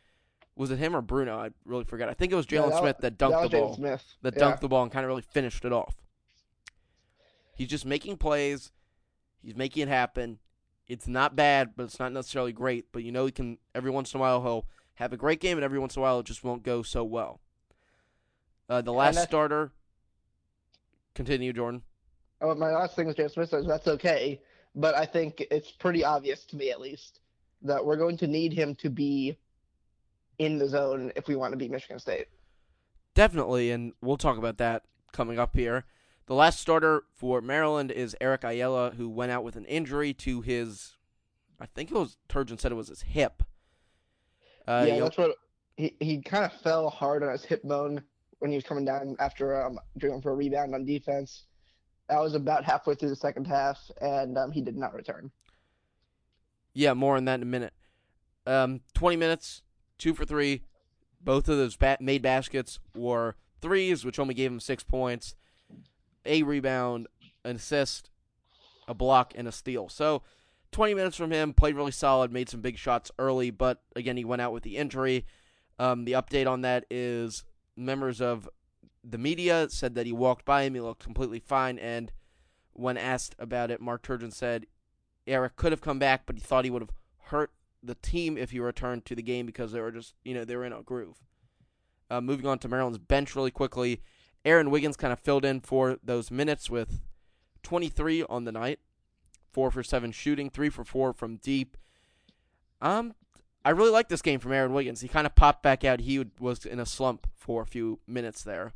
was 0.56 0.70
it 0.70 0.78
him 0.78 0.96
or 0.96 1.02
Bruno? 1.02 1.36
I 1.40 1.50
really 1.66 1.84
forget. 1.84 2.10
I 2.10 2.14
think 2.14 2.32
it 2.32 2.36
was 2.36 2.46
Jalen 2.46 2.70
yeah, 2.70 2.80
Smith 2.80 2.98
that 3.00 3.18
dunked 3.18 3.42
that 3.42 3.50
the 3.50 3.58
ball. 3.58 3.76
Smith. 3.76 4.04
That 4.22 4.36
yeah. 4.38 4.44
dunked 4.44 4.60
the 4.60 4.68
ball 4.68 4.84
and 4.84 4.92
kind 4.92 5.04
of 5.04 5.08
really 5.08 5.24
finished 5.24 5.66
it 5.66 5.74
off. 5.74 5.96
He's 7.56 7.70
just 7.70 7.88
making 7.88 8.18
plays. 8.18 8.72
He's 9.42 9.56
making 9.56 9.82
it 9.82 9.90
happen. 9.90 10.38
It's 10.88 11.08
not 11.08 11.36
bad, 11.36 11.72
but 11.76 11.86
it's 11.86 12.00
not 12.00 12.14
necessarily 12.14 12.54
great. 12.54 12.92
But 12.92 13.02
you 13.02 13.12
know, 13.12 13.26
he 13.26 13.32
can 13.32 13.58
every 13.74 13.90
once 13.90 14.14
in 14.14 14.20
a 14.20 14.22
while 14.22 14.44
he'll 14.44 14.68
have 14.96 15.12
a 15.12 15.18
great 15.18 15.40
game, 15.40 15.58
and 15.58 15.66
every 15.66 15.80
once 15.80 15.96
in 15.96 16.02
a 16.02 16.04
while 16.04 16.20
it 16.20 16.28
just 16.28 16.44
won't 16.44 16.62
go 16.62 16.84
so 16.84 17.04
well. 17.04 17.42
Uh, 18.70 18.82
the 18.82 18.92
last 18.92 19.22
starter. 19.24 19.72
Continue, 21.16 21.54
Jordan. 21.54 21.82
Oh, 22.42 22.54
my 22.54 22.72
last 22.72 22.96
thing 22.96 23.08
was 23.08 23.16
James 23.16 23.34
Smith 23.34 23.50
says 23.50 23.66
that's 23.66 23.88
okay, 23.88 24.40
but 24.76 24.96
I 24.96 25.06
think 25.06 25.46
it's 25.50 25.72
pretty 25.72 26.04
obvious 26.04 26.46
to 26.46 26.56
me 26.56 26.70
at 26.70 26.80
least 26.80 27.22
that 27.64 27.84
we're 27.84 27.96
going 27.96 28.18
to 28.18 28.28
need 28.28 28.54
him 28.54 28.76
to 28.76 28.90
be 28.90 29.38
in 30.38 30.60
the 30.60 30.68
zone 30.68 31.12
if 31.16 31.28
we 31.28 31.36
want 31.36 31.54
to 31.54 31.58
beat 31.58 31.72
Michigan 31.72 31.98
State. 31.98 32.28
Definitely, 33.16 33.72
and 33.72 33.94
we'll 34.02 34.18
talk 34.18 34.38
about 34.38 34.58
that 34.58 34.84
coming 35.12 35.40
up 35.40 35.56
here. 35.56 35.86
The 36.28 36.36
last 36.36 36.60
starter 36.60 37.04
for 37.16 37.42
Maryland 37.42 37.90
is 37.90 38.16
Eric 38.22 38.44
Ayala, 38.44 38.92
who 38.92 39.10
went 39.10 39.32
out 39.32 39.44
with 39.44 39.56
an 39.56 39.66
injury 39.66 40.14
to 40.16 40.42
his, 40.42 40.98
I 41.60 41.66
think 41.66 41.90
it 41.90 41.96
was 41.96 42.18
Turgeon 42.30 42.60
said 42.60 42.72
it 42.72 42.76
was 42.76 42.90
his 42.90 43.02
hip. 43.02 43.42
Uh, 44.68 44.86
yeah, 44.88 45.00
that's 45.00 45.18
what 45.18 45.32
he 45.78 45.96
he 46.00 46.22
kind 46.22 46.44
of 46.44 46.54
fell 46.62 46.90
hard 46.90 47.24
on 47.24 47.32
his 47.32 47.46
hip 47.46 47.64
bone 47.64 48.04
when 48.40 48.52
he 48.52 48.58
was 48.58 48.64
coming 48.64 48.86
down 48.86 49.16
after 49.20 49.66
um, 49.66 49.80
going 50.00 50.22
for 50.22 50.32
a 50.32 50.36
rebound 50.36 50.74
on 50.76 50.86
defense. 50.86 51.46
That 52.10 52.20
was 52.20 52.36
about 52.36 52.64
halfway 52.64 52.96
through 52.96 53.10
the 53.10 53.16
second 53.16 53.46
half, 53.46 53.80
and 54.02 54.38
um, 54.38 54.52
he 54.52 54.62
did 54.62 54.78
not 54.78 54.94
return. 54.94 55.32
Yeah, 56.74 56.94
more 56.94 57.18
on 57.18 57.26
that 57.26 57.36
in 57.36 57.42
a 57.42 57.46
minute. 57.46 57.74
Um, 58.46 58.82
20 58.94 59.18
minutes, 59.18 59.62
two 59.98 60.14
for 60.14 60.26
three. 60.26 60.62
Both 61.20 61.50
of 61.50 61.58
those 61.58 61.78
made 62.00 62.22
baskets 62.22 62.80
were 62.96 63.36
threes, 63.62 64.06
which 64.06 64.20
only 64.20 64.34
gave 64.34 64.52
him 64.52 64.60
six 64.60 64.84
points, 64.84 65.36
a 66.26 66.44
rebound, 66.44 67.08
an 67.44 67.56
assist, 67.56 68.10
a 68.88 68.94
block, 68.94 69.34
and 69.36 69.48
a 69.48 69.52
steal. 69.52 69.90
So, 69.90 70.22
20 70.72 70.94
minutes 70.94 71.18
from 71.18 71.32
him, 71.32 71.54
played 71.54 71.76
really 71.76 71.92
solid, 71.92 72.32
made 72.32 72.50
some 72.50 72.62
big 72.62 72.78
shots 72.78 73.12
early, 73.18 73.52
but 73.52 73.82
again, 73.96 74.16
he 74.16 74.26
went 74.26 74.42
out 74.42 74.54
with 74.54 74.64
the 74.64 74.78
injury. 74.78 75.26
Um, 75.80 76.06
the 76.06 76.14
update 76.14 76.48
on 76.48 76.62
that 76.62 76.86
is 76.90 77.44
members 77.78 78.20
of 78.20 78.50
the 79.04 79.18
media 79.18 79.68
said 79.70 79.96
that 79.96 80.06
he 80.06 80.12
walked 80.12 80.44
by 80.44 80.64
him, 80.64 80.74
he 80.74 80.82
looked 80.82 81.04
completely 81.04 81.40
fine, 81.40 81.80
and 81.80 82.12
when 82.74 82.98
asked 82.98 83.36
about 83.40 83.72
it, 83.72 83.80
Mark 83.80 84.04
Turgeon 84.04 84.34
said 84.34 84.66
Eric 85.26 85.56
could 85.56 85.72
have 85.72 85.82
come 85.82 86.00
back, 86.00 86.24
but 86.26 86.36
he 86.36 86.42
thought 86.42 86.66
he 86.66 86.72
would 86.72 86.82
have 86.82 86.94
hurt 87.26 87.52
the 87.84 87.96
team 87.96 88.38
if 88.38 88.52
he 88.52 88.60
returned 88.60 89.06
to 89.06 89.16
the 89.16 89.22
game 89.22 89.46
because 89.46 89.72
they 89.72 89.80
were 89.80 89.92
just 89.92 90.14
you 90.24 90.34
know 90.34 90.44
they 90.44 90.56
were 90.56 90.66
in 90.66 90.74
a 90.74 90.82
groove. 90.82 91.18
Uh, 92.10 92.22
moving 92.22 92.46
on 92.46 92.60
to 92.60 92.68
Maryland's 92.68 92.98
bench 92.98 93.36
really 93.36 93.52
quickly, 93.52 94.02
Aaron 94.46 94.72
Wiggins 94.72 94.98
kind 94.98 95.12
of 95.12 95.20
filled 95.20 95.46
in 95.46 95.60
for 95.60 95.98
those 96.04 96.32
minutes 96.32 96.70
with 96.70 97.02
23 97.64 98.24
on 98.24 98.46
the 98.46 98.52
night, 98.52 98.80
four 99.52 99.72
for 99.72 99.84
seven 99.84 100.12
shooting, 100.12 100.50
three 100.50 100.70
for 100.70 100.86
four 100.86 101.12
from 101.14 101.38
deep. 101.38 101.76
Um, 102.82 103.14
I 103.68 103.72
really 103.72 103.92
like 103.92 104.08
this 104.08 104.22
game 104.22 104.40
from 104.40 104.54
Aaron 104.54 104.72
Wiggins. 104.72 105.02
He 105.02 105.10
kind 105.10 105.28
of 105.28 105.36
popped 105.36 105.62
back 105.62 105.84
out. 105.84 106.00
He 106.00 106.26
was 106.40 106.66
in 106.66 106.80
a 106.80 106.86
slump 106.86 107.28
for 107.36 107.62
a 107.62 107.66
few 107.66 108.00
minutes 108.08 108.42
there. 108.42 108.72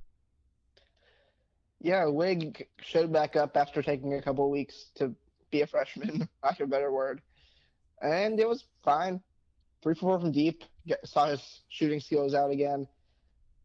Yeah, 1.80 2.08
Wig 2.08 2.68
showed 2.82 3.10
back 3.10 3.38
up 3.38 3.56
after 3.56 3.82
taking 3.82 4.16
a 4.16 4.22
couple 4.22 4.52
weeks 4.52 4.88
to 4.96 5.16
be 5.50 5.62
a 5.62 5.68
freshman, 5.68 6.28
lack 6.44 6.60
of 6.60 6.68
a 6.68 6.70
better 6.70 6.92
word. 6.92 7.22
And 8.02 8.38
it 8.38 8.46
was 8.46 8.66
fine. 8.84 9.22
Three 9.82 9.94
for 9.94 10.02
four 10.02 10.20
from 10.20 10.34
deep. 10.34 10.66
Saw 11.06 11.28
his 11.28 11.62
shooting 11.70 12.02
skills 12.02 12.34
out 12.34 12.52
again. 12.52 12.86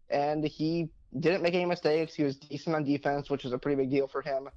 And 0.09 0.45
he 0.45 0.91
didn't 1.19 1.43
make 1.43 1.55
any 1.55 1.67
mistakes. 1.67 2.15
He 2.15 2.23
was 2.23 2.37
decent 2.37 2.77
on 2.77 2.85
defense, 2.85 3.31
which 3.31 3.45
is 3.45 3.53
a 3.53 3.59
pretty 3.59 3.75
big 3.75 3.91
deal 3.91 4.07
for 4.07 4.23
him. 4.23 4.49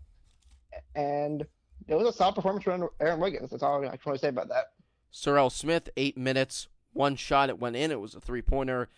And 0.94 1.48
it 1.88 1.96
was 1.96 2.08
a 2.08 2.14
solid 2.14 2.36
performance 2.36 2.64
from 2.64 2.90
Aaron 3.00 3.20
Wiggins. 3.20 3.50
That's 3.50 3.64
all 3.64 3.84
I 3.84 3.90
can 3.90 4.00
really 4.06 4.20
say 4.20 4.28
about 4.28 4.50
that. 4.50 4.74
Serrel 5.12 5.52
Smith, 5.52 5.90
eight 5.98 6.18
minutes, 6.18 6.68
one 6.94 7.16
shot. 7.16 7.50
It 7.50 7.60
went 7.60 7.76
in. 7.76 7.92
It 7.92 8.00
was 8.00 8.16
a 8.16 8.22
three 8.22 8.42
pointer. 8.42 8.90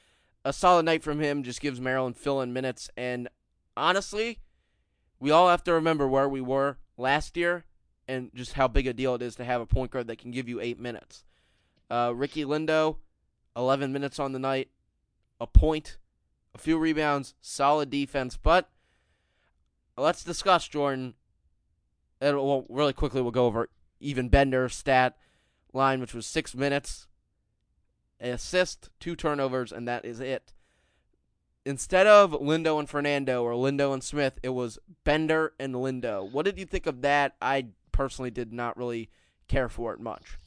A 0.43 0.51
solid 0.51 0.86
night 0.86 1.03
from 1.03 1.20
him. 1.20 1.43
Just 1.43 1.62
gives 1.62 1.80
Maryland 1.80 2.18
fill 2.18 2.41
in 2.41 2.53
minutes. 2.53 2.89
And 2.97 3.30
honestly, 3.78 4.39
we 5.20 5.32
all 5.32 5.49
have 5.49 5.64
to 5.66 5.74
remember 5.74 6.07
where 6.07 6.28
we 6.28 6.41
were 6.41 6.78
last 6.97 7.38
year 7.38 7.66
and 8.07 8.32
just 8.34 8.53
how 8.53 8.68
big 8.68 8.88
a 8.88 8.93
deal 8.93 9.16
it 9.16 9.22
is 9.22 9.36
to 9.36 9.45
have 9.45 9.62
a 9.62 9.66
point 9.66 9.91
guard 9.91 10.07
that 10.07 10.18
can 10.18 10.32
give 10.32 10.49
you 10.49 10.59
eight 10.59 10.80
minutes. 10.80 11.24
Uh, 11.89 12.12
Ricky 12.16 12.43
Lindo, 12.43 12.97
11 13.55 13.93
minutes 13.93 14.20
on 14.20 14.32
the 14.32 14.39
night, 14.39 14.70
a 15.39 15.47
point, 15.47 15.97
a 16.53 16.57
few 16.57 16.78
rebounds, 16.78 17.36
solid 17.41 17.89
defense. 17.89 18.38
But 18.41 18.70
let's 19.97 20.24
discuss 20.24 20.68
Jordan. 20.68 21.14
And 22.20 22.38
well, 22.38 22.66
really 22.70 22.93
quickly, 22.93 23.22
we'll 23.22 23.32
go 23.32 23.45
over 23.45 23.70
Ivan 24.03 24.30
Bender 24.30 24.70
stat 24.70 25.18
line, 25.74 25.99
which 26.01 26.13
was 26.13 26.26
six 26.26 26.55
minutes, 26.55 27.07
an 28.19 28.32
assist, 28.32 28.89
two 28.99 29.15
turnovers, 29.15 29.72
and 29.72 29.88
that 29.88 30.05
is 30.05 30.19
it. 30.19 30.53
Instead 31.65 32.07
of 32.07 32.32
Lindo 32.32 32.80
and 32.80 32.89
Fernando 32.89 33.43
or 33.43 33.53
Lindo 33.53 33.93
and 33.93 34.03
Smith, 34.03 34.39
it 34.41 34.49
was 34.49 34.80
Bender 35.03 35.53
and 35.59 35.76
Lindo. 35.76 36.30
What 36.30 36.45
did 36.45 36.57
you 36.57 36.65
think 36.65 36.88
of 36.88 37.01
that? 37.01 37.36
I 37.41 37.67
personally 37.91 38.32
did 38.32 38.51
not 38.51 38.78
really 38.78 39.09
care 39.47 39.69
for 39.69 39.93
it 39.93 39.99
much. 39.99 40.38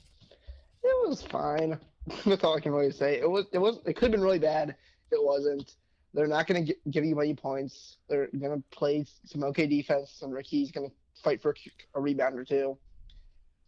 It 0.82 1.08
was 1.08 1.22
fine. 1.22 1.78
That's 2.26 2.44
all 2.44 2.56
I 2.56 2.60
can 2.60 2.72
really 2.72 2.90
say. 2.90 3.18
It 3.18 3.30
was. 3.30 3.46
It 3.52 3.58
was. 3.58 3.78
It 3.86 3.94
could 3.94 4.06
have 4.06 4.12
been 4.12 4.22
really 4.22 4.38
bad. 4.38 4.74
It 5.10 5.22
wasn't. 5.22 5.76
They're 6.12 6.26
not 6.26 6.46
going 6.46 6.66
to 6.66 6.74
give 6.90 7.04
you 7.04 7.16
many 7.16 7.34
points. 7.34 7.96
They're 8.08 8.28
going 8.38 8.56
to 8.56 8.76
play 8.76 9.04
some 9.24 9.42
okay 9.44 9.66
defense, 9.66 10.20
and 10.22 10.32
Ricky's 10.32 10.70
going 10.70 10.88
to 10.88 10.94
fight 11.22 11.42
for 11.42 11.54
a 11.94 12.00
rebound 12.00 12.38
or 12.38 12.44
two. 12.44 12.76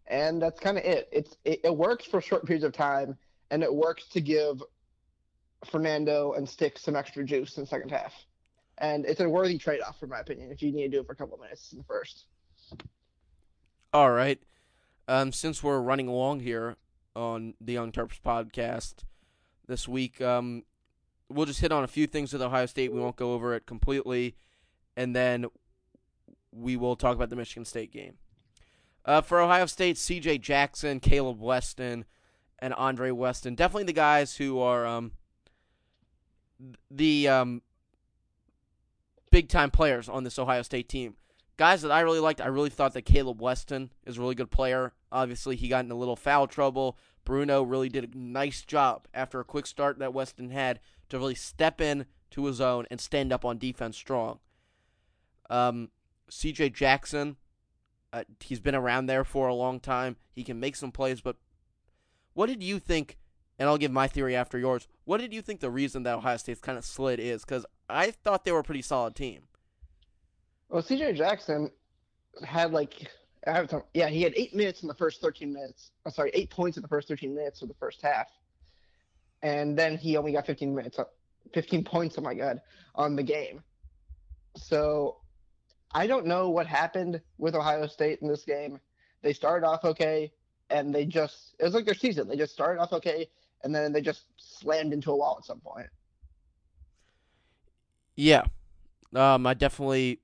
And 0.09 0.41
that's 0.41 0.61
kind 0.61 0.79
of 0.79 0.85
it. 0.85 1.09
It's 1.13 1.37
it, 1.45 1.61
it 1.65 1.77
works 1.77 2.05
for 2.05 2.21
short 2.21 2.47
periods 2.47 2.65
of 2.65 2.73
time, 2.73 3.17
and 3.51 3.63
it 3.63 3.75
works 3.75 4.09
to 4.11 4.21
give 4.21 4.63
Fernando 5.71 6.33
and 6.33 6.49
Stick 6.49 6.79
some 6.79 6.95
extra 6.95 7.25
juice 7.25 7.57
in 7.57 7.65
the 7.65 7.67
second 7.67 7.91
half. 7.91 8.13
And 8.79 9.07
it's 9.07 9.21
a 9.21 9.29
worthy 9.29 9.59
trade-off, 9.59 9.99
for 9.99 10.07
my 10.07 10.21
opinion, 10.21 10.51
if 10.51 10.63
you 10.63 10.71
need 10.71 10.83
to 10.83 10.89
do 10.89 11.01
it 11.01 11.07
for 11.07 11.13
a 11.13 11.17
couple 11.17 11.35
of 11.35 11.41
minutes 11.41 11.73
in 11.73 11.79
the 11.79 11.85
first. 11.85 12.27
All 13.93 14.11
right. 14.11 14.39
Um, 15.09 15.33
since 15.33 15.63
we're 15.63 15.81
running 15.81 16.09
along 16.09 16.41
here 16.41 16.77
on 17.15 17.55
the 17.61 17.73
Young 17.73 17.91
Terps 17.91 18.21
podcast 18.21 19.05
this 19.67 19.89
week, 19.89 20.21
um, 20.21 20.65
we'll 21.29 21.47
just 21.47 21.61
hit 21.61 21.73
on 21.73 21.85
a 21.85 21.89
few 21.89 22.07
things 22.07 22.33
with 22.33 22.43
Ohio 22.43 22.67
State. 22.67 22.93
We 22.93 23.01
won't 23.01 23.17
go 23.17 23.33
over 23.33 23.55
it 23.55 23.65
completely, 23.67 24.37
and 24.97 25.17
then 25.17 25.47
we 26.53 26.77
will 26.77 26.97
talk 26.97 27.17
about 27.17 27.31
the 27.31 27.37
Michigan 27.37 27.65
State 27.65 27.93
game. 27.93 28.19
Uh, 29.07 29.21
for 29.23 29.41
Ohio 29.41 29.67
State, 29.67 29.97
C.J. 29.97 30.39
Jackson, 30.39 31.01
Kaleb 31.01 31.39
Wesson, 31.39 32.05
and 32.59 32.75
Andre 32.75 33.13
Wesson, 33.13 33.55
definitely 33.55 33.85
the 33.85 33.93
guys 33.95 34.37
who 34.37 34.59
are 34.59 34.85
um, 34.85 35.13
the 36.91 37.29
um, 37.29 37.63
big 39.31 39.49
time 39.49 39.71
players 39.71 40.09
on 40.09 40.25
this 40.25 40.39
Ohio 40.39 40.63
State 40.63 40.89
team 40.89 41.15
guys 41.57 41.83
that 41.83 41.91
I 41.91 42.01
really 42.01 42.21
liked, 42.21 42.41
I 42.41 42.47
really 42.47 42.71
thought 42.71 42.93
that 42.95 43.07
Kaleb 43.07 43.41
Wesson 43.41 43.93
is 44.05 44.19
a 44.19 44.21
really 44.21 44.35
good 44.35 44.51
player. 44.51 44.93
Obviously, 45.11 45.57
he 45.57 45.69
got 45.69 45.85
in 45.85 45.91
a 45.91 45.97
little 45.97 46.17
foul 46.17 46.47
trouble. 46.47 46.99
Bruno 47.25 47.63
really 47.63 47.89
did 47.89 48.15
a 48.15 48.19
nice 48.19 48.63
job 48.63 49.09
after 49.15 49.41
a 49.41 49.45
quick 49.45 49.67
start 49.67 49.99
that 49.99 50.15
Wesson 50.15 50.51
had 50.51 50.81
to 51.09 51.19
really 51.19 51.35
step 51.35 51.81
in 51.81 52.07
to 52.31 52.47
his 52.47 52.61
own 52.61 52.87
and 52.91 53.01
stand 53.01 53.33
up 53.33 53.45
on 53.45 53.59
defense 53.59 53.97
strong. 53.97 54.39
Um, 55.49 55.91
CJ 56.31 56.73
Jackson, 56.75 57.37
uh, 58.17 58.25
he's 58.41 58.61
been 58.61 58.75
around 58.75 59.07
there 59.07 59.25
for 59.25 59.47
a 59.49 59.55
long 59.55 59.79
time. 59.79 60.17
He 60.35 60.43
can 60.43 60.59
make 60.59 60.75
some 60.75 60.91
plays, 60.91 61.21
but 61.21 61.37
what 62.33 62.47
did 62.47 62.63
you 62.63 62.79
think? 62.79 63.19
And 63.59 63.69
I'll 63.69 63.79
give 63.79 63.91
my 63.91 64.07
theory 64.07 64.35
after 64.35 64.59
yours. 64.59 64.89
What 65.05 65.21
did 65.21 65.35
you 65.35 65.43
think 65.43 65.61
the 65.61 65.71
reason 65.71 66.03
that 66.05 66.17
Ohio 66.17 66.37
State's 66.37 66.61
kind 66.61 66.79
of 66.79 66.85
slid 66.85 67.21
is? 67.21 67.45
Because 67.45 67.67
I 67.89 68.11
thought 68.11 68.45
they 68.45 68.53
were 68.53 68.61
a 68.61 68.65
pretty 68.65 68.83
solid 68.83 69.15
team. 69.15 69.43
Well, 70.69 70.83
CJ 70.83 71.17
Jackson 71.17 71.71
had 72.43 72.73
like 72.73 73.11
yeah, 73.95 74.09
he 74.09 74.23
had 74.23 74.33
eight 74.35 74.55
minutes 74.55 74.83
in 74.83 74.89
the 74.89 74.95
first 74.95 75.21
13 75.21 75.53
minutes. 75.53 75.93
I'm 76.05 76.13
sorry, 76.13 76.31
eight 76.35 76.51
points 76.51 76.77
in 76.77 76.83
the 76.83 76.89
first 76.89 77.09
13 77.09 77.35
minutes 77.35 77.63
of 77.63 77.69
the 77.69 77.75
first 77.75 78.03
half, 78.03 78.27
and 79.43 79.79
then 79.79 79.97
he 79.97 80.17
only 80.17 80.33
got 80.33 80.47
15 80.47 80.75
minutes, 80.75 80.99
15 81.55 81.85
points. 81.85 82.17
Oh 82.19 82.23
my 82.23 82.35
god, 82.35 82.61
on 82.95 83.15
the 83.15 83.23
game. 83.23 83.63
So 84.57 85.19
I 85.93 86.07
don't 86.07 86.27
know 86.27 86.51
what 86.51 86.67
happened 86.67 87.21
with 87.39 87.55
Ohio 87.55 87.87
State 87.87 88.21
in 88.21 88.29
this 88.29 88.45
game. 88.45 88.81
They 89.23 89.33
started 89.33 89.67
off 89.67 89.85
okay, 89.85 90.33
and 90.71 90.95
they 90.95 91.07
just 91.07 91.55
it 91.59 91.65
was 91.65 91.75
like 91.75 91.85
their 91.85 91.95
season. 91.95 92.29
They 92.29 92.37
just 92.37 92.53
started 92.53 92.81
off 92.81 92.93
okay, 92.93 93.29
and 93.65 93.75
then 93.75 93.93
they 93.93 94.01
just 94.01 94.25
slammed 94.37 94.93
into 94.93 95.11
a 95.11 95.17
wall 95.17 95.37
at 95.39 95.47
some 95.47 95.61
point. 95.61 95.89
Yeah, 98.15 98.45
um, 99.15 99.47
I 99.47 99.55
definitely 99.55 100.21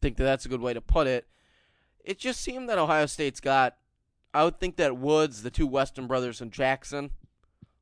think 0.00 0.16
that 0.16 0.24
that's 0.24 0.46
a 0.46 0.48
good 0.48 0.60
way 0.60 0.74
to 0.74 0.80
put 0.80 1.06
it. 1.06 1.26
It 2.04 2.18
just 2.18 2.40
seemed 2.40 2.68
that 2.68 2.78
Ohio 2.78 3.06
State's 3.06 3.40
got. 3.40 3.76
I 4.32 4.44
would 4.44 4.60
think 4.60 4.76
that 4.76 4.96
Woods, 4.96 5.42
the 5.42 5.50
two 5.50 5.66
Wesson 5.66 6.06
brothers, 6.06 6.40
and 6.40 6.52
Jackson 6.52 7.10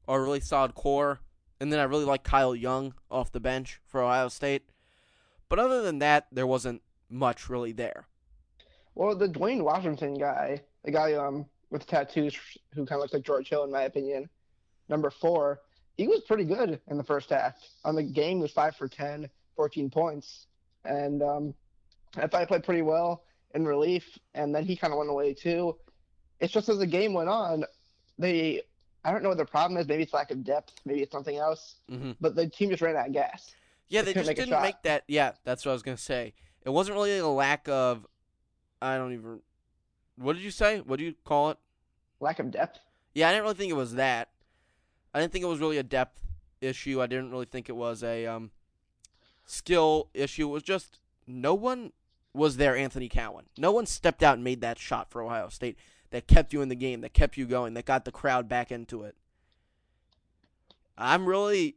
are 0.08 0.20
a 0.20 0.22
really 0.22 0.40
solid 0.40 0.74
core. 0.74 1.20
And 1.60 1.72
then 1.72 1.80
I 1.80 1.84
really 1.84 2.04
like 2.04 2.22
Kyle 2.22 2.54
Young 2.54 2.94
off 3.10 3.32
the 3.32 3.40
bench 3.40 3.80
for 3.86 4.02
Ohio 4.02 4.28
State. 4.28 4.62
But 5.48 5.58
other 5.58 5.82
than 5.82 5.98
that, 6.00 6.26
there 6.30 6.46
wasn't 6.46 6.82
much 7.08 7.48
really 7.48 7.72
there. 7.72 8.06
Well, 8.94 9.14
the 9.14 9.28
Duane 9.28 9.64
Washington 9.64 10.14
guy, 10.14 10.62
the 10.84 10.90
guy 10.90 11.14
um 11.14 11.46
with 11.70 11.86
tattoos 11.86 12.36
who 12.74 12.86
kind 12.86 12.98
of 12.98 13.00
looks 13.00 13.12
like 13.12 13.24
George 13.24 13.48
Hill 13.48 13.64
in 13.64 13.72
my 13.72 13.82
opinion, 13.82 14.28
number 14.88 15.10
four, 15.10 15.60
he 15.96 16.06
was 16.06 16.20
pretty 16.22 16.44
good 16.44 16.80
in 16.88 16.96
the 16.96 17.04
first 17.04 17.30
half. 17.30 17.54
On 17.84 17.94
the 17.94 18.02
game, 18.02 18.38
he 18.38 18.42
was 18.42 18.52
five 18.52 18.76
for 18.76 18.88
10, 18.88 19.28
14 19.56 19.90
points, 19.90 20.46
and 20.84 21.22
um, 21.22 21.54
I 22.16 22.26
thought 22.26 22.40
he 22.40 22.46
played 22.46 22.64
pretty 22.64 22.82
well 22.82 23.24
in 23.54 23.66
relief, 23.66 24.18
and 24.34 24.54
then 24.54 24.64
he 24.64 24.76
kind 24.76 24.92
of 24.92 24.98
went 24.98 25.10
away 25.10 25.34
too. 25.34 25.76
It's 26.40 26.52
just 26.52 26.68
as 26.68 26.78
the 26.78 26.86
game 26.86 27.14
went 27.14 27.28
on, 27.28 27.64
they 28.18 28.62
I 29.04 29.12
don't 29.12 29.22
know 29.22 29.28
what 29.28 29.38
the 29.38 29.46
problem 29.46 29.78
is. 29.78 29.86
Maybe 29.86 30.02
it's 30.02 30.12
lack 30.12 30.32
of 30.32 30.42
depth. 30.42 30.74
Maybe 30.84 31.02
it's 31.02 31.12
something 31.12 31.36
else. 31.36 31.76
Mm-hmm. 31.90 32.12
But 32.20 32.34
the 32.34 32.48
team 32.48 32.70
just 32.70 32.82
ran 32.82 32.96
out 32.96 33.06
of 33.06 33.12
gas. 33.12 33.54
Yeah, 33.88 34.02
they, 34.02 34.12
they 34.12 34.24
just 34.24 34.34
didn't 34.34 34.62
make 34.62 34.82
that. 34.82 35.04
Yeah, 35.06 35.32
that's 35.44 35.64
what 35.64 35.70
I 35.70 35.74
was 35.74 35.82
gonna 35.82 35.96
say. 35.96 36.34
It 36.66 36.70
wasn't 36.70 36.96
really 36.96 37.16
a 37.16 37.26
lack 37.26 37.68
of. 37.68 38.06
I 38.82 38.96
don't 38.96 39.12
even. 39.12 39.40
What 40.16 40.34
did 40.34 40.42
you 40.42 40.50
say? 40.50 40.80
What 40.80 40.98
do 40.98 41.04
you 41.04 41.14
call 41.24 41.50
it? 41.50 41.58
Lack 42.18 42.40
of 42.40 42.50
depth. 42.50 42.80
Yeah, 43.14 43.28
I 43.28 43.32
didn't 43.32 43.44
really 43.44 43.54
think 43.54 43.70
it 43.70 43.76
was 43.76 43.94
that. 43.94 44.30
I 45.14 45.20
didn't 45.20 45.32
think 45.32 45.44
it 45.44 45.48
was 45.48 45.60
really 45.60 45.78
a 45.78 45.84
depth 45.84 46.20
issue. 46.60 47.00
I 47.00 47.06
didn't 47.06 47.30
really 47.30 47.46
think 47.46 47.68
it 47.68 47.76
was 47.76 48.02
a 48.02 48.26
um, 48.26 48.50
skill 49.44 50.08
issue. 50.12 50.48
It 50.48 50.52
was 50.52 50.62
just 50.64 50.98
no 51.26 51.54
one 51.54 51.92
was 52.34 52.56
there 52.56 52.76
Anthony 52.76 53.08
Cowan. 53.08 53.46
No 53.56 53.70
one 53.70 53.86
stepped 53.86 54.22
out 54.22 54.34
and 54.34 54.44
made 54.44 54.60
that 54.60 54.78
shot 54.78 55.10
for 55.10 55.22
Ohio 55.22 55.48
State 55.48 55.78
that 56.10 56.26
kept 56.26 56.52
you 56.52 56.62
in 56.62 56.68
the 56.68 56.74
game, 56.74 57.00
that 57.00 57.14
kept 57.14 57.36
you 57.36 57.46
going, 57.46 57.74
that 57.74 57.84
got 57.84 58.04
the 58.04 58.12
crowd 58.12 58.48
back 58.48 58.72
into 58.72 59.04
it. 59.04 59.14
I'm 60.98 61.26
really 61.26 61.76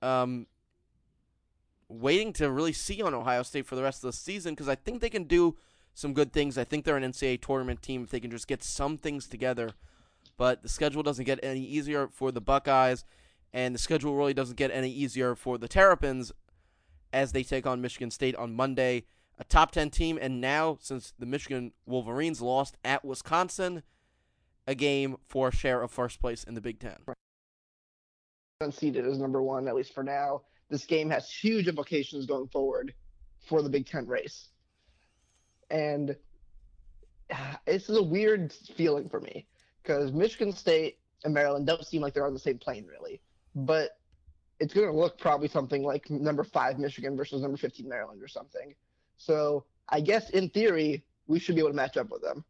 um, 0.00 0.46
waiting 1.88 2.32
to 2.34 2.50
really 2.50 2.72
see 2.72 3.02
on 3.02 3.14
Ohio 3.14 3.42
State 3.42 3.66
for 3.66 3.76
the 3.76 3.82
rest 3.82 4.02
of 4.02 4.08
the 4.08 4.16
season 4.16 4.54
because 4.54 4.68
I 4.68 4.74
think 4.74 5.00
they 5.00 5.10
can 5.10 5.24
do 5.24 5.56
some 5.94 6.12
good 6.12 6.32
things. 6.32 6.58
I 6.58 6.64
think 6.64 6.84
they're 6.84 6.96
an 6.96 7.02
NCAA 7.02 7.40
tournament 7.40 7.82
team 7.82 8.02
if 8.02 8.10
they 8.10 8.20
can 8.20 8.30
just 8.30 8.48
get 8.48 8.62
some 8.62 8.98
things 8.98 9.26
together. 9.26 9.70
But 10.36 10.62
the 10.62 10.68
schedule 10.68 11.02
doesn't 11.02 11.24
get 11.24 11.40
any 11.42 11.62
easier 11.62 12.08
for 12.08 12.30
the 12.30 12.40
Buckeyes, 12.40 13.04
and 13.52 13.74
the 13.74 13.78
schedule 13.78 14.14
really 14.14 14.34
doesn't 14.34 14.56
get 14.56 14.70
any 14.70 14.90
easier 14.90 15.34
for 15.34 15.56
the 15.56 15.68
Terrapins 15.68 16.32
as 17.12 17.32
they 17.32 17.42
take 17.42 17.66
on 17.66 17.80
Michigan 17.80 18.10
State 18.10 18.36
on 18.36 18.54
Monday 18.54 19.04
a 19.38 19.44
top 19.44 19.70
10 19.70 19.90
team, 19.90 20.18
and 20.20 20.40
now, 20.40 20.78
since 20.80 21.12
the 21.18 21.26
Michigan 21.26 21.72
Wolverines 21.84 22.40
lost 22.40 22.76
at 22.84 23.04
Wisconsin, 23.04 23.82
a 24.66 24.74
game 24.74 25.16
for 25.26 25.48
a 25.48 25.52
share 25.52 25.82
of 25.82 25.90
first 25.90 26.20
place 26.20 26.42
in 26.44 26.54
the 26.54 26.60
Big 26.60 26.80
Ten. 26.80 26.96
Unseeded 28.62 29.06
as 29.06 29.18
number 29.18 29.42
one, 29.42 29.68
at 29.68 29.74
least 29.74 29.92
for 29.92 30.02
now. 30.02 30.42
This 30.68 30.84
game 30.84 31.10
has 31.10 31.30
huge 31.30 31.68
implications 31.68 32.26
going 32.26 32.48
forward 32.48 32.92
for 33.46 33.62
the 33.62 33.68
Big 33.68 33.86
Ten 33.86 34.06
race. 34.06 34.48
And 35.70 36.16
uh, 37.30 37.54
this 37.66 37.88
is 37.88 37.96
a 37.96 38.02
weird 38.02 38.52
feeling 38.52 39.08
for 39.08 39.20
me 39.20 39.46
because 39.82 40.12
Michigan 40.12 40.52
State 40.52 40.98
and 41.24 41.32
Maryland 41.32 41.66
don't 41.66 41.84
seem 41.86 42.02
like 42.02 42.14
they're 42.14 42.26
on 42.26 42.34
the 42.34 42.38
same 42.38 42.58
plane, 42.58 42.86
really. 42.86 43.20
But 43.54 43.98
it's 44.60 44.74
going 44.74 44.86
to 44.86 44.96
look 44.96 45.18
probably 45.18 45.48
something 45.48 45.82
like 45.82 46.08
number 46.10 46.44
five 46.44 46.78
Michigan 46.78 47.16
versus 47.16 47.42
number 47.42 47.56
15 47.56 47.88
Maryland 47.88 48.22
or 48.22 48.28
something 48.28 48.74
So 49.18 49.64
I 49.88 50.00
guess 50.00 50.30
in 50.30 50.48
theory 50.48 51.04
we 51.26 51.38
should 51.38 51.54
be 51.54 51.60
able 51.60 51.70
to 51.70 51.76
match 51.76 51.96
up 51.96 52.10
with 52.10 52.22
them. 52.22 52.44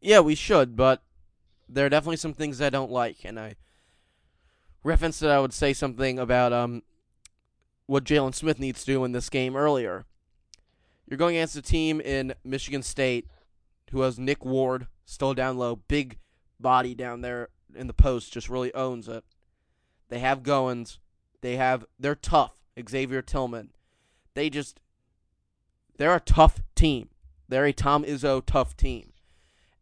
Yeah, 0.00 0.20
we 0.20 0.34
should, 0.34 0.76
but 0.76 1.02
there 1.68 1.86
are 1.86 1.88
definitely 1.88 2.18
some 2.18 2.34
things 2.34 2.60
I 2.60 2.70
don't 2.70 2.90
like, 2.90 3.24
and 3.24 3.40
I 3.40 3.54
referenced 4.86 5.20
that 5.20 5.30
I 5.30 5.40
would 5.40 5.52
say 5.52 5.72
something 5.72 6.18
about 6.18 6.52
um 6.52 6.82
what 7.86 8.04
Jalen 8.04 8.34
Smith 8.34 8.58
needs 8.58 8.80
to 8.80 8.92
do 8.92 9.04
in 9.04 9.12
this 9.12 9.28
game 9.28 9.56
earlier. 9.56 10.06
You're 11.06 11.18
going 11.18 11.36
against 11.36 11.56
a 11.56 11.62
team 11.62 12.00
in 12.00 12.34
Michigan 12.44 12.82
State 12.82 13.28
who 13.92 14.00
has 14.00 14.18
Nick 14.18 14.44
Ward 14.44 14.88
still 15.04 15.34
down 15.34 15.56
low, 15.56 15.76
big 15.76 16.18
body 16.58 16.94
down 16.94 17.20
there 17.20 17.48
in 17.74 17.86
the 17.86 17.92
post, 17.92 18.32
just 18.32 18.48
really 18.48 18.74
owns 18.74 19.06
it. 19.06 19.24
They 20.08 20.18
have 20.18 20.42
Goins. 20.42 20.98
They 21.42 21.56
have 21.56 21.84
they're 21.98 22.14
tough. 22.14 22.54
Xavier 22.88 23.22
Tillman. 23.22 23.70
They 24.34 24.50
just 24.50 24.80
they're 25.96 26.14
a 26.14 26.20
tough 26.20 26.60
team. 26.74 27.08
They're 27.48 27.64
a 27.64 27.72
Tom 27.72 28.04
Izzo 28.04 28.44
tough 28.44 28.76
team. 28.76 29.12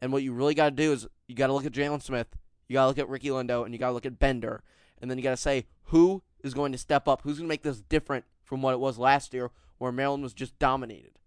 And 0.00 0.12
what 0.12 0.22
you 0.22 0.32
really 0.32 0.54
got 0.54 0.70
to 0.70 0.76
do 0.76 0.92
is 0.92 1.06
you 1.26 1.34
got 1.34 1.48
to 1.48 1.52
look 1.52 1.64
at 1.64 1.72
Jalen 1.72 2.02
Smith, 2.02 2.28
you 2.68 2.74
got 2.74 2.82
to 2.82 2.88
look 2.88 2.98
at 2.98 3.08
Ricky 3.08 3.28
Lindo, 3.28 3.64
and 3.64 3.72
you 3.72 3.78
got 3.78 3.88
to 3.88 3.94
look 3.94 4.06
at 4.06 4.18
Bender, 4.18 4.62
and 5.04 5.10
then 5.10 5.18
you 5.18 5.22
got 5.22 5.32
to 5.32 5.36
say 5.36 5.66
who 5.88 6.22
is 6.42 6.54
going 6.54 6.72
to 6.72 6.78
step 6.78 7.06
up, 7.06 7.20
who's 7.20 7.36
going 7.36 7.46
to 7.46 7.52
make 7.52 7.62
this 7.62 7.82
different 7.82 8.24
from 8.42 8.62
what 8.62 8.72
it 8.72 8.80
was 8.80 8.96
last 8.96 9.34
year, 9.34 9.50
where 9.76 9.92
Maryland 9.92 10.22
was 10.22 10.32
just 10.32 10.58
dominated. 10.58 11.18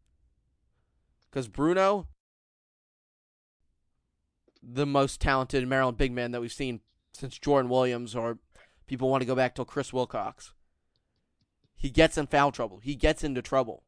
Because 1.29 1.47
Bruno, 1.47 2.07
the 4.63 4.87
most 4.87 5.21
talented 5.21 5.67
Maryland 5.67 5.95
big 5.95 6.11
man 6.11 6.31
that 6.31 6.41
we've 6.41 6.51
seen 6.51 6.79
since 7.13 7.37
Jordan 7.37 7.69
Williams, 7.69 8.15
or 8.15 8.39
people 8.87 9.09
want 9.09 9.21
to 9.21 9.27
go 9.27 9.35
back 9.35 9.53
to 9.53 9.63
Chris 9.63 9.93
Wilcox. 9.93 10.53
He 11.75 11.91
gets 11.91 12.17
in 12.17 12.25
foul 12.25 12.51
trouble. 12.51 12.79
He 12.79 12.95
gets 12.95 13.23
into 13.23 13.43
trouble. 13.43 13.83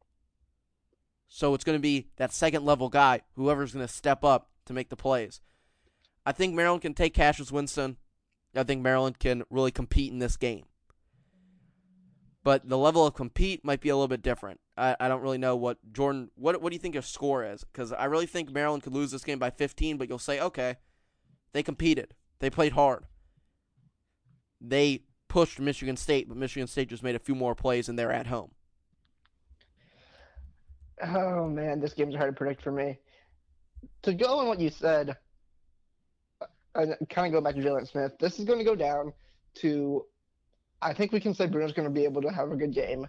So 1.26 1.52
it's 1.52 1.64
going 1.64 1.76
to 1.76 1.82
be 1.82 2.10
that 2.14 2.32
second 2.32 2.64
level 2.64 2.88
guy, 2.90 3.22
whoever's 3.34 3.72
going 3.72 3.84
to 3.84 3.92
step 3.92 4.22
up 4.22 4.50
to 4.66 4.72
make 4.72 4.88
the 4.88 4.94
plays. 4.94 5.40
I 6.24 6.30
think 6.30 6.54
Maryland 6.54 6.82
can 6.82 6.94
take 6.94 7.12
Cassius 7.12 7.50
Winston. 7.50 7.96
I 8.54 8.62
think 8.64 8.82
Maryland 8.82 9.18
can 9.18 9.44
really 9.50 9.70
compete 9.70 10.12
in 10.12 10.18
this 10.18 10.36
game. 10.36 10.64
But 12.42 12.68
the 12.68 12.78
level 12.78 13.06
of 13.06 13.14
compete 13.14 13.64
might 13.64 13.80
be 13.80 13.90
a 13.90 13.94
little 13.94 14.08
bit 14.08 14.22
different. 14.22 14.60
I, 14.76 14.96
I 14.98 15.08
don't 15.08 15.20
really 15.20 15.38
know 15.38 15.56
what 15.56 15.78
Jordan. 15.92 16.30
What 16.36 16.60
what 16.62 16.70
do 16.70 16.74
you 16.74 16.80
think 16.80 16.94
your 16.94 17.02
score 17.02 17.44
is? 17.44 17.64
Because 17.64 17.92
I 17.92 18.06
really 18.06 18.26
think 18.26 18.50
Maryland 18.50 18.82
could 18.82 18.94
lose 18.94 19.10
this 19.10 19.24
game 19.24 19.38
by 19.38 19.50
15. 19.50 19.98
But 19.98 20.08
you'll 20.08 20.18
say, 20.18 20.40
okay, 20.40 20.76
they 21.52 21.62
competed. 21.62 22.14
They 22.38 22.48
played 22.48 22.72
hard. 22.72 23.04
They 24.60 25.04
pushed 25.28 25.60
Michigan 25.60 25.96
State, 25.96 26.28
but 26.28 26.36
Michigan 26.36 26.66
State 26.66 26.88
just 26.88 27.02
made 27.02 27.14
a 27.14 27.20
few 27.20 27.34
more 27.34 27.54
plays 27.54 27.88
and 27.88 27.98
they're 27.98 28.12
at 28.12 28.26
home. 28.26 28.50
Oh 31.02 31.46
man, 31.46 31.80
this 31.80 31.94
game's 31.94 32.14
hard 32.14 32.34
to 32.34 32.38
predict 32.38 32.62
for 32.62 32.72
me. 32.72 32.98
To 34.02 34.12
go 34.12 34.38
on 34.38 34.48
what 34.48 34.60
you 34.60 34.70
said, 34.70 35.16
and 36.74 36.94
kind 37.08 37.26
of 37.26 37.32
go 37.32 37.40
back 37.40 37.54
to 37.54 37.60
Jalen 37.60 37.88
Smith, 37.90 38.12
this 38.18 38.38
is 38.38 38.44
going 38.44 38.58
to 38.58 38.64
go 38.64 38.74
down 38.74 39.12
to. 39.56 40.04
I 40.82 40.94
think 40.94 41.12
we 41.12 41.20
can 41.20 41.34
say 41.34 41.46
Bruno's 41.46 41.72
going 41.72 41.88
to 41.88 41.94
be 41.94 42.04
able 42.04 42.22
to 42.22 42.30
have 42.30 42.50
a 42.50 42.56
good 42.56 42.72
game. 42.72 43.06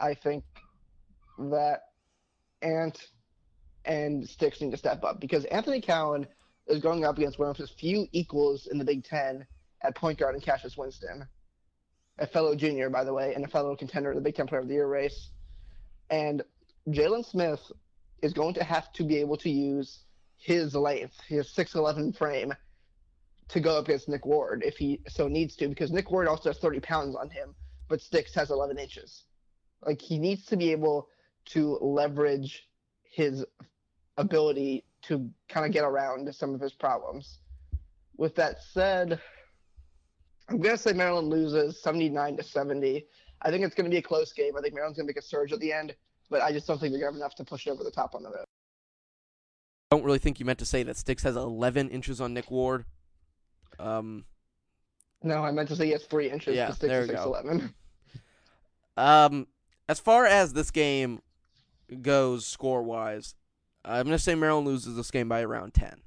I 0.00 0.14
think 0.14 0.44
that 1.38 1.88
Ant 2.62 3.08
and 3.84 4.26
Sticks 4.26 4.60
need 4.60 4.70
to 4.70 4.76
step 4.76 5.04
up 5.04 5.20
because 5.20 5.44
Anthony 5.46 5.80
Cowan 5.80 6.26
is 6.66 6.80
going 6.80 7.04
up 7.04 7.18
against 7.18 7.38
one 7.38 7.48
of 7.48 7.56
his 7.56 7.70
few 7.70 8.06
equals 8.12 8.66
in 8.66 8.78
the 8.78 8.84
Big 8.84 9.04
Ten 9.04 9.46
at 9.82 9.94
point 9.94 10.18
guard 10.18 10.34
and 10.34 10.42
Cassius 10.42 10.76
Winston, 10.76 11.26
a 12.18 12.26
fellow 12.26 12.54
junior, 12.54 12.88
by 12.88 13.04
the 13.04 13.12
way, 13.12 13.34
and 13.34 13.44
a 13.44 13.48
fellow 13.48 13.76
contender 13.76 14.10
in 14.10 14.16
the 14.16 14.22
Big 14.22 14.36
Ten 14.36 14.46
Player 14.46 14.60
of 14.60 14.68
the 14.68 14.74
Year 14.74 14.86
race. 14.86 15.30
And 16.10 16.42
Jalen 16.88 17.24
Smith 17.24 17.60
is 18.22 18.32
going 18.32 18.54
to 18.54 18.64
have 18.64 18.92
to 18.92 19.04
be 19.04 19.16
able 19.18 19.36
to 19.38 19.50
use 19.50 20.00
his 20.38 20.74
length, 20.74 21.14
his 21.28 21.48
6'11 21.48 22.16
frame, 22.16 22.52
to 23.48 23.60
go 23.60 23.78
up 23.78 23.86
against 23.86 24.08
Nick 24.08 24.24
Ward 24.24 24.62
if 24.64 24.76
he 24.76 25.00
so 25.08 25.28
needs 25.28 25.56
to, 25.56 25.68
because 25.68 25.90
Nick 25.90 26.10
Ward 26.10 26.28
also 26.28 26.50
has 26.50 26.58
30 26.58 26.80
pounds 26.80 27.16
on 27.16 27.28
him, 27.30 27.54
but 27.88 28.00
Sticks 28.00 28.34
has 28.34 28.50
11 28.50 28.78
inches. 28.78 29.24
Like 29.84 30.00
he 30.00 30.18
needs 30.18 30.46
to 30.46 30.56
be 30.56 30.72
able 30.72 31.08
to 31.46 31.78
leverage 31.80 32.68
his 33.02 33.44
ability 34.16 34.84
to 35.02 35.28
kind 35.48 35.66
of 35.66 35.72
get 35.72 35.84
around 35.84 36.32
some 36.34 36.54
of 36.54 36.60
his 36.60 36.72
problems. 36.72 37.40
With 38.16 38.34
that 38.36 38.62
said, 38.62 39.20
I'm 40.48 40.60
gonna 40.60 40.76
say 40.76 40.92
Maryland 40.92 41.28
loses 41.28 41.82
79 41.82 42.36
to 42.36 42.42
70. 42.42 43.06
I 43.42 43.50
think 43.50 43.64
it's 43.64 43.74
gonna 43.74 43.88
be 43.88 43.96
a 43.96 44.02
close 44.02 44.32
game. 44.32 44.56
I 44.56 44.60
think 44.60 44.74
Maryland's 44.74 44.98
gonna 44.98 45.06
make 45.06 45.16
a 45.16 45.22
surge 45.22 45.52
at 45.52 45.60
the 45.60 45.72
end, 45.72 45.94
but 46.30 46.42
I 46.42 46.52
just 46.52 46.66
don't 46.66 46.78
think 46.78 46.92
they're 46.92 47.00
gonna 47.00 47.12
have 47.12 47.16
enough 47.16 47.34
to 47.36 47.44
push 47.44 47.66
it 47.66 47.70
over 47.70 47.82
the 47.82 47.90
top 47.90 48.14
on 48.14 48.22
the 48.22 48.30
road. 48.30 48.44
I 49.90 49.96
don't 49.96 50.04
really 50.04 50.18
think 50.18 50.40
you 50.40 50.46
meant 50.46 50.58
to 50.60 50.66
say 50.66 50.82
that 50.84 50.96
Sticks 50.96 51.22
has 51.24 51.36
11 51.36 51.90
inches 51.90 52.20
on 52.20 52.32
Nick 52.32 52.50
Ward. 52.50 52.84
Um, 53.82 54.24
no, 55.22 55.44
I 55.44 55.50
meant 55.50 55.68
to 55.68 55.76
say 55.76 55.86
he 55.86 55.92
has 55.92 56.04
three 56.04 56.30
inches. 56.30 56.56
Yeah, 56.56 56.70
Sticks 56.70 56.90
there 56.90 57.04
you 57.04 57.12
go. 57.12 57.36
6'11. 57.44 57.72
Um, 58.96 59.46
as 59.88 60.00
far 60.00 60.26
as 60.26 60.52
this 60.52 60.70
game 60.70 61.22
goes 62.02 62.46
score 62.46 62.82
wise, 62.82 63.34
I'm 63.84 64.04
gonna 64.06 64.18
say 64.18 64.34
Maryland 64.34 64.66
loses 64.66 64.96
this 64.96 65.10
game 65.10 65.28
by 65.28 65.42
around 65.42 65.74
10. 65.74 66.00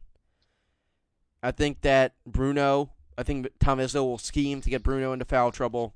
I 1.44 1.52
think 1.52 1.82
that 1.82 2.14
Bruno, 2.26 2.92
I 3.18 3.24
think 3.24 3.48
Tom 3.60 3.80
Izzo 3.80 4.04
will 4.04 4.18
scheme 4.18 4.62
to 4.62 4.70
get 4.70 4.84
Bruno 4.84 5.14
into 5.14 5.26
foul 5.26 5.52
trouble. 5.52 5.94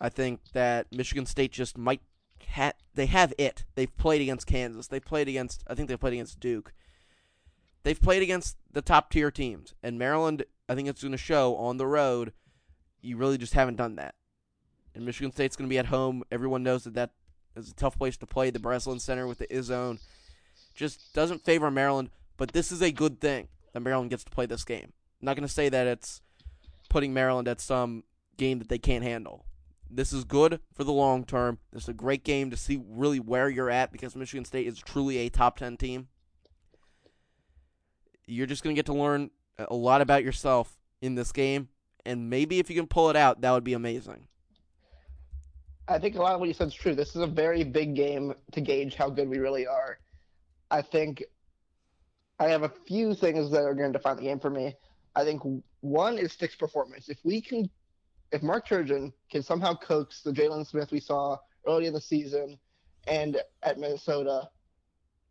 I 0.00 0.08
think 0.08 0.40
that 0.52 0.86
Michigan 0.92 1.26
State 1.26 1.52
just 1.52 1.78
might 1.78 2.02
ha- 2.50 2.72
they 2.94 3.06
have 3.06 3.32
it. 3.38 3.64
They've 3.74 3.96
played 3.96 4.20
against 4.20 4.46
Kansas. 4.46 4.86
They've 4.86 5.04
played 5.04 5.28
against 5.28 5.64
I 5.66 5.74
think 5.74 5.88
they 5.88 5.96
played 5.96 6.14
against 6.14 6.40
Duke. 6.40 6.72
They've 7.84 8.00
played 8.00 8.22
against 8.22 8.56
the 8.72 8.82
top 8.82 9.10
tier 9.10 9.30
teams. 9.30 9.74
And 9.82 9.98
Maryland, 9.98 10.44
I 10.68 10.74
think 10.74 10.88
it's 10.88 11.02
going 11.02 11.12
to 11.12 11.18
show 11.18 11.56
on 11.56 11.76
the 11.76 11.86
road 11.86 12.32
you 13.00 13.16
really 13.16 13.38
just 13.38 13.54
haven't 13.54 13.76
done 13.76 13.96
that. 13.96 14.14
And 14.94 15.04
Michigan 15.04 15.30
State's 15.30 15.56
going 15.56 15.68
to 15.68 15.72
be 15.72 15.78
at 15.78 15.86
home. 15.86 16.24
Everyone 16.32 16.62
knows 16.62 16.84
that 16.84 16.94
that 16.94 17.10
is 17.54 17.70
a 17.70 17.74
tough 17.74 17.98
place 17.98 18.16
to 18.18 18.26
play. 18.26 18.50
The 18.50 18.58
Breslin 18.58 18.98
Center 18.98 19.26
with 19.26 19.38
the 19.38 19.46
Izzone 19.48 20.00
just 20.74 21.12
doesn't 21.12 21.44
favor 21.44 21.70
Maryland, 21.70 22.10
but 22.36 22.52
this 22.52 22.72
is 22.72 22.82
a 22.82 22.90
good 22.90 23.20
thing 23.20 23.48
that 23.72 23.80
Maryland 23.80 24.10
gets 24.10 24.24
to 24.24 24.30
play 24.30 24.46
this 24.46 24.64
game. 24.64 24.92
I'm 25.20 25.26
not 25.26 25.36
going 25.36 25.46
to 25.46 25.52
say 25.52 25.68
that 25.68 25.86
it's 25.86 26.22
putting 26.88 27.12
Maryland 27.12 27.48
at 27.48 27.60
some 27.60 28.04
game 28.36 28.58
that 28.58 28.68
they 28.68 28.78
can't 28.78 29.04
handle. 29.04 29.44
This 29.90 30.12
is 30.12 30.24
good 30.24 30.60
for 30.72 30.82
the 30.84 30.92
long 30.92 31.24
term. 31.24 31.58
This 31.72 31.84
is 31.84 31.88
a 31.90 31.94
great 31.94 32.24
game 32.24 32.50
to 32.50 32.56
see 32.56 32.82
really 32.88 33.20
where 33.20 33.48
you're 33.48 33.70
at 33.70 33.92
because 33.92 34.16
Michigan 34.16 34.44
State 34.44 34.66
is 34.66 34.78
truly 34.78 35.18
a 35.18 35.28
top 35.28 35.58
10 35.58 35.76
team. 35.76 36.08
You're 38.26 38.46
just 38.46 38.62
going 38.62 38.74
to 38.74 38.78
get 38.78 38.86
to 38.86 38.94
learn 38.94 39.30
a 39.58 39.74
lot 39.74 40.00
about 40.00 40.24
yourself 40.24 40.76
in 41.00 41.14
this 41.14 41.32
game, 41.32 41.68
and 42.04 42.30
maybe 42.30 42.58
if 42.58 42.70
you 42.70 42.76
can 42.76 42.86
pull 42.86 43.10
it 43.10 43.16
out, 43.16 43.40
that 43.42 43.52
would 43.52 43.64
be 43.64 43.74
amazing. 43.74 44.26
I 45.86 45.98
think 45.98 46.16
a 46.16 46.22
lot 46.22 46.34
of 46.34 46.40
what 46.40 46.48
you 46.48 46.54
said 46.54 46.68
is 46.68 46.74
true. 46.74 46.94
This 46.94 47.10
is 47.10 47.20
a 47.20 47.26
very 47.26 47.62
big 47.62 47.94
game 47.94 48.34
to 48.52 48.60
gauge 48.60 48.94
how 48.94 49.10
good 49.10 49.28
we 49.28 49.38
really 49.38 49.66
are. 49.66 49.98
I 50.70 50.80
think 50.80 51.22
I 52.40 52.48
have 52.48 52.62
a 52.62 52.68
few 52.68 53.14
things 53.14 53.50
that 53.50 53.62
are 53.64 53.74
going 53.74 53.92
to 53.92 53.98
define 53.98 54.16
the 54.16 54.22
game 54.22 54.40
for 54.40 54.50
me. 54.50 54.74
I 55.14 55.24
think 55.24 55.42
one 55.80 56.18
is 56.18 56.32
Stick's 56.32 56.56
performance. 56.56 57.08
If 57.08 57.18
we 57.22 57.40
can, 57.40 57.68
if 58.32 58.42
Mark 58.42 58.66
Turgeon 58.66 59.12
can 59.30 59.42
somehow 59.42 59.74
coax 59.74 60.22
the 60.22 60.32
Jalen 60.32 60.66
Smith 60.66 60.90
we 60.90 61.00
saw 61.00 61.36
early 61.66 61.86
in 61.86 61.92
the 61.92 62.00
season 62.00 62.58
and 63.06 63.36
at 63.62 63.78
Minnesota 63.78 64.48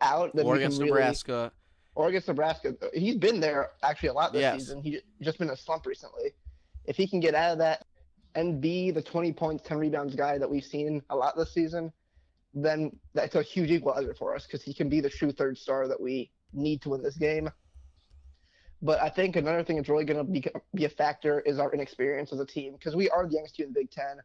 out, 0.01 0.35
then 0.35 0.45
or 0.45 0.53
we 0.53 0.59
can 0.59 0.67
against 0.67 0.79
really, 0.79 0.91
Nebraska. 0.91 1.51
Or 1.95 2.07
against 2.07 2.27
Nebraska. 2.27 2.75
He's 2.93 3.15
been 3.15 3.39
there 3.39 3.71
actually 3.83 4.09
a 4.09 4.13
lot 4.13 4.33
this 4.33 4.41
Yes. 4.41 4.59
season. 4.59 4.81
He's 4.81 5.01
just 5.21 5.37
been 5.37 5.47
in 5.47 5.53
a 5.53 5.57
slump 5.57 5.85
recently. 5.85 6.33
If 6.85 6.97
he 6.97 7.07
can 7.07 7.19
get 7.19 7.35
out 7.35 7.51
of 7.53 7.57
that 7.59 7.85
and 8.35 8.59
be 8.59 8.89
the 8.91 9.01
20 9.01 9.31
points, 9.33 9.63
10 9.67 9.77
rebounds 9.77 10.15
guy 10.15 10.37
that 10.37 10.49
we've 10.49 10.63
seen 10.63 11.03
a 11.09 11.15
lot 11.15 11.37
this 11.37 11.53
season, 11.53 11.93
then 12.53 12.91
that's 13.13 13.35
a 13.35 13.43
huge 13.43 13.69
equalizer 13.71 14.13
for 14.15 14.35
us 14.35 14.45
because 14.45 14.63
he 14.63 14.73
can 14.73 14.89
be 14.89 15.01
the 15.01 15.09
true 15.09 15.31
third 15.31 15.57
star 15.57 15.87
that 15.87 15.99
we 15.99 16.31
need 16.51 16.81
to 16.81 16.89
win 16.89 17.03
this 17.03 17.17
game. 17.17 17.49
But 18.81 19.01
I 19.01 19.09
think 19.09 19.35
another 19.35 19.63
thing 19.63 19.77
that's 19.77 19.87
really 19.87 20.03
going 20.03 20.17
to 20.17 20.23
be, 20.29 20.43
be 20.73 20.85
a 20.85 20.89
factor 20.89 21.39
is 21.41 21.57
our 21.57 21.71
inexperience 21.73 22.33
as 22.33 22.39
a 22.39 22.45
team 22.45 22.73
because 22.73 22.95
we 22.95 23.09
are 23.09 23.25
the 23.25 23.33
youngest 23.33 23.55
team 23.55 23.67
in 23.67 23.73
the 23.73 23.79
Big 23.79 23.91
Ten. 23.91 24.17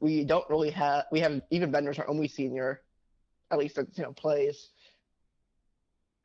We 0.00 0.24
don't 0.24 0.48
really 0.50 0.70
have 0.70 1.04
we 1.12 1.20
have 1.20 1.40
Ivan 1.52 1.70
Bender's 1.70 1.98
our 1.98 2.08
only 2.08 2.28
senior, 2.28 2.82
at 3.50 3.58
least 3.58 3.76
that 3.76 3.96
you 3.96 4.02
know 4.04 4.12
plays. 4.12 4.70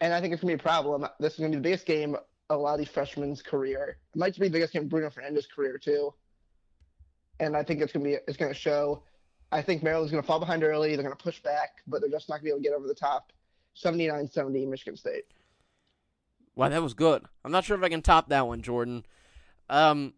And 0.04 0.14
I 0.14 0.20
think 0.20 0.34
it's 0.34 0.42
gonna 0.42 0.52
be 0.52 0.60
a 0.60 0.62
problem. 0.62 1.08
This 1.22 1.32
is 1.32 1.40
gonna 1.40 1.52
be 1.52 1.56
the 1.56 1.62
biggest 1.62 1.86
game 1.86 2.16
of 2.16 2.22
a 2.50 2.58
lot 2.58 2.74
of 2.74 2.80
these 2.80 2.90
freshmen's 2.90 3.42
career. 3.42 3.98
It 4.14 4.20
might 4.20 4.38
be 4.38 4.48
the 4.48 4.52
biggest 4.52 4.74
game 4.74 4.84
of 4.84 4.90
Bruno 4.90 5.10
Fernando's 5.10 5.48
career 5.48 5.78
too. 5.78 6.14
And 7.40 7.56
I 7.56 7.64
think 7.64 7.80
it's 7.80 7.94
gonna 7.94 8.04
be 8.04 8.18
it's 8.28 8.36
gonna 8.36 8.54
show. 8.54 9.04
I 9.54 9.62
think 9.62 9.82
Maryland's 9.82 10.12
gonna 10.12 10.22
fall 10.22 10.42
behind 10.42 10.62
early. 10.62 10.94
They're 10.98 11.04
gonna 11.04 11.16
push 11.16 11.42
back, 11.42 11.78
but 11.88 12.02
they're 12.02 12.10
just 12.10 12.28
not 12.28 12.40
gonna 12.40 12.44
be 12.44 12.50
able 12.50 12.60
to 12.60 12.64
get 12.64 12.74
over 12.74 12.86
the 12.86 12.94
top. 12.94 13.32
79-70 13.82 14.68
Michigan 14.68 14.98
State. 14.98 15.24
Wow, 16.54 16.68
that 16.68 16.84
was 16.84 16.94
good. 16.94 17.24
I'm 17.46 17.54
not 17.54 17.64
sure 17.64 17.78
if 17.78 17.82
I 17.82 17.88
can 17.88 18.02
top 18.02 18.28
that 18.28 18.46
one, 18.46 18.62
Jordan. 18.62 19.06
Um, 19.70 20.14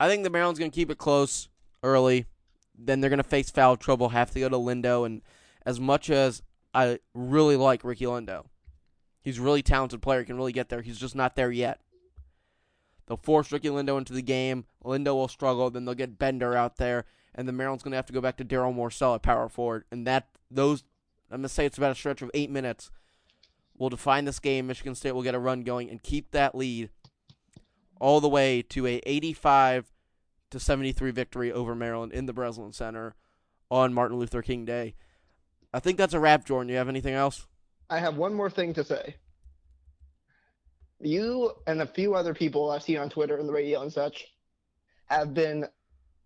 I 0.00 0.08
think 0.08 0.24
the 0.24 0.30
Maryland's 0.30 0.58
going 0.58 0.72
to 0.72 0.74
keep 0.74 0.90
it 0.90 0.98
close 0.98 1.48
early. 1.84 2.26
then 2.76 3.00
they're 3.00 3.10
going 3.10 3.18
to 3.18 3.22
face 3.22 3.50
foul 3.50 3.76
trouble, 3.76 4.08
have 4.08 4.32
to 4.32 4.40
go 4.40 4.48
to 4.48 4.56
Lindo. 4.56 5.06
And 5.06 5.22
as 5.64 5.78
much 5.78 6.10
as 6.10 6.42
I 6.74 6.98
really 7.14 7.54
like 7.54 7.84
Ricky 7.84 8.06
Lindo, 8.06 8.46
he's 9.24 9.38
a 9.38 9.42
really 9.42 9.62
talented 9.62 10.02
player, 10.02 10.20
He 10.20 10.26
can 10.26 10.36
really 10.36 10.52
get 10.52 10.68
there. 10.68 10.82
He's 10.82 10.98
just 10.98 11.16
not 11.16 11.34
there 11.34 11.50
yet. 11.50 11.80
They'll 13.06 13.16
force 13.16 13.50
Ricky 13.50 13.68
Lindo 13.68 13.98
into 13.98 14.12
the 14.12 14.22
game. 14.22 14.66
Lindo 14.84 15.14
will 15.14 15.28
struggle. 15.28 15.70
Then 15.70 15.84
they'll 15.84 15.94
get 15.94 16.18
Bender 16.18 16.56
out 16.56 16.76
there, 16.76 17.04
and 17.34 17.48
the 17.48 17.52
Maryland's 17.52 17.82
going 17.82 17.92
to 17.92 17.96
have 17.96 18.06
to 18.06 18.12
go 18.12 18.20
back 18.20 18.36
to 18.38 18.44
Darryl 18.44 18.74
Morsell 18.74 19.14
at 19.14 19.22
power 19.22 19.48
forward. 19.48 19.84
And 19.90 20.06
that 20.06 20.28
those, 20.50 20.84
I'm 21.30 21.38
going 21.38 21.42
to 21.42 21.48
say 21.48 21.66
it's 21.66 21.78
about 21.78 21.92
a 21.92 21.96
stretch 21.96 22.22
of 22.22 22.30
eight 22.34 22.50
minutes. 22.50 22.90
Will 23.76 23.90
define 23.90 24.24
this 24.24 24.38
game. 24.38 24.68
Michigan 24.68 24.94
State 24.94 25.12
will 25.12 25.22
get 25.22 25.34
a 25.34 25.38
run 25.38 25.64
going 25.64 25.90
and 25.90 26.00
keep 26.00 26.30
that 26.30 26.54
lead 26.54 26.90
all 28.00 28.20
the 28.20 28.28
way 28.28 28.62
to 28.62 28.86
a 28.86 29.00
85 29.04 29.92
to 30.50 30.60
73 30.60 31.10
victory 31.10 31.52
over 31.52 31.74
Maryland 31.74 32.12
in 32.12 32.26
the 32.26 32.32
Breslin 32.32 32.72
Center 32.72 33.16
on 33.70 33.92
Martin 33.92 34.16
Luther 34.18 34.42
King 34.42 34.64
Day. 34.64 34.94
I 35.72 35.80
think 35.80 35.98
that's 35.98 36.14
a 36.14 36.20
wrap, 36.20 36.44
Jordan. 36.44 36.68
You 36.68 36.76
have 36.76 36.88
anything 36.88 37.14
else? 37.14 37.48
I 37.90 37.98
have 37.98 38.16
one 38.16 38.34
more 38.34 38.50
thing 38.50 38.74
to 38.74 38.84
say. 38.84 39.16
You 41.00 41.52
and 41.66 41.82
a 41.82 41.86
few 41.86 42.14
other 42.14 42.34
people 42.34 42.70
I've 42.70 42.82
seen 42.82 42.98
on 42.98 43.10
Twitter 43.10 43.36
and 43.36 43.48
the 43.48 43.52
radio 43.52 43.82
and 43.82 43.92
such 43.92 44.26
have 45.06 45.34
been 45.34 45.66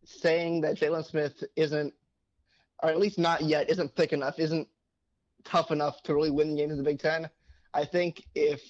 saying 0.05 0.61
that 0.63 0.77
Jalen 0.77 1.05
Smith 1.05 1.43
isn't, 1.57 1.93
or 2.83 2.91
at 2.91 2.99
least 2.99 3.19
not 3.19 3.43
yet, 3.43 3.71
isn't 3.71 3.95
thick 3.97 4.13
enough, 4.13 4.39
isn't 4.39 4.69
tough 5.45 5.71
enough 5.71 6.03
to 6.05 6.15
really 6.15 6.31
win 6.31 6.57
games 6.57 6.73
in 6.73 6.79
the 6.79 6.85
Big 6.85 7.01
Ten. 7.01 7.29
I 7.75 7.85
think 7.85 8.25
if 8.35 8.63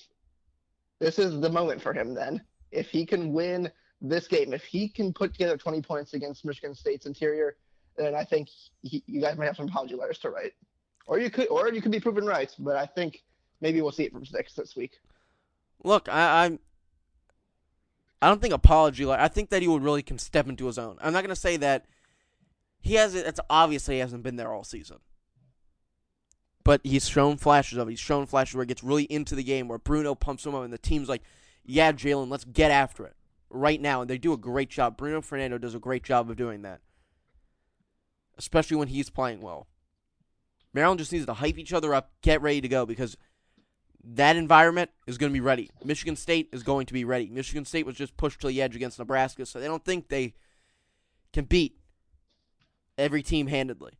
this 0.98 1.18
is 1.18 1.40
the 1.40 1.50
moment 1.50 1.82
for 1.82 1.92
him, 1.92 2.14
then 2.14 2.42
if 2.70 2.88
he 2.88 3.04
can 3.04 3.32
win 3.32 3.70
this 4.00 4.28
game, 4.28 4.52
if 4.52 4.64
he 4.64 4.88
can 4.88 5.12
put 5.12 5.32
together 5.32 5.56
20 5.56 5.82
points 5.82 6.14
against 6.14 6.44
Michigan 6.44 6.74
State's 6.74 7.06
interior, 7.06 7.56
then 7.96 8.14
I 8.14 8.24
think 8.24 8.48
he, 8.82 9.02
you 9.06 9.20
guys 9.20 9.36
might 9.36 9.46
have 9.46 9.56
some 9.56 9.68
apology 9.68 9.94
letters 9.94 10.18
to 10.20 10.30
write, 10.30 10.52
or 11.08 11.18
you 11.18 11.30
could, 11.30 11.48
or 11.48 11.72
you 11.72 11.82
could 11.82 11.90
be 11.90 11.98
proven 11.98 12.24
right. 12.24 12.54
But 12.58 12.76
I 12.76 12.86
think 12.86 13.24
maybe 13.60 13.80
we'll 13.80 13.90
see 13.90 14.04
it 14.04 14.12
from 14.12 14.24
six 14.24 14.54
this 14.54 14.76
week. 14.76 15.00
Look, 15.82 16.08
I, 16.08 16.44
I'm. 16.44 16.60
I 18.20 18.28
don't 18.28 18.42
think 18.42 18.54
apology. 18.54 19.04
Like 19.04 19.18
I 19.18 19.28
think 19.28 19.50
that 19.50 19.62
he 19.62 19.68
would 19.68 19.82
really 19.82 20.02
can 20.02 20.18
step 20.18 20.48
into 20.48 20.66
his 20.66 20.78
own. 20.78 20.98
I'm 21.00 21.12
not 21.12 21.24
to 21.24 21.34
say 21.34 21.56
that 21.56 21.86
he 22.80 22.94
hasn't. 22.94 23.26
It's 23.26 23.40
obviously 23.48 23.94
he 23.94 24.00
hasn't 24.00 24.22
been 24.22 24.36
there 24.36 24.52
all 24.52 24.64
season, 24.64 24.98
but 26.62 26.80
he's 26.84 27.08
shown 27.08 27.38
flashes 27.38 27.78
of 27.78 27.88
it. 27.88 27.92
He's 27.92 28.00
shown 28.00 28.26
flashes 28.26 28.54
where 28.54 28.64
he 28.64 28.68
gets 28.68 28.84
really 28.84 29.04
into 29.04 29.34
the 29.34 29.42
game, 29.42 29.66
where 29.66 29.78
Bruno 29.78 30.14
pumps 30.14 30.44
him 30.44 30.54
up, 30.54 30.64
and 30.64 30.72
the 30.72 30.78
team's 30.78 31.08
like, 31.08 31.22
"Yeah, 31.64 31.92
Jalen, 31.92 32.28
let's 32.28 32.44
get 32.44 32.70
after 32.70 33.06
it 33.06 33.16
right 33.48 33.80
now." 33.80 34.02
And 34.02 34.10
they 34.10 34.18
do 34.18 34.32
a 34.32 34.38
great 34.38 34.68
job. 34.68 34.96
Bruno 34.96 35.22
Fernando 35.22 35.56
does 35.56 35.74
a 35.74 35.80
great 35.80 36.02
job 36.02 36.28
of 36.28 36.36
doing 36.36 36.62
that, 36.62 36.80
especially 38.36 38.76
when 38.76 38.88
he's 38.88 39.10
playing 39.10 39.40
well. 39.40 39.68
Maryland 40.74 40.98
just 40.98 41.12
needs 41.12 41.26
to 41.26 41.34
hype 41.34 41.58
each 41.58 41.72
other 41.72 41.94
up, 41.94 42.12
get 42.22 42.42
ready 42.42 42.60
to 42.60 42.68
go 42.68 42.86
because 42.86 43.16
that 44.04 44.36
environment 44.36 44.90
is 45.06 45.18
going 45.18 45.30
to 45.30 45.34
be 45.34 45.40
ready. 45.40 45.70
Michigan 45.84 46.16
State 46.16 46.48
is 46.52 46.62
going 46.62 46.86
to 46.86 46.92
be 46.92 47.04
ready. 47.04 47.28
Michigan 47.28 47.64
State 47.64 47.86
was 47.86 47.96
just 47.96 48.16
pushed 48.16 48.40
to 48.40 48.46
the 48.48 48.62
edge 48.62 48.76
against 48.76 48.98
Nebraska, 48.98 49.44
so 49.44 49.58
they 49.58 49.66
don't 49.66 49.84
think 49.84 50.08
they 50.08 50.34
can 51.32 51.44
beat 51.44 51.78
every 52.96 53.22
team 53.22 53.46
handedly. 53.46 53.98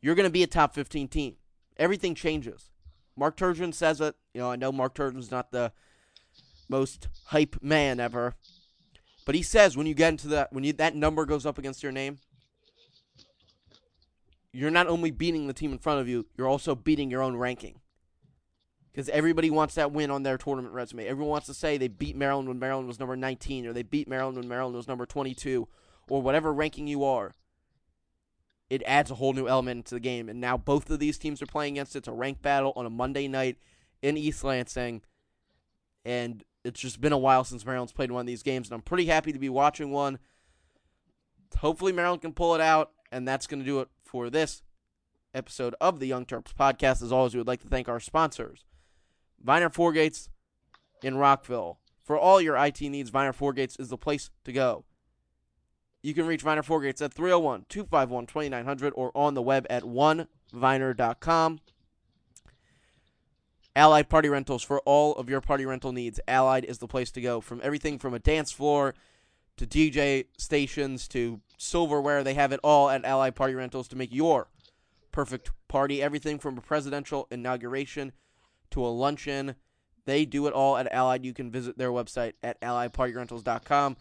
You're 0.00 0.14
going 0.14 0.28
to 0.28 0.32
be 0.32 0.42
a 0.42 0.48
top 0.48 0.74
15 0.74 1.08
team. 1.08 1.36
Everything 1.76 2.14
changes. 2.14 2.70
Mark 3.16 3.36
Turgeon 3.36 3.72
says 3.72 4.00
it. 4.00 4.16
You 4.32 4.40
know, 4.40 4.50
I 4.50 4.56
know 4.56 4.72
Mark 4.72 4.94
Turgeon's 4.94 5.30
not 5.30 5.52
the 5.52 5.72
most 6.68 7.08
hype 7.26 7.56
man 7.62 8.00
ever, 8.00 8.34
but 9.24 9.34
he 9.34 9.42
says 9.42 9.76
when 9.76 9.86
you 9.86 9.94
get 9.94 10.08
into 10.08 10.28
that 10.28 10.52
when 10.52 10.64
you 10.64 10.72
that 10.74 10.96
number 10.96 11.24
goes 11.24 11.46
up 11.46 11.58
against 11.58 11.82
your 11.82 11.92
name, 11.92 12.18
you're 14.54 14.70
not 14.70 14.86
only 14.86 15.10
beating 15.10 15.48
the 15.48 15.52
team 15.52 15.72
in 15.72 15.78
front 15.78 16.00
of 16.00 16.08
you, 16.08 16.26
you're 16.36 16.48
also 16.48 16.74
beating 16.74 17.10
your 17.10 17.22
own 17.22 17.36
ranking 17.36 17.80
because 18.92 19.08
everybody 19.08 19.50
wants 19.50 19.74
that 19.74 19.90
win 19.90 20.12
on 20.12 20.22
their 20.22 20.38
tournament 20.38 20.72
resume. 20.72 21.06
Everyone 21.06 21.30
wants 21.30 21.48
to 21.48 21.54
say 21.54 21.76
they 21.76 21.88
beat 21.88 22.14
Maryland 22.14 22.46
when 22.46 22.60
Maryland 22.60 22.86
was 22.86 23.00
number 23.00 23.16
19, 23.16 23.66
or 23.66 23.72
they 23.72 23.82
beat 23.82 24.06
Maryland 24.06 24.38
when 24.38 24.46
Maryland 24.46 24.76
was 24.76 24.86
number 24.86 25.04
22, 25.04 25.66
or 26.08 26.22
whatever 26.22 26.52
ranking 26.52 26.86
you 26.86 27.02
are. 27.02 27.32
It 28.70 28.84
adds 28.86 29.10
a 29.10 29.16
whole 29.16 29.32
new 29.32 29.48
element 29.48 29.78
into 29.78 29.96
the 29.96 30.00
game, 30.00 30.28
and 30.28 30.40
now 30.40 30.56
both 30.56 30.88
of 30.88 31.00
these 31.00 31.18
teams 31.18 31.42
are 31.42 31.46
playing 31.46 31.74
against 31.74 31.96
it. 31.96 31.98
It's 31.98 32.08
a 32.08 32.12
ranked 32.12 32.42
battle 32.42 32.72
on 32.76 32.86
a 32.86 32.90
Monday 32.90 33.26
night 33.26 33.58
in 34.02 34.16
East 34.16 34.44
Lansing, 34.44 35.02
and 36.04 36.44
it's 36.64 36.80
just 36.80 37.00
been 37.00 37.12
a 37.12 37.18
while 37.18 37.42
since 37.42 37.66
Maryland's 37.66 37.92
played 37.92 38.12
one 38.12 38.20
of 38.20 38.26
these 38.26 38.44
games, 38.44 38.68
and 38.68 38.74
I'm 38.74 38.82
pretty 38.82 39.06
happy 39.06 39.32
to 39.32 39.38
be 39.40 39.48
watching 39.48 39.90
one. 39.90 40.20
Hopefully, 41.58 41.92
Maryland 41.92 42.22
can 42.22 42.32
pull 42.32 42.54
it 42.54 42.60
out, 42.60 42.92
and 43.14 43.28
that's 43.28 43.46
going 43.46 43.60
to 43.60 43.64
do 43.64 43.78
it 43.78 43.88
for 44.02 44.28
this 44.28 44.62
episode 45.32 45.74
of 45.80 46.00
the 46.00 46.06
Young 46.06 46.26
Terps 46.26 46.52
podcast. 46.52 47.00
As 47.00 47.12
always, 47.12 47.32
we 47.32 47.38
would 47.38 47.46
like 47.46 47.62
to 47.62 47.68
thank 47.68 47.88
our 47.88 48.00
sponsors. 48.00 48.64
Viner 49.40 49.70
Forgates 49.70 50.28
in 51.02 51.16
Rockville. 51.16 51.78
For 52.02 52.18
all 52.18 52.40
your 52.40 52.56
IT 52.56 52.80
needs, 52.80 53.10
Viner 53.10 53.32
Forgates 53.32 53.78
is 53.78 53.88
the 53.88 53.96
place 53.96 54.30
to 54.44 54.52
go. 54.52 54.84
You 56.02 56.12
can 56.12 56.26
reach 56.26 56.42
Viner 56.42 56.62
Forgates 56.62 57.00
at 57.00 57.14
301 57.14 57.66
251 57.68 58.26
2900 58.26 58.92
or 58.96 59.12
on 59.16 59.34
the 59.34 59.40
web 59.40 59.64
at 59.70 59.84
oneviner.com. 59.84 61.60
Allied 63.76 64.08
Party 64.08 64.28
Rentals 64.28 64.62
for 64.62 64.80
all 64.80 65.14
of 65.14 65.30
your 65.30 65.40
party 65.40 65.64
rental 65.64 65.92
needs. 65.92 66.20
Allied 66.28 66.64
is 66.64 66.78
the 66.78 66.88
place 66.88 67.10
to 67.12 67.20
go. 67.20 67.40
From 67.40 67.60
everything 67.62 67.98
from 67.98 68.12
a 68.12 68.18
dance 68.18 68.50
floor 68.52 68.94
to 69.56 69.66
DJ 69.66 70.26
stations 70.36 71.08
to 71.08 71.40
silverware, 71.58 72.24
they 72.24 72.34
have 72.34 72.52
it 72.52 72.60
all 72.62 72.90
at 72.90 73.04
Allied 73.04 73.34
Party 73.34 73.54
Rentals 73.54 73.88
to 73.88 73.96
make 73.96 74.12
your 74.12 74.48
perfect 75.12 75.50
party. 75.68 76.02
Everything 76.02 76.38
from 76.38 76.58
a 76.58 76.60
presidential 76.60 77.28
inauguration 77.30 78.12
to 78.70 78.84
a 78.84 78.88
luncheon. 78.88 79.54
They 80.06 80.24
do 80.24 80.46
it 80.46 80.52
all 80.52 80.76
at 80.76 80.92
Allied. 80.92 81.24
You 81.24 81.32
can 81.32 81.50
visit 81.50 81.78
their 81.78 81.90
website 81.90 82.32
at 82.42 82.60
alliedpartyrentals.com. 82.60 83.96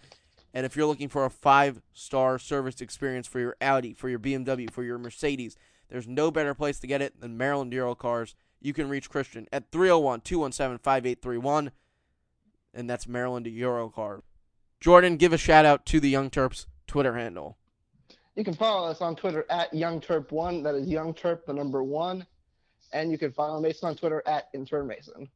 And 0.53 0.65
if 0.65 0.75
you're 0.75 0.85
looking 0.85 1.09
for 1.09 1.25
a 1.25 1.29
five 1.29 1.81
star 1.93 2.37
service 2.37 2.81
experience 2.81 3.27
for 3.27 3.39
your 3.39 3.55
Audi, 3.61 3.93
for 3.93 4.09
your 4.09 4.19
BMW, 4.19 4.69
for 4.69 4.83
your 4.83 4.97
Mercedes, 4.97 5.55
there's 5.89 6.07
no 6.07 6.31
better 6.31 6.53
place 6.53 6.79
to 6.79 6.87
get 6.87 7.01
it 7.01 7.21
than 7.21 7.37
Maryland 7.37 7.73
Euro 7.73 7.95
Cars. 7.95 8.35
You 8.59 8.73
can 8.73 8.89
reach 8.89 9.09
Christian 9.09 9.47
at 9.51 9.71
301 9.71 10.21
217 10.21 10.79
5831. 10.79 11.71
And 12.73 12.89
that's 12.89 13.07
Maryland 13.07 13.45
Euro 13.47 13.89
Car. 13.89 14.21
Jordan, 14.83 15.15
give 15.15 15.31
a 15.31 15.37
shout 15.37 15.63
out 15.63 15.85
to 15.85 16.01
the 16.01 16.09
Young 16.09 16.29
Terps 16.29 16.65
Twitter 16.87 17.15
handle. 17.15 17.57
You 18.35 18.43
can 18.43 18.53
follow 18.53 18.91
us 18.91 18.99
on 18.99 19.15
Twitter 19.15 19.45
at 19.49 19.71
YoungTerp1. 19.71 20.61
That 20.61 20.75
is 20.75 20.89
YoungTerp, 20.89 21.45
the 21.45 21.53
number 21.53 21.81
one. 21.81 22.27
And 22.91 23.09
you 23.09 23.17
can 23.17 23.31
follow 23.31 23.61
Mason 23.61 23.87
on 23.87 23.95
Twitter 23.95 24.21
at 24.25 24.49
Intern 24.53 24.87
Mason. 24.87 25.29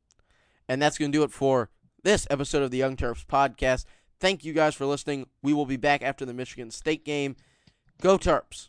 And 0.68 0.82
that's 0.82 0.98
going 0.98 1.14
to 1.14 1.18
do 1.18 1.24
it 1.24 1.32
for 1.32 1.70
this 2.04 2.28
episode 2.30 2.62
of 2.62 2.72
the 2.72 2.78
Young 2.78 2.98
Terps 2.98 3.26
podcast. 3.26 3.86
Thank 4.20 4.44
you 4.44 4.52
guys 4.52 4.76
for 4.76 4.86
listening. 4.86 5.28
We 5.42 5.54
will 5.54 5.66
be 5.66 5.78
back 5.78 6.02
after 6.02 6.26
the 6.26 6.34
Michigan 6.34 6.70
State 6.70 7.06
game. 7.06 7.38
Go 8.02 8.18
Terps. 8.18 8.68